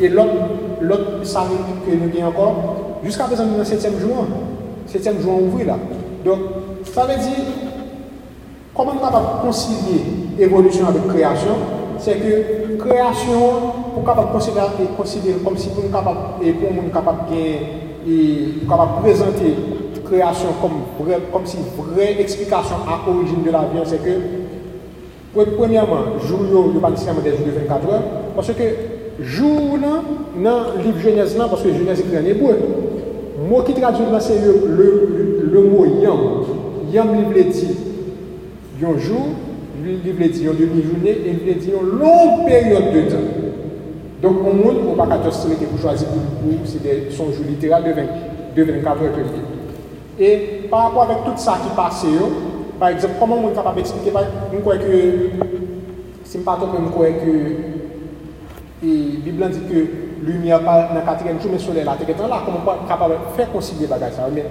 Et 0.00 0.08
l'autre 0.08 0.32
l'autre 0.80 1.22
que 1.22 1.90
nous 1.90 2.18
avons 2.18 2.28
encore, 2.28 2.54
jusqu'à 3.02 3.24
présent, 3.24 3.44
nous 3.44 3.64
sommes 3.64 3.76
le 3.76 3.80
7e 3.80 4.00
jour. 4.00 4.26
7e 4.92 5.20
jour 5.20 5.42
ouvert 5.42 5.66
là. 5.66 5.76
Donc, 6.24 6.38
ça 6.84 7.02
veut 7.02 7.16
dire, 7.16 7.44
comment 8.74 8.92
on 9.00 9.04
va 9.04 9.40
concilier 9.42 10.04
évolution 10.38 10.86
avec 10.86 11.06
création? 11.08 11.56
C'est 11.98 12.14
que 12.14 12.76
création, 12.76 13.40
pou 13.98 14.06
kapap 14.06 14.30
e 14.80 14.86
konsidere 14.96 15.42
kom 15.42 15.56
si 15.58 15.70
pou 15.74 15.82
nou 15.82 15.90
kapap 15.90 16.42
e 16.42 16.52
pou 16.54 16.70
moun 16.70 16.90
kapap 16.94 17.26
gen 17.30 17.64
e 18.06 18.16
pou 18.60 18.70
kapap 18.70 19.00
prezante 19.02 19.54
kreasyon 20.08 20.58
kom, 20.62 20.76
kom 21.32 21.46
si 21.46 21.58
vre 21.76 22.12
eksplikasyon 22.22 22.86
a 22.88 23.00
orijin 23.10 23.42
de 23.44 23.52
la 23.52 23.66
vyen 23.72 23.86
se 23.86 23.98
ke 24.02 24.14
premiyaman, 25.34 26.16
jou 26.26 26.46
yo 26.50 26.64
yo 26.74 26.80
pa 26.80 26.90
disyaman 26.90 27.22
de 27.22 27.34
jou 27.34 27.44
de 27.44 27.56
24 27.58 27.90
an 27.94 28.06
parce 28.36 28.54
ke 28.58 28.68
jou 29.18 29.78
nan 29.78 30.06
nan 30.36 30.78
liv 30.84 31.02
jenez 31.02 31.36
nan 31.36 31.50
parce 31.50 31.62
ke 31.62 31.74
jenez 31.74 32.00
ekri 32.04 32.20
an 32.20 32.30
ebou 32.30 32.54
mou 33.48 33.64
ki 33.66 33.76
tradou 33.76 34.08
nan 34.10 34.22
se 34.22 34.38
yo 34.38 34.54
le, 34.66 34.88
le, 35.16 35.26
le 35.52 35.66
mou 35.66 35.86
yam 36.02 36.24
yam 36.94 37.12
li 37.16 37.26
ble 37.32 37.48
di 37.50 37.68
yon 38.80 38.98
jou 38.98 39.34
li 39.82 40.14
ble 40.14 40.30
di 40.32 40.46
yon 40.46 40.56
demi 40.58 40.86
jounen 40.86 41.22
li 41.26 41.36
ble 41.42 41.58
di 41.60 41.74
yon 41.74 41.98
long 42.00 42.46
peryode 42.46 42.94
de 42.94 43.04
tan 43.10 43.47
Donk 44.22 44.42
ou 44.42 44.54
moun, 44.54 44.82
ou 44.88 44.96
baka 44.98 45.20
tos 45.22 45.36
se 45.42 45.48
mette 45.48 45.68
pou 45.70 45.78
chwazi 45.78 46.08
pou 46.10 46.18
pou, 46.40 46.66
se 46.66 46.80
de 46.82 47.12
sonjou 47.14 47.46
literal 47.46 47.84
de 47.86 47.92
24 47.94 49.02
heures 49.02 49.14
per 49.14 49.30
day. 49.30 49.44
E 50.18 50.66
par 50.68 50.88
rapport 50.88 51.04
avèk 51.04 51.22
tout 51.24 51.38
sa 51.38 51.60
ki 51.62 51.70
pase 51.76 52.10
yo, 52.10 52.26
par 52.80 52.90
exemple, 52.90 53.14
koman 53.20 53.38
moun 53.38 53.54
kapab 53.54 53.78
eksplike, 53.78 54.10
moun 54.10 54.64
kwe 54.64 54.78
ke, 54.82 54.98
si 56.26 56.40
mpato 56.42 56.66
moun 56.66 56.90
kwe 56.90 57.12
ke, 57.20 57.34
e 58.82 58.96
Biblan 59.22 59.54
di 59.54 59.62
ke, 59.70 59.84
lumiè 60.26 60.58
pa 60.66 60.74
nan 60.90 61.06
katirem 61.06 61.38
chou 61.38 61.54
men 61.54 61.62
sole 61.62 61.86
la, 61.86 61.94
teke 61.94 62.18
tan 62.18 62.26
la, 62.26 62.42
koman 62.42 62.82
kapab 62.90 63.14
fè 63.38 63.46
konsilye 63.52 63.86
bagaj 63.86 64.18
sa. 64.18 64.26
Men, 64.34 64.50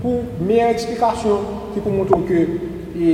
pou 0.00 0.24
mèye 0.40 0.70
eksplikasyon 0.72 1.44
ki 1.74 1.84
pou 1.84 1.92
moun 1.92 2.08
tou 2.08 2.24
ke, 2.24 2.46
e, 2.96 3.12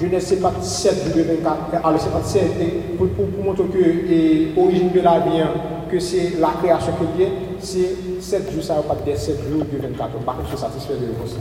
Genèse, 0.00 0.26
c'est 0.26 0.40
pas 0.40 0.52
7 0.60 1.04
jours 1.04 1.16
de 1.16 1.22
24, 1.22 1.84
alors 1.84 2.00
c'est 2.00 2.12
pas 2.12 2.22
7, 2.22 2.96
pour, 2.96 3.08
pour, 3.08 3.26
pour 3.26 3.44
montrer 3.44 3.64
que 3.64 4.56
l'origine 4.56 4.90
de 4.90 5.00
la 5.00 5.20
vie, 5.20 5.42
que 5.90 5.98
c'est 5.98 6.40
la 6.40 6.54
création 6.62 6.92
qui 7.16 7.22
est, 7.22 7.32
c'est 7.60 8.20
7 8.20 8.50
jours, 8.52 8.62
ça 8.62 8.74
va 8.76 8.82
pas 8.82 8.96
dire 9.04 9.16
7 9.16 9.36
jours 9.50 9.64
de 9.70 9.78
24. 9.78 10.10
Par 10.24 10.36
contre, 10.36 10.48
je 10.50 10.56
suis 10.56 10.64
satisfait 10.64 10.94
de 10.94 11.28
ça. 11.28 11.36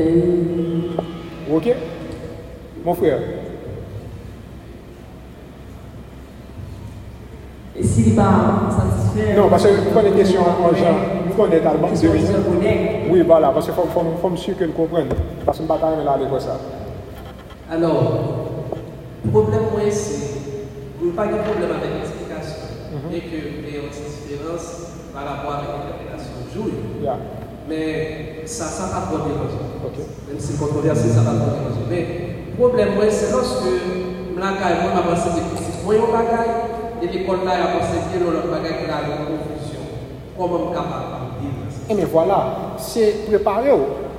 Euh... 0.00 1.54
Ok? 1.54 1.74
Mon 2.84 2.94
frère. 2.94 3.18
Et 7.76 7.82
s'il 7.82 8.08
n'est 8.10 8.16
pas 8.16 8.70
satisfait 8.70 9.34
Non, 9.36 9.48
parce 9.48 9.64
que 9.64 9.68
vous 9.68 9.90
prenez 9.92 10.10
des 10.10 10.16
questions 10.16 10.40
en 10.40 10.74
genre, 10.74 10.96
Oui, 13.10 13.22
voilà, 13.26 13.48
parce 13.50 13.66
qu'il 13.66 13.74
faut, 13.74 13.82
faut, 13.92 14.04
faut 14.20 14.28
me 14.30 14.36
sûr 14.36 14.56
que 14.56 14.64
nous 14.64 14.72
comprenions. 14.72 15.08
Parce 15.44 15.58
que 15.58 15.64
je 15.64 15.72
ne 15.72 15.78
pas 15.78 15.86
avec 15.86 16.40
ça. 16.40 16.58
Alors, 17.70 18.02
le 19.24 19.30
problème, 19.30 19.60
moi, 19.72 19.82
c'est 19.90 21.14
pas 21.16 21.26
de 21.26 21.38
problème 21.42 21.70
avec 21.70 21.90
l'explication, 21.98 22.68
mm-hmm. 22.92 23.16
et 23.16 23.20
que 23.20 23.38
une 23.48 23.64
différence 24.28 24.66
par 25.14 25.24
rapport 25.24 25.52
à 25.52 25.62
l'interprétation 25.62 26.46
du 26.46 26.54
jour. 26.54 26.66
Mais 27.68 28.42
ça, 28.44 28.64
ça 28.64 28.84
va 28.86 29.06
pas 29.06 29.24
déranger. 29.24 29.62
Okay. 29.86 30.06
Même 30.28 30.38
si 30.38 30.52
c'est 30.52 30.58
controversé, 30.58 31.08
ça 31.08 31.20
va 31.20 31.32
pas 31.32 31.52
déranger. 31.58 31.84
Mais 31.88 32.02
le 32.50 32.54
problème, 32.56 32.88
c'est 33.10 33.30
lorsque 33.30 33.64
Mlaka 34.36 34.66
et 34.70 34.78
moi, 34.82 34.90
avancé 34.98 35.30
des 35.34 35.46
petits 35.48 35.84
moyens 35.84 36.06
bagaille, 36.12 36.54
et 37.02 37.06
l'école 37.06 37.44
là, 37.44 37.72
bien 38.12 38.50
bagaille 38.50 38.84
qui 38.84 38.90
a. 38.90 39.51
Comment 40.38 40.70
capable 40.72 41.36
de 41.40 41.46
dire 41.46 41.52
ça 41.70 41.92
Et 41.92 41.94
mais 41.94 42.04
voilà, 42.04 42.74
c'est 42.78 43.26
préparé. 43.26 43.70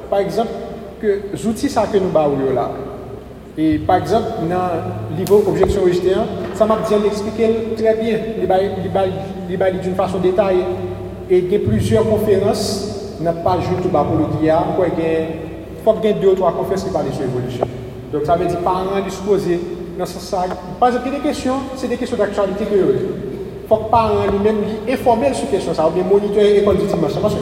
Par 0.10 0.20
exemple, 0.20 0.50
que 1.02 1.22
les 1.34 1.48
outils 1.48 1.68
que 1.68 1.98
nous 1.98 2.18
avons 2.18 2.54
là, 2.54 2.70
et 3.58 3.78
par 3.78 3.98
exemple, 3.98 4.26
dans 4.50 4.56
le 5.12 5.18
niveau 5.18 5.44
objection 5.48 5.84
rejetée, 5.84 6.16
ça 6.56 6.66
m'a 6.66 6.78
bien 6.78 7.04
expliqué 7.04 7.50
très 7.78 7.96
bien. 7.96 8.18
Il 8.42 9.82
d'une 9.82 9.96
façon 9.96 10.18
détaillée. 10.18 10.64
Et 11.30 11.38
il 11.40 11.52
y 11.52 11.56
a 11.56 11.60
plusieurs 11.60 12.10
conférences 12.10 12.94
n'a 13.24 13.34
pas 13.34 13.60
joué 13.60 13.76
tout 13.82 13.90
bas 13.90 14.04
pour 14.04 14.18
le 14.18 14.42
dia, 14.42 14.64
il 14.78 15.84
faut 15.84 15.94
qu'il 15.94 16.06
y 16.06 16.14
ait 16.14 16.14
deux 16.14 16.30
ou 16.30 16.36
trois 16.36 16.52
conférences 16.52 16.84
qui 16.84 16.90
parlent 16.90 17.12
sur 17.12 17.22
l'évolution. 17.22 17.66
Donc 18.12 18.26
ça 18.26 18.36
veut 18.36 18.46
dire 18.46 18.60
parents 18.60 19.00
disposer 19.04 19.60
dans 19.98 20.06
ce 20.06 20.20
sens. 20.20 20.46
Par 20.80 20.90
exemple, 20.90 21.10
des 21.10 21.20
questions, 21.20 21.56
c'est 21.76 21.88
des 21.88 21.98
questions 21.98 22.18
d'actualité 22.18 22.66
que 22.66 22.76
il 22.76 23.33
faut 23.68 23.78
que 23.78 23.90
parents 23.90 24.26
lui-même 24.32 24.58
informer 24.90 25.34
sur 25.34 25.46
ces 25.46 25.56
questions, 25.56 25.74
ça, 25.74 25.88
ou 25.88 25.92
bien 25.92 26.04
monitorer 26.04 26.54
l'école 26.54 26.78
du 26.78 26.86
dimanche. 26.86 27.14
Parce 27.22 27.36
que 27.36 27.40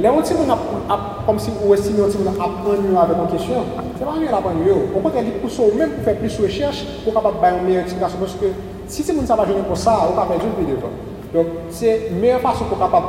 les 0.00 0.08
si 0.24 0.34
on 0.34 1.26
comme 1.26 1.38
si 1.38 1.50
on 1.66 1.74
estime 1.74 1.96
qu'on 1.96 2.30
apprend 2.30 2.72
mieux 2.82 2.96
avec 2.96 3.16
une 3.16 3.36
question, 3.36 3.54
c'est 3.98 4.04
pas 4.04 4.12
mieux 4.18 4.26
d'apprendre. 4.26 4.56
Au 4.94 5.00
contraire, 5.00 5.24
il 5.24 5.32
pousse 5.40 5.58
même 5.76 5.90
pour 5.90 6.04
faire 6.04 6.16
plus 6.16 6.36
de 6.36 6.42
recherche, 6.42 6.84
pour 7.04 7.14
capable 7.14 7.38
faire 7.40 7.56
une 7.58 7.66
meilleure 7.66 7.82
explication. 7.82 8.18
Parce 8.18 8.34
que 8.34 8.46
si 8.86 9.02
c'est 9.02 9.12
monde 9.12 9.26
ça 9.26 9.36
va 9.36 9.44
jouer 9.44 9.54
pour 9.66 9.76
ça, 9.76 10.08
on 10.10 10.14
va 10.14 10.26
plus 10.26 10.66
de 10.66 10.76
temps. 10.80 10.92
Donc 11.32 11.46
c'est 11.70 12.10
la 12.10 12.20
meilleure 12.20 12.40
façon 12.40 12.64
pour 12.64 12.78
capable 12.78 13.06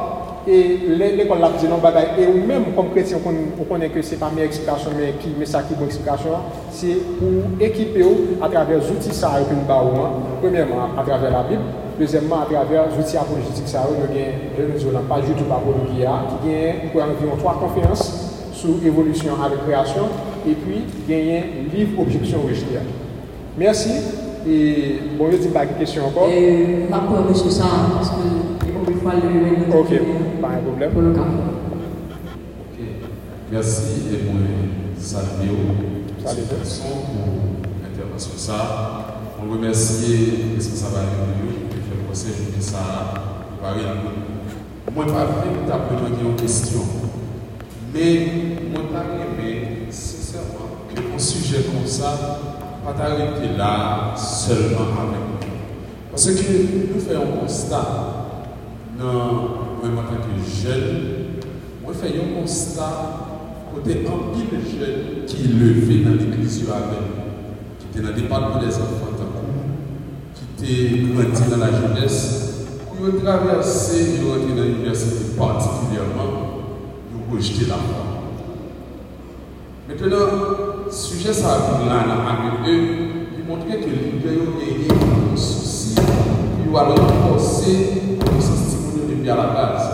et 0.47 0.77
l'école 0.87 1.39
l'a 1.39 1.49
dit 1.49 1.67
non 1.67 1.79
et 2.19 2.27
même 2.27 2.65
comme 2.75 2.91
chrétien 2.91 3.17
on 3.25 3.63
connaît 3.63 3.89
que 3.89 4.01
c'est 4.03 4.17
pas 4.17 4.29
meilleure 4.29 4.45
explication 4.45 4.91
mais 4.95 5.13
qui 5.19 5.29
mais 5.39 5.45
ça 5.45 5.63
qui 5.63 5.73
bonne 5.73 5.87
explication 5.87 6.29
c'est 6.69 6.97
pour 7.17 7.59
équiper 7.59 8.05
à 8.41 8.47
travers 8.47 8.77
les 8.77 8.91
outils 8.91 9.11
ça 9.11 9.31
que 9.39 10.41
premièrement 10.41 10.89
à 10.97 11.03
travers 11.03 11.31
la 11.31 11.43
Bible 11.43 11.63
deuxièmement 11.99 12.41
à 12.41 12.45
travers 12.45 12.85
les 12.89 13.03
outils 13.03 13.17
apologétiques 13.17 13.67
ça 13.67 13.87
nous 13.87 14.87
avons 14.95 15.05
pas 15.07 15.21
du 15.21 15.31
tout 15.33 15.51
apologie 15.51 15.97
qui 15.97 16.49
gagne 16.49 16.89
pour 16.91 17.01
environ 17.01 17.37
trois 17.37 17.59
conférences 17.59 18.51
sur 18.53 18.69
évolution 18.85 19.33
à 19.43 19.49
la 19.49 19.57
création 19.57 20.03
et 20.47 20.53
puis 20.53 20.83
gagner 21.07 21.43
livre 21.73 22.01
objection 22.01 22.39
rejetée. 22.47 22.79
Merci 23.57 23.91
et 24.47 24.99
bon 25.17 25.29
je 25.31 25.37
dis 25.37 25.47
pas 25.47 25.65
de 25.65 25.73
question 25.73 26.07
encore. 26.07 26.27
Et 26.29 26.85
pas 26.89 26.99
pour 26.99 27.25
monsieur 27.29 27.49
ça 27.49 27.65
parce 27.95 28.09
que 28.09 28.15
Ok, 28.75 29.89
pas 30.41 30.47
un 30.47 30.57
problème. 30.57 30.91
Ok, 32.61 32.85
merci 33.51 33.81
et 34.11 34.31
moi 34.31 34.41
saluer 34.99 35.51
pour 36.21 36.33
l'intervention. 36.33 36.85
Ça. 38.37 39.15
On 39.47 39.51
remercie 39.51 40.29
le 40.49 40.55
responsable 40.55 40.95
qui 40.95 41.64
le 42.15 42.31
conseil 42.31 42.55
de 42.55 42.61
ça. 42.61 42.79
Moi, 44.95 45.05
pas 45.05 45.25
véritablement 45.43 46.29
une 46.29 46.35
question, 46.35 46.81
mais 47.93 48.27
moi, 48.71 48.83
pas 48.93 49.03
aimé, 49.03 49.87
sincèrement, 49.89 50.85
que 50.93 51.15
un 51.15 51.19
sujet 51.19 51.63
comme 51.63 51.85
ça, 51.85 52.39
pas 52.85 52.93
t'arrêter 52.93 53.57
là 53.57 54.13
seulement 54.15 54.93
avec 55.01 55.19
nous. 55.19 55.47
Parce 56.11 56.27
que 56.27 56.31
nous 56.31 56.99
faisons 56.99 57.21
un 57.21 57.39
constat 57.39 57.85
non, 58.97 59.83
moi, 59.83 60.03
en 60.03 60.07
tant 60.07 60.21
que 60.21 60.63
jeune, 60.63 61.05
moi, 61.83 61.93
je 61.93 62.07
fais 62.07 62.15
un 62.17 62.39
constat 62.39 62.93
côté 63.73 64.05
un 64.07 64.33
pile 64.33 64.79
jeune 64.79 65.25
qui 65.27 65.49
levé 65.49 66.05
dans 66.05 66.11
l'église 66.11 66.63
avec 66.69 66.99
qui 67.79 67.87
était 67.91 68.07
dans 68.07 68.15
le 68.15 68.21
département 68.21 68.61
des 68.61 68.73
enfants 68.73 69.14
qui 70.57 70.85
était 70.85 71.13
grandi 71.13 71.41
dans 71.49 71.57
la 71.57 71.71
jeunesse, 71.71 72.65
qui 72.91 73.03
ont 73.03 73.19
traversé, 73.23 74.15
ils 74.17 74.25
ont 74.25 74.31
entré 74.33 74.55
dans 74.55 74.63
l'université 74.63 75.35
particulièrement, 75.37 76.63
ils 77.11 77.17
ont 77.17 77.35
rejeté 77.35 77.65
la 77.65 77.75
foi. 77.75 78.05
Maintenant, 79.87 80.85
le 80.85 80.91
sujet 80.91 81.33
ça 81.33 81.47
a 81.55 81.85
là, 81.85 82.01
avec 82.01 82.69
eux, 82.69 82.81
il 83.37 83.45
montrait 83.47 83.79
que 83.79 83.89
gens 83.89 84.41
ont 84.41 84.59
gagné 84.59 84.87
un 85.33 85.37
souci, 85.37 85.95
ils 86.65 86.69
ont 86.69 86.77
renforcé 86.77 88.05
à 89.29 89.35
la 89.35 89.47
base. 89.47 89.89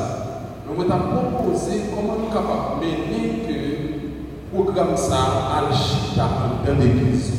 Nous 0.68 0.84
avons 0.84 1.32
proposé 1.32 1.84
comment 1.96 2.18
nous 2.18 2.26
sommes 2.26 2.34
capables 2.34 2.82
de 2.82 2.86
mener 2.86 3.40
que 3.48 3.54
le 3.54 4.64
programme 4.64 4.98
ça 4.98 5.52
à 5.52 6.72
l'église 6.80 7.32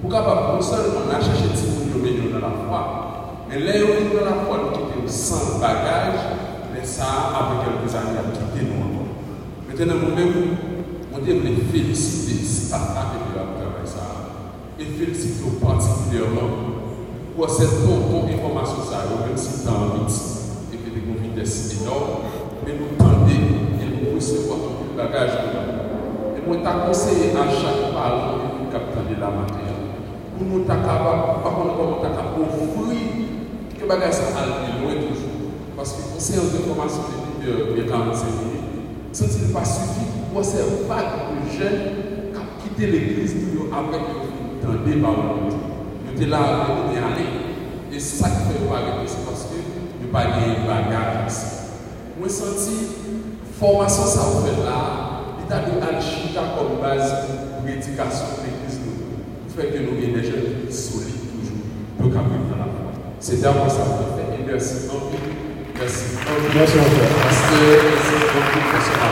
pour 0.00 0.10
capable 0.10 0.54
non 0.54 0.60
seulement 0.60 1.10
chercher 1.12 1.71
des 2.00 2.32
dans 2.32 2.38
la 2.38 2.52
foi, 2.66 3.44
mais 3.48 3.58
là 3.60 3.72
dans 4.14 4.24
la 4.24 4.44
foi 4.44 4.60
nous 4.62 4.70
quittons 4.70 5.06
sans 5.06 5.58
bagage, 5.60 6.20
mais 6.72 6.84
ça 6.84 7.04
avec 7.34 7.64
quelques 7.64 7.94
années 7.94 8.18
à 8.18 8.30
quitter 8.32 8.66
nous 8.66 8.80
encore. 8.80 9.12
Maintenant 9.68 9.94
nous-mêmes, 10.08 10.56
on 11.14 11.18
les 11.18 11.56
féliciter 11.72 12.44
Satan 12.44 13.12
qui 13.12 13.38
a 13.38 13.42
travaillé 13.42 13.86
ça 13.86 14.04
et 14.78 14.84
féliciter 14.84 15.50
particulièrement 15.60 16.48
pour 17.36 17.50
cette 17.50 17.84
bonne 17.86 18.32
information 18.32 18.78
même 19.26 19.36
si 19.36 19.64
dans 19.64 19.94
le 19.94 21.22
vitesse 21.22 21.80
énorme, 21.80 22.22
mais 22.64 22.72
nous 22.74 22.96
tendons 22.96 23.26
et 23.28 23.86
nous 23.86 24.14
recevons 24.14 24.54
tout 24.54 24.96
le 24.96 25.02
bagage 25.02 25.30
Et 26.36 26.46
moi, 26.46 26.56
je 26.58 26.86
conseillé 26.88 27.30
à 27.32 27.50
chaque 27.50 27.92
parent 27.92 28.36
de 28.38 28.64
nous 28.64 28.70
capter 28.70 29.20
la 29.20 29.26
matière. 29.28 29.81
Pour 30.42 30.58
nous, 30.58 30.64
capable, 30.64 31.42
par 31.42 31.54
contre, 31.54 31.76
comment 31.76 32.02
nous 32.36 32.82
offrir 32.82 32.98
que 33.78 33.86
bagage 33.86 34.14
ça 34.14 34.22
aille 34.38 34.82
loin 34.82 34.94
toujours. 34.94 35.54
Parce 35.76 35.92
que 35.92 36.14
conseil 36.14 36.36
d'information 36.36 37.02
depuis 37.40 37.86
45 37.86 38.26
minutes, 38.26 39.12
ne 39.38 39.52
pas 39.52 39.64
suffit 39.64 40.10
pour 40.32 40.44
cette 40.44 40.86
vague 40.88 41.30
de 41.30 41.58
jeunes 41.58 42.32
qui 42.32 42.38
ont 42.38 42.62
quitté 42.62 42.86
l'église 42.90 43.34
que 43.34 43.38
nous 43.54 43.70
tendez 43.70 44.96
par 45.00 45.12
le 45.12 45.26
Nous 45.46 46.20
sommes 46.20 46.30
là, 46.30 46.66
nous. 46.66 47.94
Et 47.94 48.00
ça 48.00 48.28
qui 48.28 48.34
fait 48.34 48.66
pas 48.68 48.80
c'est 49.06 49.24
parce 49.24 49.44
que 49.44 50.06
pas 50.12 50.24
de 50.24 50.66
bagage. 50.66 51.32
Moi, 52.18 52.28
formation 53.60 54.02
ça 54.04 54.20
fait 54.44 54.64
là, 54.64 54.78
l'état 55.38 55.60
de 55.60 55.72
comme 56.58 56.80
base 56.80 57.12
pour 57.26 57.66
l'éducation 57.66 58.26
de 58.42 58.50
nous. 58.66 58.71
Fait 59.56 59.68
que 59.68 59.78
nous 59.78 59.98
ayons 60.00 60.16
des 60.16 60.24
jeunes 60.24 60.70
solides 60.70 61.28
toujours 62.00 62.22
dans 62.22 62.56
la 62.56 62.64
foi. 62.64 62.92
C'est 63.20 63.40
d'abord 63.40 63.70
ça 63.70 63.82
que 63.84 64.16
fait. 64.16 64.42
Et 64.42 64.46
merci 64.46 64.74
beaucoup. 64.88 65.16
Merci. 65.78 66.04
Merci 66.54 66.76
beaucoup. 66.78 67.06
Parce 67.22 67.40
que 67.48 67.58
c'est 68.02 68.22
beaucoup 68.32 68.58
de 68.58 68.66
personnes. 68.72 69.02